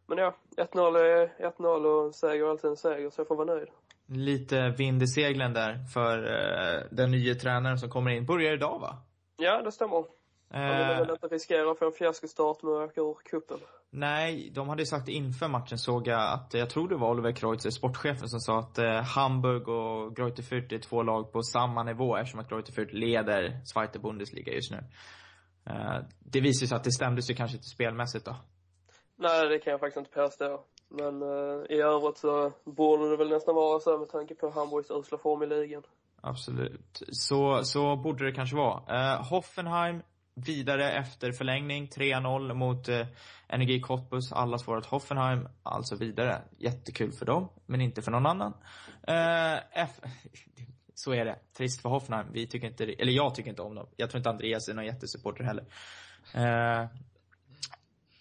Men 0.07 0.19
ja, 0.19 0.35
1-0 0.57 0.97
är 0.97 1.51
1-0 1.59 1.87
och 1.87 2.05
en 2.05 2.13
seger 2.13 2.45
är 2.45 2.51
alltid 2.51 2.71
en 2.71 2.77
seger 2.77 3.11
så 3.11 3.21
jag 3.21 3.29
får 3.29 3.37
vara 3.37 3.55
nöjd. 3.55 3.69
Lite 4.13 4.69
vind 4.79 5.03
i 5.03 5.07
seglen 5.07 5.53
där 5.53 5.79
för 5.95 6.19
eh, 6.19 6.83
den 6.91 7.11
nya 7.11 7.35
tränaren 7.35 7.79
som 7.79 7.91
kommer 7.91 8.11
in. 8.11 8.27
Börjar 8.27 8.53
idag 8.53 8.79
va? 8.79 8.97
Ja, 9.37 9.63
det 9.63 9.73
stämmer. 9.73 10.05
Man 10.53 10.79
vill 10.79 10.91
Eh, 10.91 10.99
väl 10.99 11.11
inte 11.11 11.27
riskera 11.27 11.71
att 11.71 11.79
få 11.79 11.87
en 11.87 11.93
fiaskostart 11.93 12.63
med 12.63 12.73
att 12.73 12.99
åka 12.99 13.01
ur 13.01 13.15
cupen. 13.31 13.59
nej, 13.91 14.51
de 14.55 14.69
hade 14.69 14.83
ju 14.83 14.87
sagt 14.87 15.09
inför 15.09 15.49
matchen 15.49 15.79
såg 15.79 16.07
jag 16.07 16.33
att, 16.33 16.55
jag 16.55 16.71
tror 16.71 16.89
det 16.89 16.97
var 16.97 17.11
Oliver 17.11 17.33
Kreutzer, 17.33 17.71
sportchefen, 17.71 18.29
som 18.29 18.41
sa 18.41 18.59
att 18.59 18.79
eh, 18.79 19.03
Hamburg 19.03 19.69
och 19.69 20.17
Greuther 20.17 20.43
Fürth 20.43 20.75
är 20.75 20.79
två 20.79 21.03
lag 21.03 21.33
på 21.33 21.43
samma 21.43 21.83
nivå 21.83 22.17
eftersom 22.17 22.41
att 22.41 22.49
Greuther 22.49 22.73
Fürth 22.73 22.93
leder 22.93 23.61
Zweite 23.65 23.99
Bundesliga 23.99 24.53
just 24.53 24.71
nu. 24.73 24.79
Eh, 25.67 25.97
det 26.21 26.41
visar 26.41 26.67
sig 26.67 26.77
att 26.77 26.85
det 26.85 26.93
stämde 26.93 27.23
sig 27.23 27.37
kanske 27.37 27.57
inte 27.57 27.69
spelmässigt 27.69 28.25
då. 28.25 28.37
Nej, 29.17 29.49
det 29.49 29.59
kan 29.59 29.71
jag 29.71 29.81
faktiskt 29.81 29.97
inte 29.99 30.11
påstå. 30.11 30.61
Men 30.91 31.23
eh, 31.23 31.77
i 31.77 31.81
övrigt 31.81 32.19
så 32.19 32.53
borde 32.65 33.11
det 33.11 33.17
väl 33.17 33.29
nästan 33.29 33.55
vara 33.55 33.81
så 33.81 33.99
med 33.99 34.09
tanke 34.09 34.35
på 34.35 34.51
Hamburgs 34.51 34.91
usla 34.91 35.19
form 35.19 35.43
i 35.43 35.47
ligan. 35.47 35.83
Absolut. 36.21 37.03
Så, 37.09 37.65
så 37.65 37.97
borde 37.97 38.25
det 38.25 38.33
kanske 38.33 38.57
vara. 38.57 39.15
Eh, 39.15 39.25
Hoffenheim 39.31 40.03
vidare 40.35 40.93
efter 40.93 41.33
förlängning. 41.33 41.89
3-0 41.89 42.55
mot 42.55 42.89
eh, 42.89 43.07
Energi 43.49 43.81
Cottbus. 43.81 44.33
Alla 44.33 44.59
svarat 44.59 44.87
Hoffenheim, 44.87 45.49
alltså 45.63 45.97
vidare. 45.97 46.43
Jättekul 46.59 47.13
för 47.13 47.27
dem, 47.27 47.49
men 47.67 47.81
inte 47.81 48.03
för 48.03 48.11
någon 48.11 48.27
annan. 48.27 48.53
Eh, 49.07 49.59
F 49.73 49.91
så 50.95 51.13
är 51.13 51.25
det. 51.25 51.39
Trist 51.57 51.83
för 51.83 51.89
Hoffenheim. 51.89 52.27
Vi 52.33 52.47
tycker 52.47 52.69
inte, 52.69 52.85
eller 52.85 53.13
jag 53.13 53.35
tycker 53.35 53.51
inte 53.51 53.63
om 53.63 53.75
dem. 53.75 53.87
Jag 53.97 54.11
tror 54.11 54.19
inte 54.19 54.31
Andreas 54.31 54.69
är 54.69 54.75
någon 54.75 54.87
jättesupporter 54.87 55.45
heller. 55.45 55.65
Eh, 56.35 56.87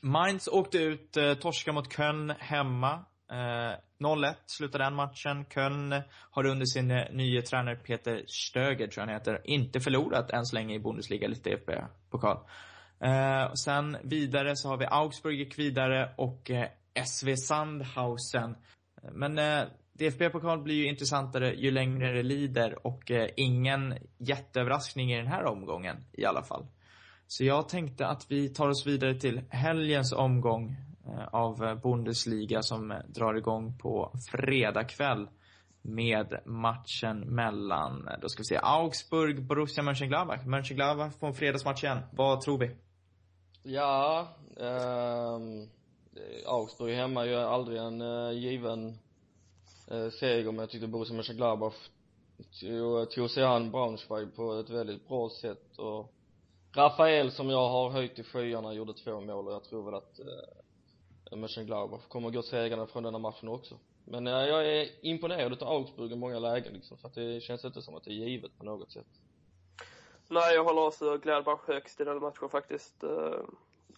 Mainz 0.02 0.48
åkte 0.48 0.78
ut, 0.78 1.18
eh, 1.18 1.34
torska 1.34 1.72
mot 1.72 1.94
Köln 1.94 2.34
hemma. 2.40 2.94
Eh, 3.32 3.78
0-1 4.00 4.36
slutade 4.46 4.84
den 4.84 4.96
matchen. 4.96 5.46
Köln 5.46 6.02
har 6.32 6.46
under 6.46 6.66
sin 6.66 6.88
nye 6.88 7.12
nya 7.12 7.42
tränare 7.42 7.76
Peter 7.76 8.24
Stöger, 8.28 8.88
tror 8.88 9.02
jag 9.02 9.08
han 9.08 9.20
heter, 9.20 9.42
inte 9.44 9.80
förlorat 9.80 10.32
än 10.32 10.46
så 10.46 10.56
länge 10.56 10.76
i 10.76 10.80
Bundesliga 10.80 11.26
eller 11.26 11.36
DFB-pokal. 11.36 12.38
Eh, 13.00 13.54
sen 13.54 13.98
vidare 14.04 14.56
så 14.56 14.70
har 14.70 14.78
vi 14.78 14.86
Augsburg 14.86 15.40
gick 15.40 15.60
vidare 15.60 16.14
och 16.18 16.52
eh, 16.52 16.68
SV 17.06 17.36
Sandhausen. 17.36 18.56
Men 19.14 19.38
eh, 19.38 19.64
DFB-pokal 19.94 20.62
blir 20.62 20.76
ju 20.76 20.88
intressantare 20.88 21.54
ju 21.54 21.72
längre 21.72 22.12
det 22.12 22.24
lider 22.24 22.88
och 22.88 23.12
eh, 23.12 23.30
ingen 23.36 23.98
jätteöverraskning 24.18 25.14
i 25.14 25.18
den 25.18 25.28
här 25.28 25.46
omgången 25.46 25.98
i 26.14 26.26
alla 26.26 26.44
fall. 26.44 26.66
Så 27.32 27.44
jag 27.44 27.70
tänkte 27.70 28.08
att 28.08 28.32
vi 28.32 28.50
tar 28.50 28.70
oss 28.70 28.88
vidare 28.88 29.16
till 29.16 29.42
helgens 29.50 30.14
omgång 30.14 30.76
eh, 31.06 31.28
av 31.28 31.64
eh, 31.64 31.76
Bundesliga 31.76 32.62
som 32.62 32.92
eh, 32.92 32.98
drar 33.08 33.36
igång 33.36 33.78
på 33.78 34.12
fredag 34.32 34.84
kväll 34.84 35.28
med 35.82 36.40
matchen 36.46 37.20
mellan, 37.20 38.10
då 38.22 38.30
ska 38.30 38.40
vi 38.40 38.46
se, 38.46 38.60
Augsburg, 38.64 39.44
Borussia 39.44 39.84
Mönchengladbach. 39.84 40.46
Mönchengladbach 40.46 41.14
får 41.20 41.28
en 41.28 41.34
fredagsmatch 41.34 41.84
igen. 41.84 42.00
Vad 42.12 42.42
tror 42.42 42.58
vi? 42.58 42.72
Ja, 43.64 44.28
eh, 44.58 45.40
Augsburg 46.48 46.96
hemma 46.96 47.22
är 47.22 47.28
ju 47.30 47.36
aldrig 47.36 47.80
en 47.80 48.02
eh, 48.02 48.32
given 48.32 48.88
eh, 49.88 50.10
seger, 50.20 50.52
men 50.52 50.60
jag 50.60 50.70
tyckte 50.70 50.88
Borussia 50.88 51.16
Mönchengladbach 51.16 51.76
tog, 52.62 53.12
tog 53.12 53.30
sig 53.30 53.44
an 53.44 53.72
Braunschweig 53.72 54.36
på 54.36 54.54
ett 54.54 54.70
väldigt 54.70 55.08
bra 55.08 55.30
sätt 55.42 55.78
och 55.78 56.14
Rafael 56.76 57.32
som 57.32 57.50
jag 57.50 57.70
har 57.70 57.90
höjt 57.90 58.20
i 58.20 58.24
skyarna 58.24 58.74
gjorde 58.74 58.94
två 58.94 59.22
mål 59.22 59.48
och 59.48 59.54
jag 59.54 59.64
tror 59.64 59.86
väl 59.86 59.94
att 59.94 60.20
eh, 60.20 61.38
Mönchengladbach 61.38 62.08
kommer 62.08 62.30
gå 62.30 62.42
segrande 62.42 62.88
från 62.88 63.04
denna 63.04 63.20
matchen 63.20 63.50
också. 63.50 63.80
Men 64.06 64.28
eh, 64.28 64.34
jag 64.34 64.68
är 64.68 65.06
imponerad 65.06 65.64
av 65.64 65.70
Augsburg 65.70 66.12
i 66.12 66.16
många 66.16 66.40
lägen 66.40 66.74
liksom, 66.74 66.98
så 66.98 67.08
att 67.08 67.14
det 67.14 67.44
känns 67.44 67.66
inte 67.66 67.82
som 67.82 67.96
att 67.96 68.04
det 68.04 68.12
är 68.12 68.14
givet 68.30 68.58
på 68.58 68.66
något 68.66 68.92
sätt. 68.92 69.08
Nej, 70.28 70.56
jag 70.56 70.64
håller 70.64 70.82
också 70.82 71.18
Gladbach 71.18 71.60
högst 71.68 72.02
i 72.02 72.04
den 72.04 72.20
matchen 72.20 72.50
faktiskt. 72.50 73.04
Eh, 73.04 73.10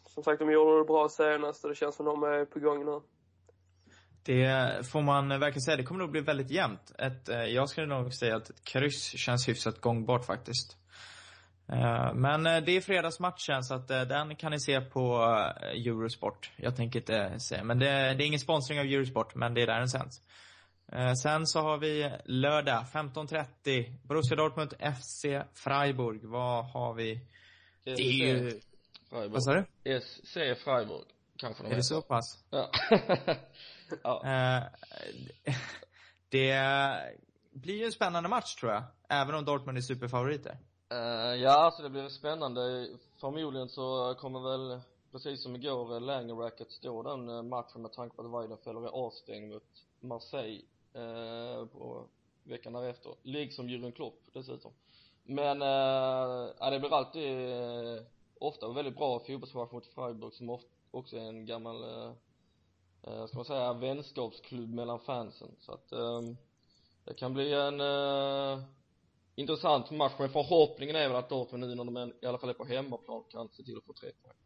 Som 0.05 0.23
sagt, 0.23 0.39
de 0.39 0.51
gjorde 0.51 0.77
det 0.77 0.85
bra 0.85 1.09
senast 1.09 1.63
och 1.63 1.69
det 1.69 1.75
känns 1.75 1.95
som 1.95 2.05
de 2.05 2.23
är 2.23 2.45
på 2.45 2.59
gång 2.59 2.85
nu. 2.85 3.01
Det 4.23 4.87
får 4.91 5.01
man 5.01 5.29
verkligen 5.29 5.61
säga. 5.61 5.77
Det 5.77 5.83
kommer 5.83 5.99
nog 5.99 6.11
bli 6.11 6.21
väldigt 6.21 6.51
jämnt. 6.51 6.91
Ett, 6.97 7.29
eh, 7.29 7.43
jag 7.43 7.69
skulle 7.69 7.87
nog 7.87 8.13
säga 8.13 8.35
att 8.35 8.49
ett 8.49 8.63
kryss 8.63 9.17
känns 9.17 9.47
hyfsat 9.49 9.81
gångbart 9.81 10.25
faktiskt. 10.25 10.77
Eh, 11.71 12.13
Men 12.13 12.45
eh, 12.45 12.63
det 12.63 12.71
är 12.71 12.81
fredagsmatchen 12.81 13.63
så 13.63 13.73
att 13.73 13.91
eh, 13.91 14.01
den 14.01 14.35
kan 14.35 14.51
ni 14.51 14.59
se 14.59 14.81
på 14.81 15.17
Eurosport. 15.61 16.51
Jag 16.55 16.75
tänker 16.75 16.99
inte 16.99 17.39
säga, 17.39 17.63
men 17.63 17.79
det, 17.79 17.85
det 17.85 18.23
är 18.23 18.27
ingen 18.27 18.39
sponsring 18.39 18.79
av 18.79 18.85
Eurosport, 18.85 19.35
men 19.35 19.53
det 19.53 19.61
är 19.61 19.67
där 19.67 19.79
den 19.79 19.89
sänds. 19.89 20.21
Sen 21.23 21.47
så 21.47 21.61
har 21.61 21.77
vi 21.77 22.11
lördag 22.25 22.85
15.30, 22.93 23.93
Borussia 24.03 24.35
Dortmund 24.35 24.73
FC 25.01 25.25
Freiburg. 25.53 26.23
Vad 26.23 26.65
har 26.65 26.93
vi? 26.93 27.19
Det 27.83 27.91
är 27.91 27.97
ju... 27.97 28.59
Freiburg. 29.09 29.31
Vad 29.31 29.43
sa 29.43 29.53
du? 29.53 30.01
SC 30.01 30.33
Freiburg, 30.63 31.05
kanske 31.37 31.63
de 31.63 31.71
Är 31.71 31.75
det 31.75 31.83
så 31.83 32.01
pass? 32.01 32.43
Ja. 32.49 32.71
ja. 34.03 34.23
Det 36.29 36.63
blir 37.53 37.77
ju 37.77 37.85
en 37.85 37.91
spännande 37.91 38.29
match 38.29 38.55
tror 38.55 38.71
jag. 38.71 38.83
Även 39.09 39.35
om 39.35 39.45
Dortmund 39.45 39.77
är 39.77 39.81
superfavoriter. 39.81 40.57
Eh, 40.91 41.35
ja, 41.35 41.51
alltså 41.51 41.81
det 41.83 41.89
blir 41.89 42.09
spännande. 42.09 42.89
Förmodligen 43.19 43.69
så 43.69 44.15
kommer 44.19 44.39
väl, 44.39 44.79
precis 45.11 45.43
som 45.43 45.55
igår, 45.55 45.93
uh, 45.93 46.67
stå 46.69 47.03
den 47.03 47.29
eh, 47.29 47.43
matchen 47.43 47.81
med 47.81 47.93
tanke 47.93 48.15
på 48.15 48.21
att 48.21 48.41
Weidenfeller 48.41 48.81
är 48.81 49.05
avstängd 49.05 49.53
mot 49.53 49.63
Marseille 49.99 50.61
eh, 50.93 51.65
på 51.65 52.07
veckan 52.43 52.73
därefter. 52.73 53.15
Liksom 53.23 53.69
Jürgen 53.69 53.91
Klopp 53.91 54.19
dessutom. 54.33 54.71
Men, 55.23 55.61
eh, 55.61 56.49
ja 56.59 56.69
det 56.69 56.79
blir 56.79 56.93
alltid, 56.93 57.31
uh, 57.31 58.01
ofta 58.39 58.73
väldigt 58.73 58.97
bra 58.97 59.19
fotbollsmatch 59.19 59.71
mot 59.71 59.87
Freiburg 59.87 60.33
som 60.33 60.49
ofta, 60.49 60.69
också 60.91 61.17
är 61.17 61.21
en 61.21 61.45
gammal, 61.45 61.83
eh, 63.03 63.25
ska 63.27 63.35
man 63.35 63.45
säga, 63.45 63.73
vänskapsklubb 63.73 64.73
mellan 64.73 64.99
fansen. 64.99 65.55
Så 65.59 65.71
att, 65.71 65.91
eh, 65.91 66.21
det 67.05 67.13
kan 67.13 67.33
bli 67.33 67.53
en, 67.53 67.81
eh, 67.81 68.63
intressant 69.41 69.91
match, 69.91 70.13
men 70.19 70.29
förhoppningen 70.29 70.95
är 70.95 71.07
väl 71.07 71.17
att 71.17 71.29
Dortmund 71.29 71.67
nu 71.67 71.75
när 71.75 71.85
de 71.85 71.97
är, 71.97 72.23
i 72.23 72.27
alla 72.27 72.37
fall 72.37 72.49
är 72.49 72.53
på 72.53 72.65
hemmaplan 72.65 73.23
kan 73.29 73.49
se 73.49 73.63
till 73.63 73.77
att 73.77 73.85
få 73.85 73.93
tre 73.93 74.09
poäng. 74.23 74.37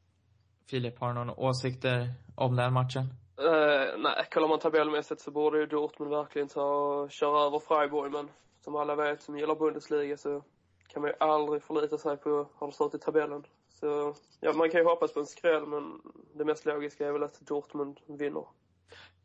Filip, 0.70 1.00
har 1.00 1.08
du 1.08 1.14
några 1.14 1.40
åsikter 1.40 2.10
om 2.36 2.56
den 2.56 2.74
matchen? 2.74 3.06
Eh, 3.38 4.00
nej, 4.00 4.28
kollar 4.32 4.48
man 4.48 4.60
tabellmässigt 4.60 5.22
så 5.22 5.32
borde 5.32 5.60
ju 5.60 5.66
Dortmund 5.66 6.12
verkligen 6.12 6.48
ta 6.48 6.64
och 6.64 7.12
köra 7.12 7.46
över 7.46 7.60
Freiburg, 7.60 8.12
men 8.12 8.30
som 8.64 8.76
alla 8.76 8.96
vet 8.96 9.22
som 9.22 9.38
gillar 9.38 9.56
Bundesliga 9.56 10.18
så 10.18 10.44
kan 10.88 11.02
man 11.02 11.12
ju 11.12 11.16
aldrig 11.20 11.64
förlita 11.64 11.98
sig 11.98 12.18
på 12.18 12.30
hur 12.60 12.68
det 12.68 12.74
ser 12.74 12.86
ut 12.86 12.96
i 12.96 13.00
tabellen. 13.00 13.44
Så, 13.70 14.16
ja, 14.40 14.54
man 14.54 14.70
kan 14.70 14.82
ju 14.82 14.88
hoppas 14.88 15.14
på 15.14 15.20
en 15.20 15.26
skräll, 15.26 15.66
men 15.66 16.02
det 16.34 16.46
mest 16.46 16.66
logiska 16.66 17.08
är 17.08 17.12
väl 17.12 17.24
att 17.24 17.40
Dortmund 17.40 18.00
vinner. 18.08 18.46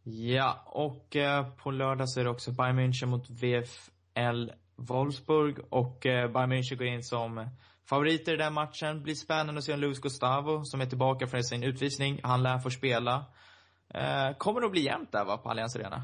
Ja, 0.02 0.64
och 0.66 1.16
eh, 1.16 1.46
på 1.62 1.70
lördag 1.70 2.08
så 2.08 2.20
är 2.20 2.24
det 2.24 2.30
också 2.30 2.50
Bayern 2.50 2.78
München 2.78 3.06
mot 3.06 3.30
VfL 3.30 4.50
Wolfsburg 4.80 5.58
och 5.70 6.06
eh, 6.06 6.32
Bayern 6.32 6.52
München 6.52 6.76
går 6.76 6.86
in 6.86 7.02
som 7.02 7.48
favoriter 7.84 8.34
i 8.34 8.36
den 8.36 8.54
matchen. 8.54 9.02
Blir 9.02 9.14
spännande 9.14 9.58
att 9.58 9.64
se 9.64 9.74
om 9.74 9.80
Luis 9.80 9.98
Gustavo, 9.98 10.64
som 10.64 10.80
är 10.80 10.86
tillbaka 10.86 11.26
från 11.26 11.44
sin 11.44 11.62
utvisning, 11.62 12.20
han 12.22 12.42
lär 12.42 12.58
få 12.58 12.70
spela. 12.70 13.24
Eh, 13.94 14.36
kommer 14.38 14.62
att 14.62 14.70
bli 14.70 14.84
jämnt 14.84 15.12
där 15.12 15.24
va, 15.24 15.36
på 15.36 15.50
Allianz 15.50 15.76
Arena? 15.76 16.02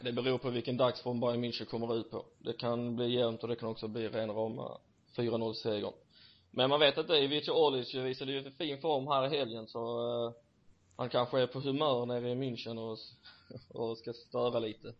Det 0.00 0.12
beror 0.12 0.38
på 0.38 0.50
vilken 0.50 0.76
dagsform 0.76 1.20
Bayern 1.20 1.44
München 1.44 1.64
kommer 1.64 1.96
ut 1.96 2.10
på. 2.10 2.24
Det 2.38 2.52
kan 2.52 2.96
bli 2.96 3.18
jämnt 3.18 3.42
och 3.42 3.48
det 3.48 3.56
kan 3.56 3.68
också 3.68 3.88
bli 3.88 4.08
ren 4.08 4.30
rama 4.30 4.78
eh, 5.16 5.22
4-0 5.22 5.52
seger. 5.52 5.92
Men 6.50 6.70
man 6.70 6.80
vet 6.80 6.98
inte, 6.98 7.12
Ivica 7.12 7.52
Olic 7.52 7.94
visade 7.94 8.32
ju 8.32 8.50
fin 8.50 8.80
form 8.80 9.06
här 9.06 9.26
i 9.26 9.38
helgen 9.38 9.66
så 9.66 9.80
eh, 10.26 10.32
han 10.96 11.08
kanske 11.08 11.40
är 11.40 11.46
på 11.46 11.60
humör 11.60 12.06
nere 12.06 12.30
i 12.30 12.34
München 12.34 12.78
och, 12.78 12.98
och 13.80 13.98
ska 13.98 14.12
störa 14.12 14.58
lite. 14.58 14.94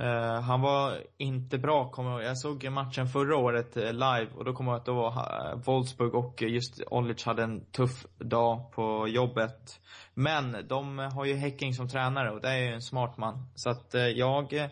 Eh, 0.00 0.40
han 0.40 0.60
var 0.60 1.02
inte 1.16 1.58
bra, 1.58 1.90
kommer 1.90 2.10
jag. 2.10 2.24
Jag 2.24 2.38
såg 2.38 2.70
matchen 2.70 3.06
förra 3.06 3.36
året 3.36 3.76
eh, 3.76 3.92
live 3.92 4.28
och 4.34 4.44
då 4.44 4.52
kommer 4.52 4.72
jag 4.72 4.76
ihåg 4.76 4.80
att 4.80 4.86
då 4.86 4.94
var 4.94 5.50
eh, 5.52 5.58
Wolfsburg 5.58 6.14
och 6.14 6.42
just 6.42 6.82
Olic 6.90 7.24
hade 7.24 7.42
en 7.42 7.64
tuff 7.64 8.06
dag 8.18 8.72
på 8.72 9.08
jobbet. 9.08 9.80
Men 10.14 10.68
de 10.68 10.98
har 10.98 11.24
ju 11.24 11.34
Häcking 11.34 11.74
som 11.74 11.88
tränare 11.88 12.30
och 12.30 12.40
det 12.40 12.48
är 12.48 12.58
ju 12.58 12.74
en 12.74 12.82
smart 12.82 13.16
man. 13.16 13.48
Så 13.54 13.70
att 13.70 13.94
jag, 14.14 14.68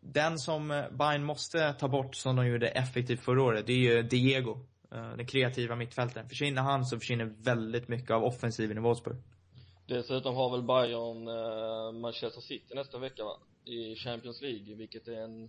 den 0.00 0.38
som 0.38 0.84
Bayern 0.98 1.24
måste 1.24 1.72
ta 1.72 1.88
bort 1.88 2.14
som 2.14 2.36
de 2.36 2.46
gjorde 2.46 2.68
effektivt 2.68 3.20
förra 3.20 3.42
året, 3.42 3.66
det 3.66 3.72
är 3.72 3.94
ju 3.94 4.02
Diego. 4.02 4.58
Den 4.90 5.26
kreativa 5.26 5.76
mittfältaren. 5.76 6.28
Försvinner 6.28 6.62
han 6.62 6.84
så 6.84 6.98
försvinner 6.98 7.34
väldigt 7.38 7.88
mycket 7.88 8.10
av 8.10 8.24
offensiven 8.24 8.78
i 8.78 8.80
Wolfsburg. 8.80 9.16
Dessutom 9.86 10.34
har 10.34 10.50
väl 10.50 10.62
Bayern 10.62 11.28
eh, 11.28 12.00
Manchester 12.00 12.40
City 12.40 12.74
nästa 12.74 12.98
vecka 12.98 13.24
va? 13.24 13.38
I 13.64 13.96
Champions 13.96 14.42
League, 14.42 14.74
vilket 14.74 15.08
är 15.08 15.20
en 15.24 15.48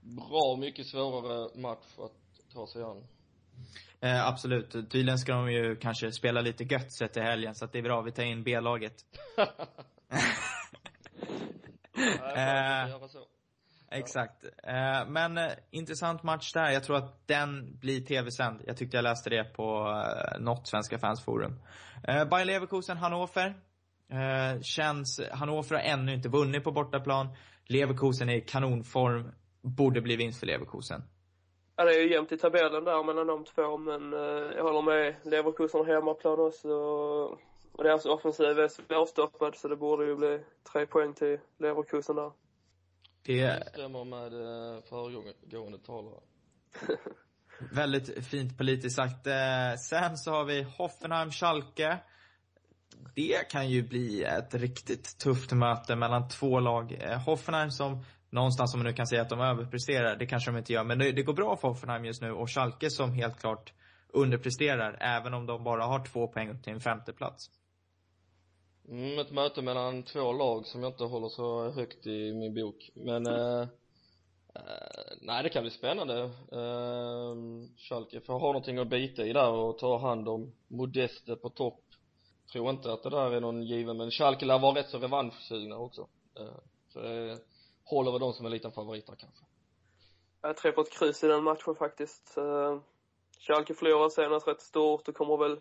bra 0.00 0.56
mycket 0.58 0.86
svårare 0.86 1.60
match 1.60 1.98
att 1.98 2.52
ta 2.54 2.66
sig 2.66 2.82
an. 2.82 3.06
Eh, 4.00 4.26
absolut. 4.26 4.70
Tydligen 4.72 5.18
ska 5.18 5.32
de 5.32 5.52
ju 5.52 5.76
kanske 5.76 6.12
spela 6.12 6.40
lite 6.40 6.64
gött 6.64 6.92
sett 6.92 7.16
i 7.16 7.20
helgen, 7.20 7.54
så 7.54 7.64
att 7.64 7.72
det 7.72 7.78
är 7.78 7.82
bra. 7.82 8.02
Vi 8.02 8.12
tar 8.12 8.22
in 8.22 8.42
B-laget. 8.42 8.94
Nej, 11.96 12.18
Eh. 12.36 12.88
göra 12.90 13.08
så. 13.08 13.18
Exakt. 13.94 14.44
Eh, 14.44 15.08
men 15.08 15.38
eh, 15.38 15.52
intressant 15.70 16.22
match 16.22 16.52
där. 16.52 16.70
Jag 16.70 16.84
tror 16.84 16.96
att 16.96 17.28
den 17.28 17.78
blir 17.80 18.00
tv-sänd. 18.00 18.62
Jag 18.66 18.76
tyckte 18.76 18.96
jag 18.96 19.02
läste 19.02 19.30
det 19.30 19.44
på 19.44 19.64
eh, 20.06 20.40
något 20.40 20.68
Svenska 20.68 20.98
fansforum. 20.98 21.60
Eh, 22.08 22.28
Bayer 22.28 22.44
Leverkusen, 22.44 22.96
Hannover. 22.96 23.54
Eh, 24.10 24.60
känns, 24.62 25.20
Hannover 25.32 25.76
har 25.76 25.82
ännu 25.82 26.14
inte 26.14 26.28
vunnit 26.28 26.64
på 26.64 26.72
bortaplan. 26.72 27.28
Leverkusen 27.66 28.28
är 28.28 28.34
i 28.34 28.40
kanonform. 28.40 29.32
Borde 29.62 30.00
bli 30.00 30.16
vinst 30.16 30.40
för 30.40 30.46
Leverkusen. 30.46 31.02
Ja, 31.76 31.84
det 31.84 31.94
är 31.94 32.00
ju 32.00 32.12
jämnt 32.12 32.32
i 32.32 32.38
tabellen 32.38 32.84
där 32.84 33.04
mellan 33.04 33.26
de 33.26 33.44
två, 33.44 33.78
men 33.78 34.12
eh, 34.12 34.56
jag 34.56 34.62
håller 34.62 34.82
med. 34.82 35.14
Leverkusen 35.22 35.80
har 35.80 35.94
hemmaplan 35.94 36.40
också. 36.40 36.68
Och 37.72 37.84
deras 37.84 38.06
offensiv 38.06 38.58
är 38.58 38.68
svårstoppad, 38.68 39.56
så 39.56 39.68
det 39.68 39.76
borde 39.76 40.06
ju 40.06 40.16
bli 40.16 40.40
tre 40.72 40.86
poäng 40.86 41.14
till 41.14 41.38
Leverkusen 41.58 42.16
där. 42.16 42.30
Det 43.26 43.36
Jag 43.36 43.66
stämmer 43.68 44.04
med 44.04 44.32
eh, 44.32 44.82
föregående 44.82 45.78
talare. 45.78 46.20
väldigt 47.72 48.26
fint 48.26 48.58
politiskt 48.58 48.96
sagt. 48.96 49.26
Eh, 49.26 49.74
sen 49.78 50.16
så 50.16 50.30
har 50.30 50.44
vi 50.44 50.62
Hoffenheim, 50.62 51.30
Schalke. 51.30 51.98
Det 53.14 53.50
kan 53.50 53.70
ju 53.70 53.82
bli 53.82 54.22
ett 54.24 54.54
riktigt 54.54 55.18
tufft 55.18 55.52
möte 55.52 55.96
mellan 55.96 56.28
två 56.28 56.60
lag. 56.60 56.98
Eh, 57.00 57.18
Hoffenheim 57.18 57.70
som 57.70 58.04
någonstans 58.30 58.70
som 58.70 58.80
man 58.80 58.86
nu 58.86 58.92
kan 58.92 59.06
säga 59.06 59.22
att 59.22 59.28
de 59.28 59.40
överpresterar, 59.40 60.16
det 60.16 60.26
kanske 60.26 60.50
de 60.50 60.58
inte 60.58 60.72
gör, 60.72 60.84
men 60.84 60.98
det, 60.98 61.12
det 61.12 61.22
går 61.22 61.34
bra 61.34 61.56
för 61.56 61.68
Hoffenheim 61.68 62.04
just 62.04 62.22
nu 62.22 62.32
och 62.32 62.50
Schalke 62.50 62.90
som 62.90 63.12
helt 63.12 63.40
klart 63.40 63.72
underpresterar, 64.08 64.96
även 65.00 65.34
om 65.34 65.46
de 65.46 65.64
bara 65.64 65.84
har 65.84 66.04
två 66.04 66.28
poäng 66.28 66.50
upp 66.50 66.62
till 66.62 66.72
en 66.72 66.80
femteplats. 66.80 67.50
Mm, 68.88 69.18
ett 69.18 69.30
möte 69.30 69.62
mellan 69.62 70.02
två 70.02 70.32
lag 70.32 70.66
som 70.66 70.82
jag 70.82 70.92
inte 70.92 71.04
håller 71.04 71.28
så 71.28 71.70
högt 71.70 72.06
i 72.06 72.32
min 72.32 72.54
bok. 72.54 72.90
Men, 72.94 73.26
eh, 73.26 73.60
eh, 74.54 75.16
nej 75.20 75.42
det 75.42 75.48
kan 75.48 75.62
bli 75.62 75.70
spännande. 75.70 76.22
Eh, 76.52 77.34
Schalke 77.76 78.20
får 78.20 78.32
ha 78.32 78.46
någonting 78.46 78.78
att 78.78 78.88
bita 78.88 79.26
i 79.26 79.32
där 79.32 79.50
och 79.50 79.78
ta 79.78 79.98
hand 79.98 80.28
om 80.28 80.52
Modeste 80.68 81.36
på 81.36 81.48
topp. 81.48 81.80
Tror 82.52 82.70
inte 82.70 82.92
att 82.92 83.02
det 83.02 83.10
där 83.10 83.30
är 83.30 83.40
någon 83.40 83.62
given, 83.62 83.96
men 83.96 84.10
Schalke 84.10 84.46
lär 84.46 84.58
vara 84.58 84.78
rätt 84.78 84.88
så 84.90 84.98
revanschsugna 84.98 85.78
också. 85.78 86.08
Eh, 86.38 86.58
så 86.92 87.00
det 87.00 87.38
håller 87.84 88.12
väl 88.12 88.20
de 88.20 88.32
som 88.32 88.46
en 88.46 88.52
liten 88.52 88.72
favoriter 88.72 89.14
kanske. 89.18 89.44
Jag 90.42 90.56
tror 90.56 90.72
på 90.72 90.80
ett 90.80 90.98
kryss 90.98 91.24
i 91.24 91.28
den 91.28 91.44
matchen 91.44 91.74
faktiskt. 91.74 92.36
Eh, 92.36 92.78
Schalke 93.40 93.74
förlorar 93.74 94.08
senast 94.08 94.48
rätt 94.48 94.62
stort 94.62 95.08
och 95.08 95.14
kommer 95.14 95.36
väl 95.36 95.60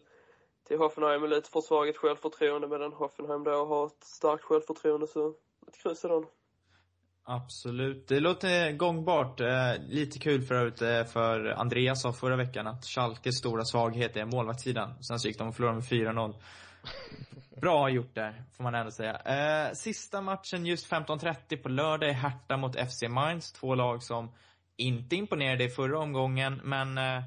till 0.74 0.80
Hoffenheim 0.80 1.22
med 1.22 1.30
lite 1.30 1.50
försvagat 1.50 1.98
självförtroende 1.98 2.68
medan 2.68 2.94
Hoffenheim 2.94 3.44
då 3.44 3.66
har 3.66 3.86
ett 3.86 4.04
starkt 4.04 4.44
självförtroende 4.44 5.08
så 5.08 5.30
ett 5.68 5.84
kryss 5.84 6.06
i 6.06 6.08
den. 6.08 6.26
Absolut. 7.24 8.08
Det 8.08 8.20
låter 8.20 8.72
gångbart. 8.72 9.40
Eh, 9.40 9.74
lite 9.88 10.20
kul 10.20 10.42
för 10.42 10.56
övrigt 10.56 10.82
eh, 10.82 11.04
för 11.04 11.46
Andreas 11.46 12.02
sa 12.02 12.14
förra 12.14 12.36
veckan 12.36 12.68
att 12.68 12.86
Schalkes 12.86 13.38
stora 13.38 13.64
svaghet 13.66 14.18
är 14.18 14.26
målvaktssidan. 14.26 15.04
Sen 15.04 15.20
så 15.20 15.28
gick 15.28 15.38
de 15.38 15.48
och 15.48 15.56
förlorade 15.56 15.78
med 15.78 15.86
4-0. 15.86 16.34
Bra 17.62 17.90
gjort 17.90 18.16
där, 18.16 18.44
får 18.58 18.64
man 18.64 18.76
ändå 18.76 18.92
säga. 18.92 19.16
Eh, 19.16 19.74
sista 19.74 20.22
matchen 20.22 20.66
just 20.66 20.92
15.30 20.92 21.58
på 21.64 21.70
lördag 21.70 22.10
är 22.10 22.14
Hertha 22.14 22.58
mot 22.58 22.76
FC 22.76 23.04
Mainz. 23.10 23.52
Två 23.52 23.76
lag 23.76 24.04
som 24.04 24.32
inte 24.78 25.16
imponerade 25.16 25.64
i 25.64 25.70
förra 25.70 26.00
omgången, 26.00 26.62
men 26.64 26.98
eh, 26.98 27.24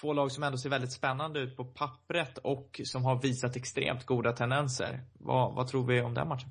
två 0.00 0.12
lag 0.12 0.32
som 0.32 0.42
ändå 0.42 0.58
ser 0.58 0.70
väldigt 0.70 0.92
spännande 0.92 1.40
ut 1.40 1.56
på 1.56 1.64
pappret 1.64 2.38
och 2.38 2.80
som 2.84 3.04
har 3.04 3.22
visat 3.22 3.56
extremt 3.56 4.06
goda 4.06 4.32
tendenser. 4.32 5.00
Vad, 5.14 5.54
vad 5.54 5.68
tror 5.68 5.86
vi 5.86 6.00
om 6.00 6.14
den 6.14 6.28
matchen? 6.28 6.48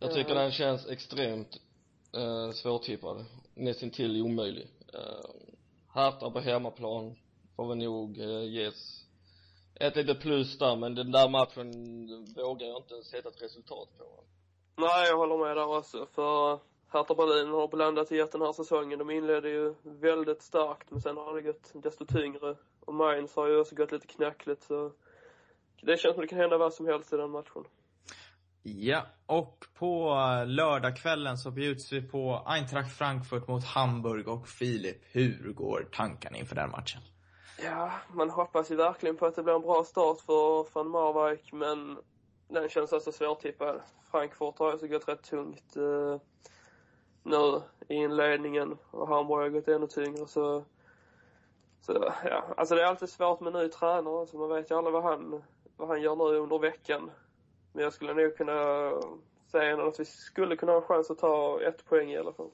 Jag 0.00 0.14
tycker 0.14 0.34
den 0.34 0.50
känns 0.50 0.86
extremt 0.86 1.60
eh, 2.16 2.50
svårtippad. 2.50 3.24
Nästintill 3.54 4.22
omöjlig. 4.22 4.68
Eh, 4.94 5.30
Hertha 5.94 6.30
på 6.30 6.40
hemmaplan 6.40 7.16
får 7.56 7.68
väl 7.68 7.78
nog 7.78 8.18
eh, 8.18 8.44
ges 8.44 9.02
ett 9.74 9.96
litet 9.96 10.20
plus 10.20 10.58
där, 10.58 10.76
men 10.76 10.94
den 10.94 11.12
där 11.12 11.28
matchen 11.28 11.70
vågar 12.36 12.66
jag 12.66 12.82
inte 12.82 13.02
sätta 13.10 13.28
ett 13.28 13.42
resultat 13.42 13.88
på. 13.98 14.24
Nej, 14.76 15.08
jag 15.08 15.16
håller 15.16 15.46
med 15.46 15.56
där 15.56 15.78
också. 15.78 16.06
För 16.14 16.60
Hertha 16.92 17.14
Berlin 17.14 17.48
har 17.48 17.68
blandat 17.68 18.12
i 18.12 18.18
ett 18.18 18.32
den 18.32 18.40
här 18.40 18.52
säsongen. 18.52 18.98
De 18.98 19.10
inledde 19.10 19.48
ju 19.48 19.74
väldigt 19.82 20.42
starkt, 20.42 20.90
men 20.90 21.00
sen 21.00 21.16
har 21.16 21.34
det 21.34 21.42
gått 21.42 21.70
desto 21.74 22.06
tyngre. 22.06 22.56
Och 22.80 22.94
Mainz 22.94 23.36
har 23.36 23.48
ju 23.48 23.60
också 23.60 23.74
gått 23.74 23.92
lite 23.92 24.06
knackligt, 24.06 24.62
så 24.62 24.92
det 25.82 25.96
känns 25.96 26.14
som 26.14 26.20
det 26.20 26.28
kan 26.28 26.38
hända 26.38 26.58
vad 26.58 26.74
som 26.74 26.86
helst 26.86 27.12
i 27.12 27.16
den 27.16 27.30
matchen. 27.30 27.64
Ja, 28.62 29.06
och 29.26 29.64
på 29.74 30.10
eh, 30.10 30.46
lördagskvällen 30.46 31.38
så 31.38 31.50
bjuds 31.50 31.92
vi 31.92 32.02
på 32.02 32.42
Eintracht 32.46 32.98
Frankfurt 32.98 33.48
mot 33.48 33.64
Hamburg 33.64 34.28
och 34.28 34.48
Filip, 34.48 35.02
hur 35.12 35.52
går 35.52 35.88
tankarna 35.92 36.36
inför 36.36 36.54
den 36.54 36.70
matchen? 36.70 37.00
Ja, 37.64 37.92
man 38.14 38.30
hoppas 38.30 38.70
ju 38.70 38.76
verkligen 38.76 39.16
på 39.16 39.26
att 39.26 39.36
det 39.36 39.42
blir 39.42 39.54
en 39.54 39.60
bra 39.62 39.84
start 39.84 40.20
för 40.20 40.74
van 40.74 40.88
Marwijk, 40.88 41.52
men 41.52 41.98
den 42.48 42.68
känns 42.68 42.92
alltså 42.92 43.12
svårtippad. 43.12 43.80
Frankfurt 44.10 44.58
har 44.58 44.70
alltså 44.70 44.86
gått 44.86 45.08
rätt 45.08 45.22
tungt 45.22 45.76
eh, 45.76 46.20
nu 47.22 47.62
i 47.88 47.94
inledningen 47.94 48.78
och 48.90 49.08
Hamburg 49.08 49.42
har 49.42 49.48
gått 49.48 49.68
ännu 49.68 49.86
tyngre 49.86 50.26
så 50.26 50.64
så 51.80 52.12
ja, 52.24 52.54
alltså 52.56 52.74
det 52.74 52.82
är 52.82 52.86
alltid 52.86 53.08
svårt 53.08 53.40
med 53.40 53.52
ny 53.52 53.68
tränare, 53.68 54.20
alltså 54.20 54.36
man 54.36 54.48
vet 54.48 54.70
ju 54.70 54.74
aldrig 54.74 54.92
vad 54.92 55.02
han, 55.02 55.42
vad 55.76 55.88
han 55.88 56.02
gör 56.02 56.16
nu 56.16 56.38
under 56.38 56.58
veckan. 56.58 57.10
Men 57.72 57.84
jag 57.84 57.92
skulle 57.92 58.14
nog 58.14 58.36
kunna 58.36 58.90
säga 59.50 59.86
att 59.86 60.00
vi 60.00 60.04
skulle 60.04 60.56
kunna 60.56 60.72
ha 60.72 60.80
en 60.80 60.86
chans 60.86 61.10
att 61.10 61.18
ta 61.18 61.60
ett 61.62 61.84
poäng 61.84 62.10
i 62.10 62.18
alla 62.18 62.32
fall. 62.32 62.50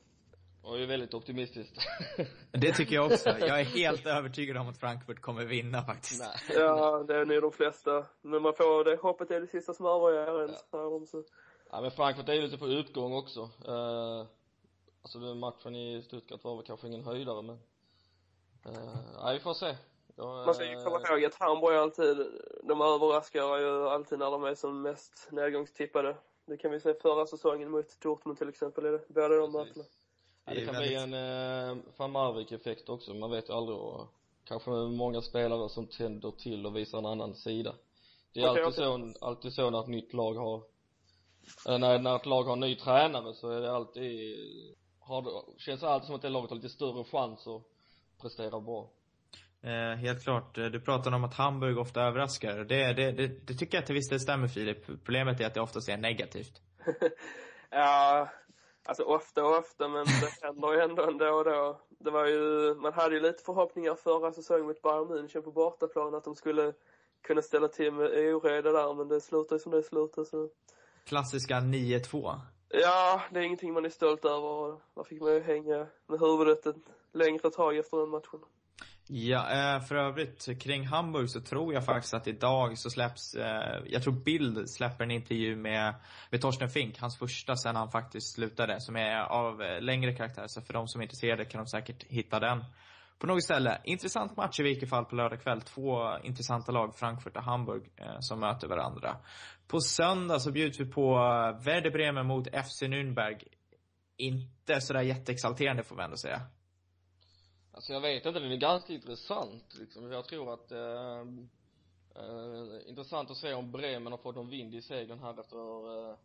Och 0.63 0.77
det 0.77 0.83
är 0.83 0.87
väldigt 0.87 1.15
optimistiskt. 1.15 1.77
Det 2.53 2.73
tycker 2.73 2.95
jag 2.95 3.07
också. 3.07 3.29
Jag 3.29 3.61
är 3.61 3.65
helt 3.79 4.07
övertygad 4.07 4.57
om 4.57 4.69
att 4.69 4.79
Frankfurt 4.79 5.21
kommer 5.21 5.45
vinna 5.45 5.83
faktiskt. 5.83 6.21
Nej. 6.21 6.59
Ja, 6.59 7.05
det 7.09 7.17
är 7.17 7.25
nog 7.25 7.43
de 7.43 7.53
flesta. 7.53 8.07
Men 8.23 8.43
man 8.43 8.55
får 8.55 8.85
det 8.85 8.97
hoppet 8.97 9.31
är 9.31 9.41
det 9.41 9.47
sista 9.47 9.75
smörberget 9.75 10.65
ja. 10.73 11.07
så. 11.07 11.25
Ja 11.71 11.81
men 11.81 11.91
Frankfurt 11.91 12.29
är 12.29 12.33
ju 12.33 12.43
lite 12.43 12.59
på 12.59 12.67
utgång 12.67 13.15
också. 13.15 13.41
Uh, 13.41 14.27
alltså 15.03 15.19
matchen 15.19 15.77
i 15.77 16.03
Stuttgart 16.03 16.45
var 16.45 16.57
väl 16.57 16.65
kanske 16.67 16.87
ingen 16.87 17.05
höjdare 17.05 17.43
men 17.43 17.59
uh, 18.67 18.99
ja, 19.15 19.31
vi 19.33 19.41
får 19.41 19.55
se. 19.55 19.77
Jag, 20.17 20.47
Man 20.47 20.55
ska 20.55 20.65
ju 20.65 20.85
komma 20.85 21.01
ihåg 21.09 21.25
att 21.25 21.35
Hamburg 21.35 21.77
alltid, 21.77 22.17
de 22.63 22.81
överraskar 22.81 23.59
ju 23.59 23.89
alltid 23.89 24.19
när 24.19 24.31
de 24.31 24.45
är 24.45 24.55
som 24.55 24.83
mest 24.83 25.29
nedgångstippade. 25.31 26.17
Det 26.47 26.57
kan 26.57 26.71
vi 26.71 26.81
se 26.81 26.95
förra 26.95 27.27
säsongen 27.27 27.71
mot 27.71 28.01
Dortmund 28.01 28.39
till 28.39 28.49
exempel, 28.49 28.87
i 28.87 28.91
det, 28.91 29.05
båda 29.09 29.29
de 29.29 29.53
matcherna. 29.53 29.85
Ja, 30.45 30.55
det 30.55 30.67
kan 30.67 30.77
bli 30.77 30.95
en 30.95 31.15
eh, 31.15 31.77
van 31.97 32.13
Marwijk-effekt 32.13 32.89
också, 32.89 33.15
man 33.15 33.31
vet 33.31 33.49
ju 33.49 33.53
aldrig 33.53 33.79
och 33.79 34.07
kanske 34.45 34.71
många 34.71 35.23
spelare 35.23 35.69
som 35.69 35.87
tänder 35.87 36.31
till 36.31 36.67
och 36.67 36.77
visar 36.77 36.99
en 36.99 37.07
annan 37.07 37.35
sida. 37.35 37.75
Det 38.33 38.41
är 38.41 38.51
Okej, 38.51 38.63
alltid 38.65 38.87
okej. 38.87 39.15
så, 39.15 39.27
alltid 39.27 39.53
så 39.53 39.71
när 39.71 39.81
ett 39.81 39.89
nytt 39.89 40.13
lag 40.13 40.35
har, 40.35 40.63
eh, 41.69 41.79
när, 41.79 41.99
när 41.99 42.17
ett 42.17 42.27
lag 42.27 42.43
har 42.43 42.53
en 42.53 42.61
ny 42.61 42.77
tränare 42.77 43.35
så 43.35 43.51
är 43.51 43.61
det 43.61 43.73
alltid, 43.73 44.37
har 45.09 45.23
det, 45.23 45.61
känns 45.61 45.81
det 45.81 45.89
alltid 45.89 46.07
som 46.07 46.17
att 46.17 46.23
det 46.23 46.29
laget 46.29 46.51
har 46.51 46.57
lite 46.57 46.69
större 46.69 47.05
chans 47.05 47.47
att 47.47 47.63
prestera 48.23 48.61
bra. 48.61 48.91
Eh, 49.63 49.97
helt 49.99 50.23
klart. 50.23 50.59
Eh, 50.59 50.65
Du 50.65 50.81
pratade 50.81 51.17
om 51.17 51.25
att 51.25 51.35
Hamburg 51.35 51.79
ofta 51.79 52.01
överraskar. 52.01 52.57
Det, 52.65 52.93
det, 52.93 53.13
det, 53.13 53.27
det 53.47 53.55
tycker 53.55 53.79
jag 53.79 53.87
till 53.87 53.95
viss 53.95 54.09
del 54.09 54.21
stämmer 54.21 54.49
Filip. 54.49 54.87
Problemet 54.87 55.41
är 55.41 55.47
att 55.47 55.55
det 55.55 55.61
oftast 55.61 55.89
är 55.89 55.97
negativt. 55.97 56.63
ja, 57.71 58.29
alltså 58.85 59.03
ofta 59.03 59.45
och 59.45 59.59
ofta, 59.59 59.89
men 59.89 60.05
det 60.07 60.47
händer 60.47 60.73
ju 60.73 60.81
ändå 60.81 61.03
ändå 61.03 61.27
och 61.27 61.45
då. 61.45 61.81
Det 61.99 62.11
var 62.11 62.27
ju, 62.27 62.75
man 62.75 62.93
hade 62.93 63.15
ju 63.15 63.21
lite 63.21 63.45
förhoppningar 63.45 63.95
förra 63.95 64.33
säsongen 64.33 64.67
mot 64.67 64.83
Bayern 64.83 65.09
München 65.09 65.43
på 65.43 65.53
bortaplan 65.53 66.15
att 66.15 66.25
de 66.25 66.35
skulle 66.35 66.73
kunna 67.23 67.43
ställa 67.43 67.69
till 67.69 67.93
med 67.93 68.35
oreda 68.35 68.73
där, 68.73 68.95
men 68.95 69.09
det 69.09 69.21
slutade 69.21 69.61
som 69.61 69.73
det 69.73 69.83
slutade 69.83 70.27
så. 70.27 70.49
Klassiska 71.05 71.55
9-2. 71.55 72.41
Ja, 72.71 73.23
det 73.31 73.41
är 73.41 73.45
ingenting 73.45 73.73
man 73.73 73.85
är 73.85 73.89
stolt 73.89 74.25
över 74.25 74.81
där 74.95 75.05
fick 75.05 75.21
man 75.21 75.33
ju 75.33 75.41
hänga 75.41 75.87
med 76.07 76.21
huvudet 76.21 76.67
ett 76.67 76.77
längre 77.13 77.51
tag 77.51 77.77
efter 77.77 77.97
den 77.97 78.09
matchen. 78.09 78.41
Ja, 79.11 79.51
eh, 79.51 79.81
för 79.81 79.95
övrigt 79.95 80.63
kring 80.63 80.87
Hamburg 80.87 81.31
så 81.31 81.41
tror 81.41 81.75
jag 81.75 81.85
faktiskt 81.85 82.15
att 82.15 82.27
idag 82.27 82.79
så 82.79 82.91
släpps, 82.91 83.35
eh, 83.35 83.83
jag 83.87 84.03
tror 84.03 84.13
Bild 84.13 84.71
släpper 84.71 85.05
en 85.05 85.11
intervju 85.11 85.57
med, 85.57 85.95
med 86.31 86.41
Torsten 86.41 86.71
Fink, 86.71 86.99
hans 86.99 87.19
första 87.19 87.57
sen 87.57 87.77
han 87.77 87.91
faktiskt 87.91 88.35
slutade, 88.35 88.81
som 88.81 88.97
är 88.97 89.21
av 89.21 89.63
eh, 89.63 89.81
längre 89.81 90.15
karaktär. 90.15 90.47
Så 90.47 90.61
för 90.61 90.73
de 90.73 90.89
som 90.89 91.01
är 91.01 91.05
intresserade 91.05 91.45
kan 91.45 91.65
de 91.65 91.67
säkert 91.67 92.05
hitta 92.05 92.41
den 92.41 92.65
på 93.19 93.27
något 93.27 93.45
ställe. 93.45 93.81
Intressant 93.85 94.37
match 94.37 94.61
i 94.61 94.63
vilket 94.63 94.91
fall 94.91 95.05
på 95.05 95.17
lördag 95.17 95.43
kväll. 95.43 95.61
Två 95.61 96.19
intressanta 96.23 96.73
lag, 96.73 96.95
Frankfurt 96.95 97.37
och 97.37 97.43
Hamburg, 97.43 97.91
eh, 97.97 98.17
som 98.21 98.41
möter 98.41 98.69
varandra. 98.69 99.17
På 99.67 99.81
söndag 99.81 100.41
så 100.41 100.53
bjuds 100.53 100.81
vi 100.81 100.85
på 100.85 101.11
eh, 101.11 101.65
Werder 101.65 101.91
Bremen 101.91 102.27
mot 102.27 102.47
FC 102.47 102.83
Nürnberg. 102.83 103.43
Inte 104.17 104.81
sådär 104.81 105.03
jätteexalterande 105.03 105.83
får 105.83 105.97
vi 105.97 106.03
ändå 106.03 106.17
säga. 106.17 106.41
Alltså 107.73 107.93
jag 107.93 108.01
vet 108.01 108.27
inte, 108.27 108.41
den 108.41 108.53
är 108.53 108.57
ganska 108.57 108.93
intressant 108.93 109.75
liksom. 109.79 110.13
Jag 110.13 110.25
tror 110.25 110.55
att 110.55 110.73
eh, 110.73 111.21
eh, 112.15 112.89
intressant 112.89 113.31
att 113.31 113.37
se 113.37 113.55
om 113.55 113.73
Bremen 113.73 114.13
har 114.13 114.19
fått 114.19 114.37
någon 114.37 114.51
vind 114.51 114.75
i 114.75 114.83
segern 114.83 115.19
här 115.19 115.41
efter 115.41 115.57
eh, 115.57 116.17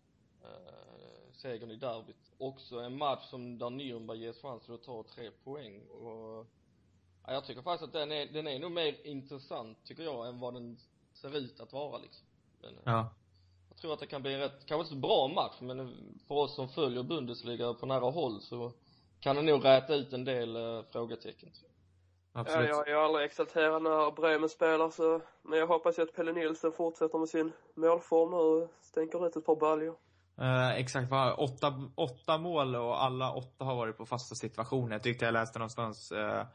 eh, 0.44 1.34
segern 1.34 1.72
i 1.72 1.76
derbyt. 1.76 2.32
Också 2.38 2.80
en 2.80 2.98
match 2.98 3.30
som 3.30 3.58
där 3.58 3.70
Nürnberg 3.70 4.16
ges 4.16 4.42
chansen 4.42 4.76
att 4.76 4.84
ta 4.84 5.04
tre 5.04 5.32
poäng 5.44 5.82
och 5.82 6.48
ja, 7.28 7.34
jag 7.34 7.46
tycker 7.46 7.62
faktiskt 7.62 7.88
att 7.88 7.94
den 7.94 8.12
är, 8.12 8.26
den 8.26 8.48
är 8.48 8.60
nog 8.60 8.72
mer 8.72 9.08
intressant 9.08 9.78
tycker 9.86 10.04
jag 10.04 10.28
än 10.28 10.40
vad 10.40 10.54
den 10.54 10.78
ser 11.14 11.38
ut 11.38 11.60
att 11.60 11.74
vara 11.74 11.98
liksom. 11.98 12.26
Men, 12.62 12.74
eh, 12.74 12.80
Ja. 12.84 13.10
jag 13.70 13.78
tror 13.78 13.94
att 13.94 14.00
det 14.00 14.08
kan 14.08 14.22
bli 14.22 14.34
en 14.34 14.40
rätt, 14.40 14.66
kanske 14.66 14.76
inte 14.76 14.90
så 14.90 14.96
bra 14.96 15.28
match 15.28 15.58
men 15.62 15.78
för 16.28 16.36
oss 16.36 16.56
som 16.56 16.70
följer 16.70 17.04
Bundesliga 17.04 17.74
på 17.74 17.86
nära 17.86 18.12
håll 18.12 18.42
så 18.42 18.72
kan 19.20 19.36
det 19.36 19.42
nog 19.42 19.66
räta 19.66 19.96
ut 19.96 20.14
en 20.14 20.26
del 20.26 20.56
eh, 20.56 20.84
frågetecken 20.92 21.50
jag. 21.54 21.70
Ja, 22.36 22.42
Absolut. 22.42 22.70
jag 22.70 22.88
är 22.90 22.96
aldrig 22.96 23.26
exalterad 23.26 23.82
när 23.84 24.12
Bremen 24.12 24.50
spelar 24.50 24.90
så, 24.90 25.22
men 25.42 25.60
jag 25.60 25.68
hoppas 25.68 26.00
ju 26.00 26.04
att 26.04 26.16
Pelle 26.16 26.34
Nilsson 26.34 26.72
fortsätter 26.72 27.18
med 27.18 27.30
sin 27.30 27.52
målform 27.76 28.32
nu 28.32 28.38
och 28.38 28.70
stänker 28.82 29.28
ut 29.28 29.36
ett 29.36 29.46
par 29.46 29.56
baljor. 29.56 29.96
Eh, 30.38 30.70
exakt, 30.70 31.12
vad, 31.12 31.40
åtta, 31.40 31.90
åtta 31.96 32.38
mål 32.38 32.76
och 32.76 33.04
alla 33.04 33.34
åtta 33.34 33.66
har 33.66 33.76
varit 33.76 33.98
på 33.98 34.06
fasta 34.06 34.36
situationer. 34.36 34.92
Jag 34.92 35.04
tyckte 35.04 35.26
jag 35.26 35.34
läste 35.34 35.60
någonstans. 35.60 36.12
Eh, 36.12 36.46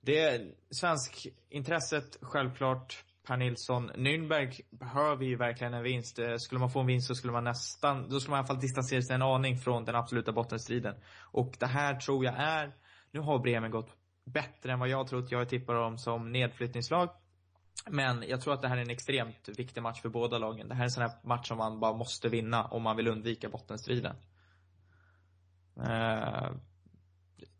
det 0.00 0.18
är 0.18 0.54
svensk 0.70 1.26
intresset, 1.48 2.18
självklart. 2.20 3.04
Per 3.26 3.36
Nilsson. 3.36 3.90
Nürnberg 3.90 4.60
behöver 4.70 5.24
ju 5.24 5.36
verkligen 5.36 5.74
en 5.74 5.82
vinst. 5.82 6.18
Eh, 6.18 6.36
skulle 6.36 6.58
man 6.58 6.70
få 6.70 6.80
en 6.80 6.86
vinst 6.86 7.06
så 7.06 7.14
skulle 7.14 7.32
man 7.32 7.44
nästan, 7.44 8.08
då 8.08 8.20
skulle 8.20 8.30
man 8.30 8.38
i 8.38 8.40
alla 8.40 8.46
fall 8.46 8.60
distansera 8.60 9.02
sig 9.02 9.14
en 9.14 9.22
aning 9.22 9.58
från 9.58 9.84
den 9.84 9.94
absoluta 9.94 10.32
bottenstriden. 10.32 10.94
Och 11.20 11.56
det 11.58 11.66
här 11.66 11.94
tror 11.94 12.24
jag 12.24 12.34
är, 12.38 12.72
nu 13.10 13.20
har 13.20 13.38
Bremen 13.38 13.70
gått 13.70 13.90
bättre 14.24 14.72
än 14.72 14.78
vad 14.78 14.88
jag 14.88 15.06
trott. 15.06 15.30
Jag 15.30 15.48
tippar 15.48 15.74
dem 15.74 15.98
som 15.98 16.32
nedflyttningslag. 16.32 17.08
Men 17.90 18.24
jag 18.28 18.40
tror 18.40 18.54
att 18.54 18.62
det 18.62 18.68
här 18.68 18.76
är 18.76 18.82
en 18.82 18.90
extremt 18.90 19.48
viktig 19.56 19.82
match 19.82 20.02
för 20.02 20.08
båda 20.08 20.38
lagen. 20.38 20.68
Det 20.68 20.74
här 20.74 20.82
är 20.82 20.84
en 20.84 20.90
sån 20.90 21.02
här 21.02 21.12
match 21.24 21.48
som 21.48 21.58
man 21.58 21.80
bara 21.80 21.96
måste 21.96 22.28
vinna 22.28 22.64
om 22.64 22.82
man 22.82 22.96
vill 22.96 23.08
undvika 23.08 23.48
bottenstriden. 23.48 24.16
Eh, 25.76 26.50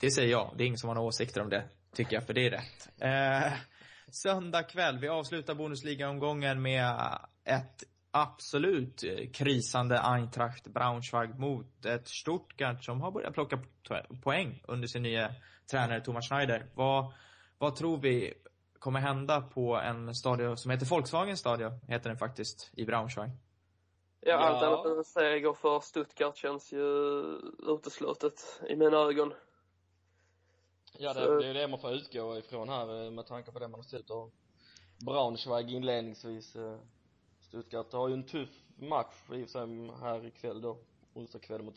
det 0.01 0.11
säger 0.11 0.31
jag. 0.31 0.55
Det 0.57 0.65
är 0.65 0.67
ingen 0.67 0.79
som 0.79 0.89
har 0.89 0.95
några 0.95 1.09
åsikter 1.09 1.41
om 1.41 1.49
det, 1.49 1.65
tycker 1.97 2.15
jag, 2.17 2.27
för 2.27 2.35
det 2.35 2.47
är 2.47 2.51
rätt. 2.51 2.89
Eh, 3.01 3.53
söndag 4.11 4.63
kväll, 4.63 4.99
vi 4.99 5.09
avslutar 5.09 5.55
Bundesliga-omgången 5.55 6.63
med 6.63 7.19
ett 7.45 7.85
absolut 8.11 9.03
eh, 9.05 9.31
krisande 9.33 10.01
Eintracht 10.01 10.67
Braunschweig 10.67 11.39
mot 11.39 11.85
ett 11.87 12.09
Stuttgart 12.09 12.85
som 12.85 13.01
har 13.01 13.11
börjat 13.11 13.35
plocka 13.35 13.59
po- 13.89 14.21
poäng 14.23 14.63
under 14.69 14.89
sin 14.89 15.03
nya 15.03 15.35
tränare 15.71 16.01
Thomas 16.01 16.29
Schneider. 16.29 16.67
Vad, 16.75 17.13
vad 17.59 17.77
tror 17.77 17.99
vi 17.99 18.35
kommer 18.79 19.01
hända 19.01 19.41
på 19.41 19.77
en 19.77 20.15
stadion 20.15 20.57
som 20.57 20.71
heter 20.71 20.87
Volkswagen 20.87 21.37
stadion, 21.37 21.81
heter 21.89 22.09
den 22.09 22.19
faktiskt, 22.19 22.71
i 22.77 22.85
Braunschweig? 22.85 23.31
Ja, 24.21 24.33
Ja. 24.33 24.39
allt 24.39 24.63
annat 24.63 24.87
än 24.87 24.99
en 24.99 25.05
seger 25.05 25.53
för 25.53 25.81
Stuttgart 25.81 26.37
känns 26.37 26.73
ju 26.73 26.83
uteslutet 27.69 28.61
i 28.69 28.77
mina 28.77 28.97
ögon. 28.97 29.33
Ja, 30.99 31.15
Så- 31.15 31.21
det, 31.21 31.39
det 31.43 31.47
är 31.49 31.55
det 31.55 31.69
man 31.69 31.81
får 31.81 31.93
utgå 31.93 32.39
ifrån 32.39 32.69
här 32.69 33.05
eh, 33.05 33.11
med 33.11 33.27
tanke 33.27 33.53
på 33.53 33.59
det 33.59 33.69
man 33.69 33.81
har 33.81 33.85
sett 33.85 34.11
av 34.11 34.31
Braunschweig 35.07 35.71
inledningsvis. 35.71 36.57
eh, 36.57 36.79
Stuttgart 37.41 37.93
har 37.93 38.09
ju 38.09 38.15
en 38.15 38.27
tuff 38.27 38.49
match 38.77 39.15
i 39.33 39.45
och 39.45 39.49
sig 39.51 39.61
här 40.01 40.27
ikväll 40.27 40.61
då, 40.61 40.79
onsdag 41.15 41.39
kväll 41.39 41.63
mot 41.63 41.75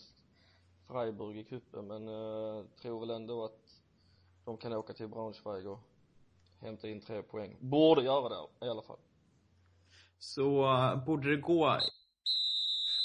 Freiburg 0.88 1.38
i 1.38 1.44
cupen, 1.44 1.88
men 1.88 2.08
eh, 2.08 2.66
tror 2.82 3.00
väl 3.00 3.10
ändå 3.10 3.46
att 3.46 3.82
de 4.46 4.58
kan 4.58 4.74
åka 4.74 4.94
till 4.94 5.08
Braunschweig 5.08 5.68
och 5.68 5.80
hämta 6.62 6.88
in 6.90 7.02
tre 7.02 7.22
poäng. 7.24 7.58
Borde 7.60 8.04
göra 8.04 8.30
det 8.30 8.66
i 8.66 8.70
alla 8.70 8.82
fall. 8.82 9.00
Så 10.20 10.64
eh, 10.64 11.06
borde 11.06 11.30
det 11.36 11.42
gå 11.42 11.78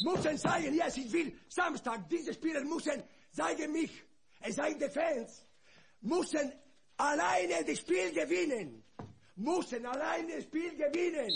Müssen 0.06 0.38
zeigen, 0.38 0.74
ja, 0.74 0.90
sie 0.90 1.08
will. 1.08 1.38
Samstag, 1.48 2.08
diese 2.10 2.34
Spieler 2.34 2.64
müssen 2.64 3.02
zeigen 3.30 3.72
mich. 3.72 4.02
Es 4.40 4.56
seien 4.56 4.78
die 4.78 4.88
Fans. 4.88 5.44
Müssen 6.04 6.52
alleine 6.98 7.64
das 7.66 7.78
Spiel 7.78 8.12
gewinnen. 8.12 8.82
Müssen 9.36 9.86
alleine 9.86 10.36
das 10.36 10.44
Spiel 10.44 10.76
gewinnen. 10.76 11.30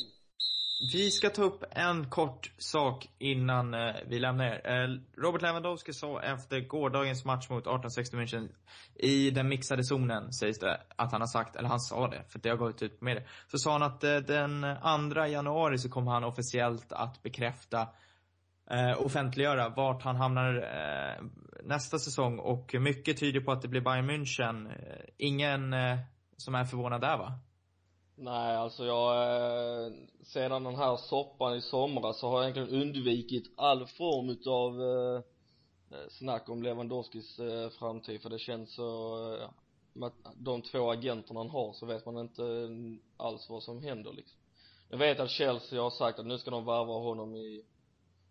Vi 0.92 1.10
ska 1.10 1.30
ta 1.30 1.42
upp 1.42 1.64
en 1.70 2.10
kort 2.10 2.50
sak 2.58 3.08
innan 3.18 3.74
eh, 3.74 3.94
vi 4.06 4.18
lämnar 4.18 4.44
er. 4.44 4.84
Eh, 4.84 5.00
Robert 5.16 5.42
Lewandowski 5.42 5.92
sa 5.92 6.22
efter 6.22 6.60
gårdagens 6.60 7.24
match 7.24 7.48
mot 7.50 7.66
1860 7.66 8.16
München 8.16 8.48
i 8.94 9.30
den 9.30 9.48
mixade 9.48 9.84
zonen, 9.84 10.32
sägs 10.32 10.58
det 10.58 10.80
att 10.96 11.12
han 11.12 11.20
har 11.20 11.28
sagt, 11.28 11.56
eller 11.56 11.68
han 11.68 11.80
sa 11.80 12.08
det, 12.08 12.24
för 12.28 12.38
det 12.38 12.48
har 12.48 12.56
gått 12.56 12.82
ut 12.82 13.00
med 13.00 13.16
det. 13.16 13.24
Så 13.46 13.58
sa 13.58 13.72
han 13.72 13.82
att 13.82 14.04
eh, 14.04 14.16
den 14.16 14.66
2 15.14 15.26
januari 15.26 15.78
så 15.78 15.88
kommer 15.88 16.12
han 16.12 16.24
officiellt 16.24 16.92
att 16.92 17.22
bekräfta, 17.22 17.88
eh, 18.70 19.06
offentliggöra 19.06 19.68
vart 19.68 20.02
han 20.02 20.16
hamnar 20.16 20.56
eh, 20.56 21.24
nästa 21.62 21.98
säsong 21.98 22.38
och 22.38 22.74
mycket 22.80 23.20
tyder 23.20 23.40
på 23.40 23.52
att 23.52 23.62
det 23.62 23.68
blir 23.68 23.80
Bayern 23.80 24.10
München. 24.10 24.66
Eh, 24.66 25.04
ingen 25.16 25.72
eh, 25.72 25.98
som 26.36 26.54
är 26.54 26.64
förvånad 26.64 27.00
där 27.00 27.18
va? 27.18 27.32
Nej, 28.20 28.56
alltså 28.56 28.84
jag, 28.84 29.16
eh, 29.16 29.92
sedan 30.22 30.64
den 30.64 30.76
här 30.76 30.96
soppan 30.96 31.56
i 31.56 31.60
somras 31.60 32.18
så 32.18 32.28
har 32.28 32.42
jag 32.42 32.50
egentligen 32.50 32.82
undvikit 32.82 33.52
all 33.56 33.86
form 33.86 34.30
utav 34.30 34.82
eh, 34.82 35.22
eh 35.90 36.08
snack 36.10 36.48
om 36.48 36.62
Lewandowskis 36.62 37.38
eh, 37.38 37.70
framtid 37.70 38.22
för 38.22 38.30
det 38.30 38.38
känns 38.38 38.74
så, 38.74 39.16
eh, 39.34 39.48
med 39.92 40.12
de 40.36 40.62
två 40.62 40.90
agenterna 40.90 41.40
han 41.40 41.50
har 41.50 41.72
så 41.72 41.86
vet 41.86 42.06
man 42.06 42.18
inte 42.18 42.44
eh, 42.44 43.26
alls 43.26 43.50
vad 43.50 43.62
som 43.62 43.82
händer 43.82 44.12
liksom. 44.12 44.38
Jag 44.88 44.98
vet 44.98 45.20
att 45.20 45.30
Chelsea 45.30 45.82
har 45.82 45.90
sagt 45.90 46.18
att 46.18 46.26
nu 46.26 46.38
ska 46.38 46.50
de 46.50 46.64
värva 46.64 46.92
honom 46.92 47.36
i, 47.36 47.64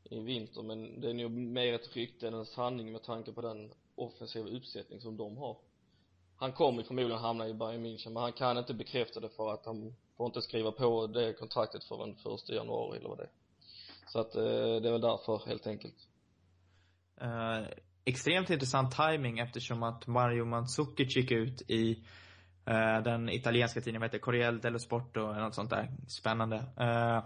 i 0.10 0.20
vinter 0.20 0.62
men 0.62 1.02
det 1.02 1.10
är 1.10 1.14
nog 1.14 1.32
mer 1.32 1.74
ett 1.74 1.96
rykte 1.96 2.28
än 2.28 2.34
en 2.34 2.46
sanning 2.46 2.92
med 2.92 3.04
tanke 3.04 3.32
på 3.32 3.42
den 3.42 3.72
offensiva 3.96 4.50
uppsättning 4.50 5.02
som 5.02 5.18
de 5.18 5.38
har 5.38 5.58
han 6.36 6.52
kommer 6.52 6.84
förmodligen 6.84 7.22
hamna 7.22 7.48
i 7.48 7.54
Bayern 7.54 7.86
München 7.86 8.10
men 8.10 8.24
han 8.24 8.34
kan 8.34 8.58
inte 8.58 8.74
bekräfta 8.74 9.20
det 9.20 9.30
för 9.30 9.54
att 9.54 9.66
han 9.66 9.96
får 10.18 10.26
inte 10.26 10.42
skriva 10.42 10.72
på 10.72 11.08
det 11.08 11.34
kontraktet 11.34 11.84
förrän 11.84 12.16
första 12.16 12.54
januari 12.54 12.98
eller 12.98 13.10
vad 13.10 13.18
det 13.18 13.24
är 13.24 13.32
så 14.08 14.20
att 14.20 14.36
eh, 14.36 14.44
det 14.82 14.88
är 14.88 14.92
väl 14.92 15.02
därför 15.02 15.42
helt 15.48 15.68
enkelt 15.68 16.08
Eh, 17.22 17.68
extremt 18.06 18.50
intressant 18.50 18.96
timing 18.96 19.40
eftersom 19.40 19.84
att 19.84 20.08
Mario 20.08 20.46
Mandzukic 20.46 21.16
gick 21.16 21.32
ut 21.32 21.62
i 21.68 22.04
eh, 22.66 23.04
den 23.04 23.30
italienska 23.30 23.82
tidningen, 23.82 24.02
vad 24.02 24.08
heter 24.08 24.18
det? 24.18 24.24
Corriere 24.24 24.58
dello 24.58 24.80
Sport 24.80 25.18
och 25.18 25.36
något 25.36 25.56
sånt 25.56 25.70
där 25.70 25.92
spännande. 26.08 26.56
Eh, 26.56 27.24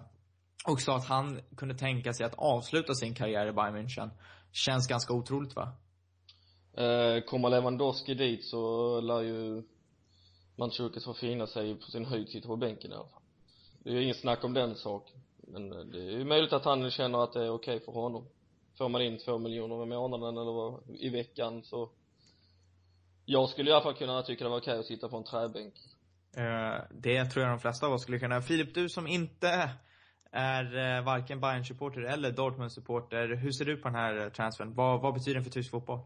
och 0.68 0.82
sa 0.82 0.98
att 0.98 1.08
han 1.08 1.42
kunde 1.58 1.76
tänka 1.76 2.14
sig 2.14 2.26
att 2.26 2.36
avsluta 2.38 2.94
sin 2.94 3.16
karriär 3.16 3.48
i 3.48 3.52
Bayern 3.52 3.76
München. 3.76 4.10
Känns 4.52 4.88
ganska 4.88 5.14
otroligt 5.14 5.56
va? 5.56 5.74
eh, 6.74 7.24
kommer 7.24 7.50
Lewandowski 7.50 8.14
dit 8.14 8.46
så 8.46 9.02
lär 9.02 9.22
ju 9.22 9.64
Mandzukic 10.56 11.06
få 11.06 11.14
finna 11.14 11.48
sig 11.48 11.76
på 11.76 11.92
sin 11.92 12.06
höjd 12.06 12.30
sitta 12.30 12.48
på 12.48 12.56
bänken 12.56 12.92
i 12.92 12.96
alla 12.96 13.08
fall 13.08 13.22
det 13.84 13.90
är 13.90 13.94
ju 13.94 14.04
inget 14.04 14.20
snack 14.20 14.44
om 14.44 14.54
den 14.54 14.76
saken 14.76 15.22
men 15.38 15.72
eh, 15.72 15.80
det 15.80 15.98
är 15.98 16.12
ju 16.12 16.26
möjligt 16.26 16.54
att 16.54 16.66
han 16.66 16.92
känner 16.92 17.24
att 17.24 17.34
det 17.34 17.46
är 17.46 17.50
okej 17.50 17.80
för 17.80 17.92
honom 17.92 18.28
får 18.78 18.90
man 18.90 19.02
in 19.02 19.18
två 19.18 19.38
miljoner 19.38 19.84
i 19.84 19.86
månaden 19.86 20.38
eller 20.38 20.52
vad, 20.52 20.84
i 21.00 21.10
veckan 21.10 21.64
så 21.64 21.90
jag 23.26 23.50
skulle 23.50 23.70
i 23.70 23.74
alla 23.74 23.84
fall 23.84 23.94
kunna 23.94 24.24
tycka 24.24 24.44
det 24.44 24.50
var 24.50 24.58
okej 24.58 24.80
att 24.80 24.86
sitta 24.86 25.10
på 25.10 25.18
en 25.18 25.24
träbänk 25.24 25.74
Eh, 26.38 26.84
det 26.92 27.26
tror 27.26 27.46
jag 27.46 27.54
de 27.54 27.60
flesta 27.60 27.88
av 27.88 27.94
oss 27.94 28.02
skulle 28.02 28.20
kunna. 28.20 28.42
Filip, 28.42 28.74
du 28.74 28.90
som 28.90 29.08
inte 29.08 29.70
är 30.32 30.98
eh, 30.98 31.04
varken 31.04 31.40
bayern 31.40 31.66
supporter 31.66 32.02
eller 32.02 32.32
Dortmund-supporter. 32.32 33.28
Hur 33.28 33.52
ser 33.52 33.66
du 33.66 33.78
på 33.78 33.88
den 33.88 33.96
här 33.96 34.18
eh, 34.18 34.30
transfern? 34.30 34.74
Vad, 34.76 35.02
vad 35.02 35.14
betyder 35.14 35.34
den 35.34 35.44
för 35.44 35.52
tysk 35.52 35.72
fotboll? 35.72 36.00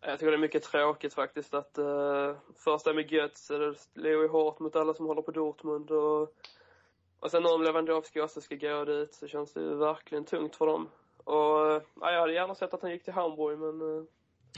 Jag 0.00 0.18
tycker 0.18 0.30
det 0.30 0.36
är 0.36 0.38
mycket 0.38 0.62
tråkigt 0.62 1.14
faktiskt 1.14 1.54
att 1.54 1.78
uh, 1.78 2.34
först 2.56 2.84
det 2.84 2.94
med 2.94 3.12
Götz, 3.12 3.48
det 3.48 3.74
slår 3.74 4.22
ju 4.22 4.28
hårt 4.28 4.58
mot 4.58 4.76
alla 4.76 4.94
som 4.94 5.06
håller 5.06 5.22
på 5.22 5.30
Dortmund 5.30 5.90
och, 5.90 6.22
och 7.20 7.30
sen 7.30 7.46
om 7.46 7.62
Lewandowski 7.62 8.20
också 8.20 8.40
ska 8.40 8.54
gå 8.54 8.84
dit 8.84 9.14
så 9.14 9.26
känns 9.26 9.52
det 9.52 9.60
ju 9.60 9.74
verkligen 9.74 10.24
tungt 10.24 10.56
för 10.56 10.66
dem. 10.66 10.88
Och 11.24 11.66
uh, 11.66 11.82
ja, 12.00 12.12
jag 12.12 12.20
hade 12.20 12.32
gärna 12.32 12.54
sett 12.54 12.74
att 12.74 12.82
han 12.82 12.90
gick 12.90 13.04
till 13.04 13.12
Hamburg 13.12 13.58
men 13.58 13.82
uh, 13.82 14.04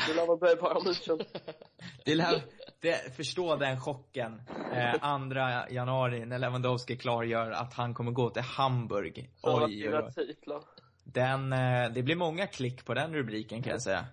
det 0.06 0.14
lär 0.14 0.26
väl 0.26 0.38
bli 0.38 0.62
Bayern 0.62 0.82
München. 0.82 1.24
Det 2.04 2.14
lär, 2.14 2.42
det, 2.84 3.16
förstå 3.16 3.56
den 3.56 3.80
chocken. 3.80 4.42
Eh, 4.72 4.94
andra 5.00 5.70
januari 5.70 6.26
när 6.26 6.38
Lewandowski 6.38 6.96
klargör 6.96 7.50
att 7.50 7.74
han 7.74 7.94
kommer 7.94 8.12
gå 8.12 8.30
till 8.30 8.42
Hamburg. 8.42 9.30
Oj, 9.42 9.88
oj, 9.88 10.10
oj. 10.46 10.60
Den, 11.04 11.52
eh, 11.52 11.92
det 11.94 12.02
blir 12.02 12.16
många 12.16 12.46
klick 12.46 12.84
på 12.84 12.94
den 12.94 13.14
rubriken 13.14 13.62
kan 13.62 13.70
jag 13.70 13.82
säga. 13.82 14.06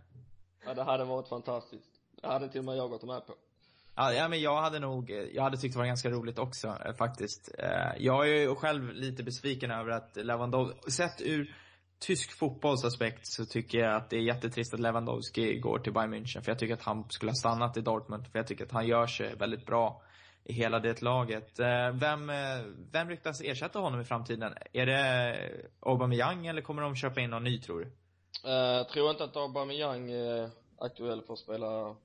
ja 0.66 0.74
det 0.74 0.84
hade 0.84 1.06
varit 1.06 1.28
fantastiskt 1.28 1.92
det 2.22 2.28
hade 2.28 2.50
till 2.50 2.60
och 2.60 2.66
med 2.66 2.78
jag 2.78 2.90
gått 2.90 3.04
med 3.04 3.28
på 3.28 3.34
Ja, 3.96 4.14
ja, 4.14 4.28
men 4.28 4.42
jag 4.42 4.62
hade 4.62 4.80
nog, 4.80 5.10
jag 5.34 5.44
hade 5.44 5.58
tyckt 5.58 5.74
det 5.74 5.80
var 5.80 5.86
ganska 5.86 6.10
roligt 6.10 6.40
också 6.40 6.68
eh, 6.86 6.94
faktiskt. 6.94 7.52
Eh, 7.58 7.92
jag 7.98 8.30
är 8.30 8.34
ju 8.34 8.56
själv 8.56 8.94
lite 8.94 9.24
besviken 9.24 9.72
över 9.72 9.92
att 9.92 10.16
Lewandowski, 10.16 10.92
sett 10.92 11.22
ur 11.22 11.56
tysk 12.02 12.32
fotbollsaspekt 12.32 13.28
så 13.28 13.46
tycker 13.46 13.78
jag 13.78 13.96
att 13.96 14.10
det 14.10 14.16
är 14.16 14.22
jättetrist 14.22 14.74
att 14.74 14.80
Lewandowski 14.80 15.60
går 15.60 15.80
till 15.80 15.94
Bayern 15.94 16.14
München. 16.14 16.42
För 16.42 16.52
jag 16.52 16.60
tycker 16.60 16.74
att 16.74 16.82
han 16.82 17.10
skulle 17.10 17.32
ha 17.32 17.36
stannat 17.36 17.78
i 17.78 17.82
Dortmund. 17.82 18.28
För 18.28 18.40
jag 18.40 18.48
tycker 18.48 18.66
att 18.66 18.72
han 18.72 18.88
gör 18.88 19.08
sig 19.08 19.36
väldigt 19.36 19.66
bra 19.66 20.02
i 20.44 20.54
hela 20.54 20.80
det 20.80 21.02
laget. 21.02 21.60
Eh, 21.60 21.92
Vem, 21.94 22.30
eh, 22.30 22.36
vem 22.92 23.10
ryktas 23.10 23.42
ersätta 23.42 23.80
honom 23.80 24.02
i 24.02 24.04
framtiden? 24.04 24.54
Är 24.74 24.86
det 24.86 25.38
Aubameyang 25.80 26.48
eller 26.48 26.62
kommer 26.62 26.82
de 26.82 26.96
köpa 26.96 27.22
in 27.22 27.30
någon 27.30 27.44
ny 27.44 27.60
tror 27.60 27.80
du? 27.80 27.86
Eh, 28.52 28.88
tror 28.88 29.12
inte 29.12 29.24
att 29.24 29.38
Aubameyang 29.38 30.12
är 30.12 30.50
aktuell 30.78 31.22
för 31.22 31.34
att 31.34 31.40
spela 31.40 31.96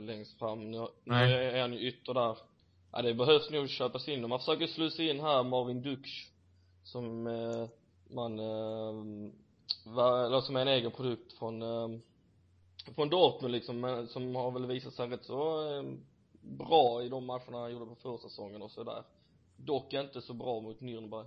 längst 0.00 0.38
fram. 0.38 0.70
Nu, 0.70 0.88
är 1.14 1.60
han 1.60 1.72
ju 1.72 1.88
ytter 1.88 2.14
där. 2.14 2.36
Ja, 2.92 3.02
det 3.02 3.14
behövs 3.14 3.50
nog 3.50 3.68
köpas 3.68 4.08
in. 4.08 4.28
Man 4.28 4.38
försöker 4.38 4.66
slussa 4.66 5.02
in 5.02 5.20
här 5.20 5.42
Marvin 5.42 5.82
Dux 5.82 6.10
som 6.84 7.22
man, 8.10 8.36
som 10.42 10.56
är 10.56 10.60
en 10.60 10.68
egen 10.68 10.90
produkt 10.90 11.32
från, 11.32 11.62
eh, 11.62 11.98
från 12.94 13.10
Dortmund 13.10 13.52
liksom, 13.52 13.80
men 13.80 14.08
som 14.08 14.34
har 14.34 14.50
väl 14.50 14.66
visat 14.66 14.94
sig 14.94 15.08
rätt 15.08 15.24
så 15.24 15.72
eh, 15.72 15.82
bra 16.40 17.02
i 17.02 17.08
de 17.08 17.26
matcherna 17.26 17.58
han 17.58 17.72
gjorde 17.72 17.86
på 17.86 17.94
försäsongen 17.94 18.62
och 18.62 18.70
sådär. 18.70 19.04
Dock 19.56 19.92
inte 19.92 20.22
så 20.22 20.34
bra 20.34 20.60
mot 20.60 20.80
Nürnberg. 20.80 21.26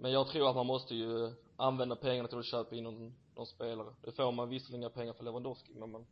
Men 0.00 0.12
jag 0.12 0.28
tror 0.28 0.48
att 0.48 0.56
man 0.56 0.66
måste 0.66 0.94
ju 0.94 1.32
använda 1.56 1.96
pengarna 1.96 2.28
till 2.28 2.38
att 2.38 2.46
köpa 2.46 2.76
in 2.76 2.84
någon, 2.84 3.14
någon 3.34 3.46
spelare. 3.46 3.94
Det 4.04 4.12
får 4.12 4.32
man 4.32 4.48
visserligen 4.48 4.80
inga 4.82 4.90
pengar 4.90 5.12
för 5.12 5.24
Lewandowski, 5.24 5.72
men 5.74 5.90
man 5.90 6.06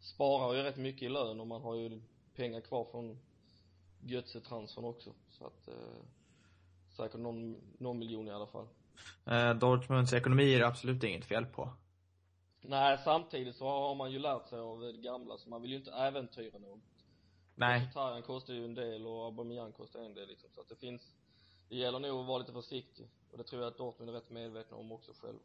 sparar 0.00 0.54
ju 0.54 0.62
rätt 0.62 0.76
mycket 0.76 1.02
i 1.02 1.08
lön 1.08 1.40
och 1.40 1.46
man 1.46 1.62
har 1.62 1.74
ju 1.74 2.00
pengar 2.34 2.60
kvar 2.60 2.84
från 2.84 3.18
Götze-transfern 4.00 4.84
också. 4.84 5.12
Så 5.30 5.46
att, 5.46 5.68
eh, 5.68 5.74
säkert 6.96 7.20
någon, 7.20 7.56
någon 7.78 7.98
miljon 7.98 8.28
i 8.28 8.30
alla 8.30 8.46
fall. 8.46 8.66
Eh, 9.26 9.54
Dortmunds 9.54 10.12
ekonomi 10.12 10.54
är 10.54 10.58
det 10.58 10.66
absolut 10.66 11.04
inget 11.04 11.24
fel 11.24 11.46
på. 11.46 11.72
Nej, 12.60 12.98
samtidigt 13.04 13.56
så 13.56 13.68
har 13.68 13.94
man 13.94 14.12
ju 14.12 14.18
lärt 14.18 14.48
sig 14.48 14.58
av 14.58 14.80
det 14.80 14.92
gamla, 14.92 15.38
så 15.38 15.48
man 15.48 15.62
vill 15.62 15.70
ju 15.70 15.76
inte 15.76 15.92
äventyra 15.92 16.58
något. 16.58 16.80
Nej. 17.54 17.80
Mkhitaryan 17.80 18.22
kostar 18.22 18.54
ju 18.54 18.64
en 18.64 18.74
del 18.74 19.06
och 19.06 19.24
Aubameyang 19.24 19.72
kostar 19.72 20.00
en 20.00 20.14
del 20.14 20.28
liksom, 20.28 20.50
så 20.54 20.60
att 20.60 20.68
det 20.68 20.76
finns 20.76 21.02
det 21.68 21.76
gäller 21.76 21.98
nog 21.98 22.20
att 22.20 22.26
vara 22.26 22.38
lite 22.38 22.52
försiktig 22.52 23.08
och 23.32 23.38
det 23.38 23.44
tror 23.44 23.62
jag 23.62 23.68
att 23.70 23.78
Dortmund 23.78 24.10
är 24.10 24.14
rätt 24.14 24.30
medvetna 24.30 24.76
om 24.76 24.92
också 24.92 25.12
själva. 25.20 25.44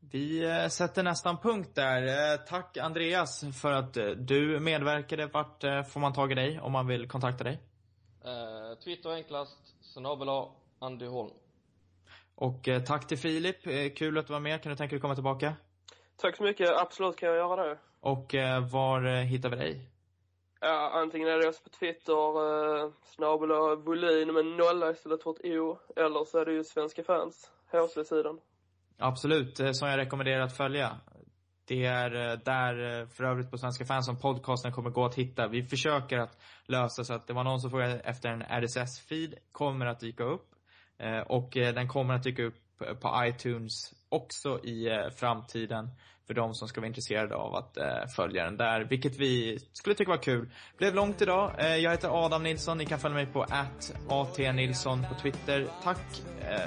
Vi 0.00 0.44
eh, 0.44 0.68
sätter 0.68 1.02
nästan 1.02 1.38
punkt 1.38 1.70
där. 1.74 2.32
Eh, 2.32 2.38
Tack 2.40 2.76
Andreas 2.76 3.44
för 3.60 3.72
att 3.72 3.96
eh, 3.96 4.06
du 4.06 4.60
medverkade. 4.60 5.26
Vart 5.26 5.62
får 5.62 6.00
man 6.00 6.12
tag 6.12 6.32
i 6.32 6.34
dig 6.34 6.60
om 6.60 6.72
man 6.72 6.86
vill 6.86 7.08
kontakta 7.08 7.44
dig? 7.44 7.60
Twitter 8.84 9.10
enklast, 9.10 9.58
snabel 9.80 10.28
Andy 10.78 11.06
Holm. 11.06 11.30
Och 12.36 12.68
eh, 12.68 12.82
tack 12.82 13.06
till 13.06 13.18
Filip. 13.18 13.66
Eh, 13.66 13.92
Kul 13.96 14.18
att 14.18 14.26
du 14.26 14.32
var 14.32 14.40
med. 14.40 14.62
Kan 14.62 14.70
du 14.70 14.76
tänka 14.76 14.94
dig 14.94 15.00
komma 15.00 15.14
tillbaka? 15.14 15.54
Tack 16.16 16.36
så 16.36 16.42
mycket, 16.42 16.68
absolut 16.76 17.16
kan 17.16 17.28
jag 17.28 17.38
göra 17.38 17.68
det. 17.68 17.78
Och 18.00 18.34
eh, 18.34 18.70
var 18.72 19.22
hittar 19.22 19.50
vi 19.50 19.56
dig? 19.56 19.90
Ja, 20.60 20.90
antingen 20.94 21.28
är 21.28 21.38
det 21.38 21.48
oss 21.48 21.62
på 21.62 21.68
Twitter, 21.68 22.12
eh, 22.12 22.90
snabel 23.02 23.76
volym 23.76 24.34
med 24.34 24.46
nolla 24.46 24.90
istället 24.90 25.22
för 25.22 25.30
ett 25.30 25.44
O, 25.44 25.78
eller 25.96 26.24
så 26.24 26.38
är 26.38 26.44
det 26.44 26.52
ju 26.52 26.64
Svenska 26.64 27.02
fans, 27.02 27.50
HC-sidan. 27.72 28.40
Absolut, 28.98 29.56
som 29.56 29.88
jag 29.88 29.98
rekommenderar 29.98 30.40
att 30.40 30.56
följa. 30.56 30.96
Det 31.64 31.84
är 31.84 32.10
där, 32.44 33.06
för 33.06 33.24
övrigt 33.24 33.50
på 33.50 33.58
Svenska 33.58 33.84
fans, 33.84 34.06
som 34.06 34.18
podcasten 34.20 34.72
kommer 34.72 34.90
gå 34.90 35.04
att 35.04 35.14
hitta. 35.14 35.48
Vi 35.48 35.62
försöker 35.62 36.18
att 36.18 36.38
lösa 36.66 37.04
så 37.04 37.14
att 37.14 37.26
det 37.26 37.32
var 37.32 37.44
någon 37.44 37.60
som 37.60 37.70
frågade 37.70 38.00
efter 38.00 38.28
en 38.28 38.42
RSS-feed, 38.42 39.34
kommer 39.52 39.86
att 39.86 40.00
dyka 40.00 40.24
upp. 40.24 40.55
Eh, 40.98 41.18
Och 41.18 41.56
eh, 41.56 41.74
den 41.74 41.88
kommer 41.88 42.14
att 42.14 42.22
dyka 42.22 42.42
upp 42.42 42.54
på 43.00 43.22
iTunes 43.24 43.94
också 44.08 44.60
i 44.64 44.88
eh, 44.88 45.10
framtiden. 45.16 45.90
För 46.26 46.34
de 46.34 46.54
som 46.54 46.68
ska 46.68 46.80
vara 46.80 46.88
intresserade 46.88 47.34
av 47.34 47.54
att 47.54 47.78
följa 48.16 48.44
den 48.44 48.56
där. 48.56 48.80
Vilket 48.84 49.16
vi 49.16 49.58
skulle 49.72 49.94
tycka 49.94 50.10
var 50.10 50.22
kul. 50.22 50.50
Blev 50.78 50.94
långt 50.94 51.22
idag. 51.22 51.54
Jag 51.58 51.90
heter 51.90 52.24
Adam 52.24 52.42
Nilsson. 52.42 52.78
Ni 52.78 52.86
kan 52.86 52.98
följa 52.98 53.14
mig 53.14 53.26
på 53.26 53.46
atnilsson 54.08 55.06
på 55.08 55.14
Twitter. 55.14 55.68
Tack 55.82 56.22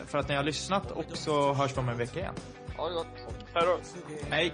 för 0.05 0.17
att 0.17 0.29
ni 0.29 0.35
har 0.35 0.43
lyssnat 0.43 0.91
och 0.91 1.05
så 1.13 1.53
hörs 1.53 1.77
vi 1.77 1.79
om 1.81 1.89
en 1.89 1.97
vecka 1.97 2.19
igen. 2.19 2.33
Ha 2.77 2.87
det 2.87 2.93
gott. 2.93 3.07
Hej 3.53 3.63
då! 3.65 3.79
Hej! 4.29 4.53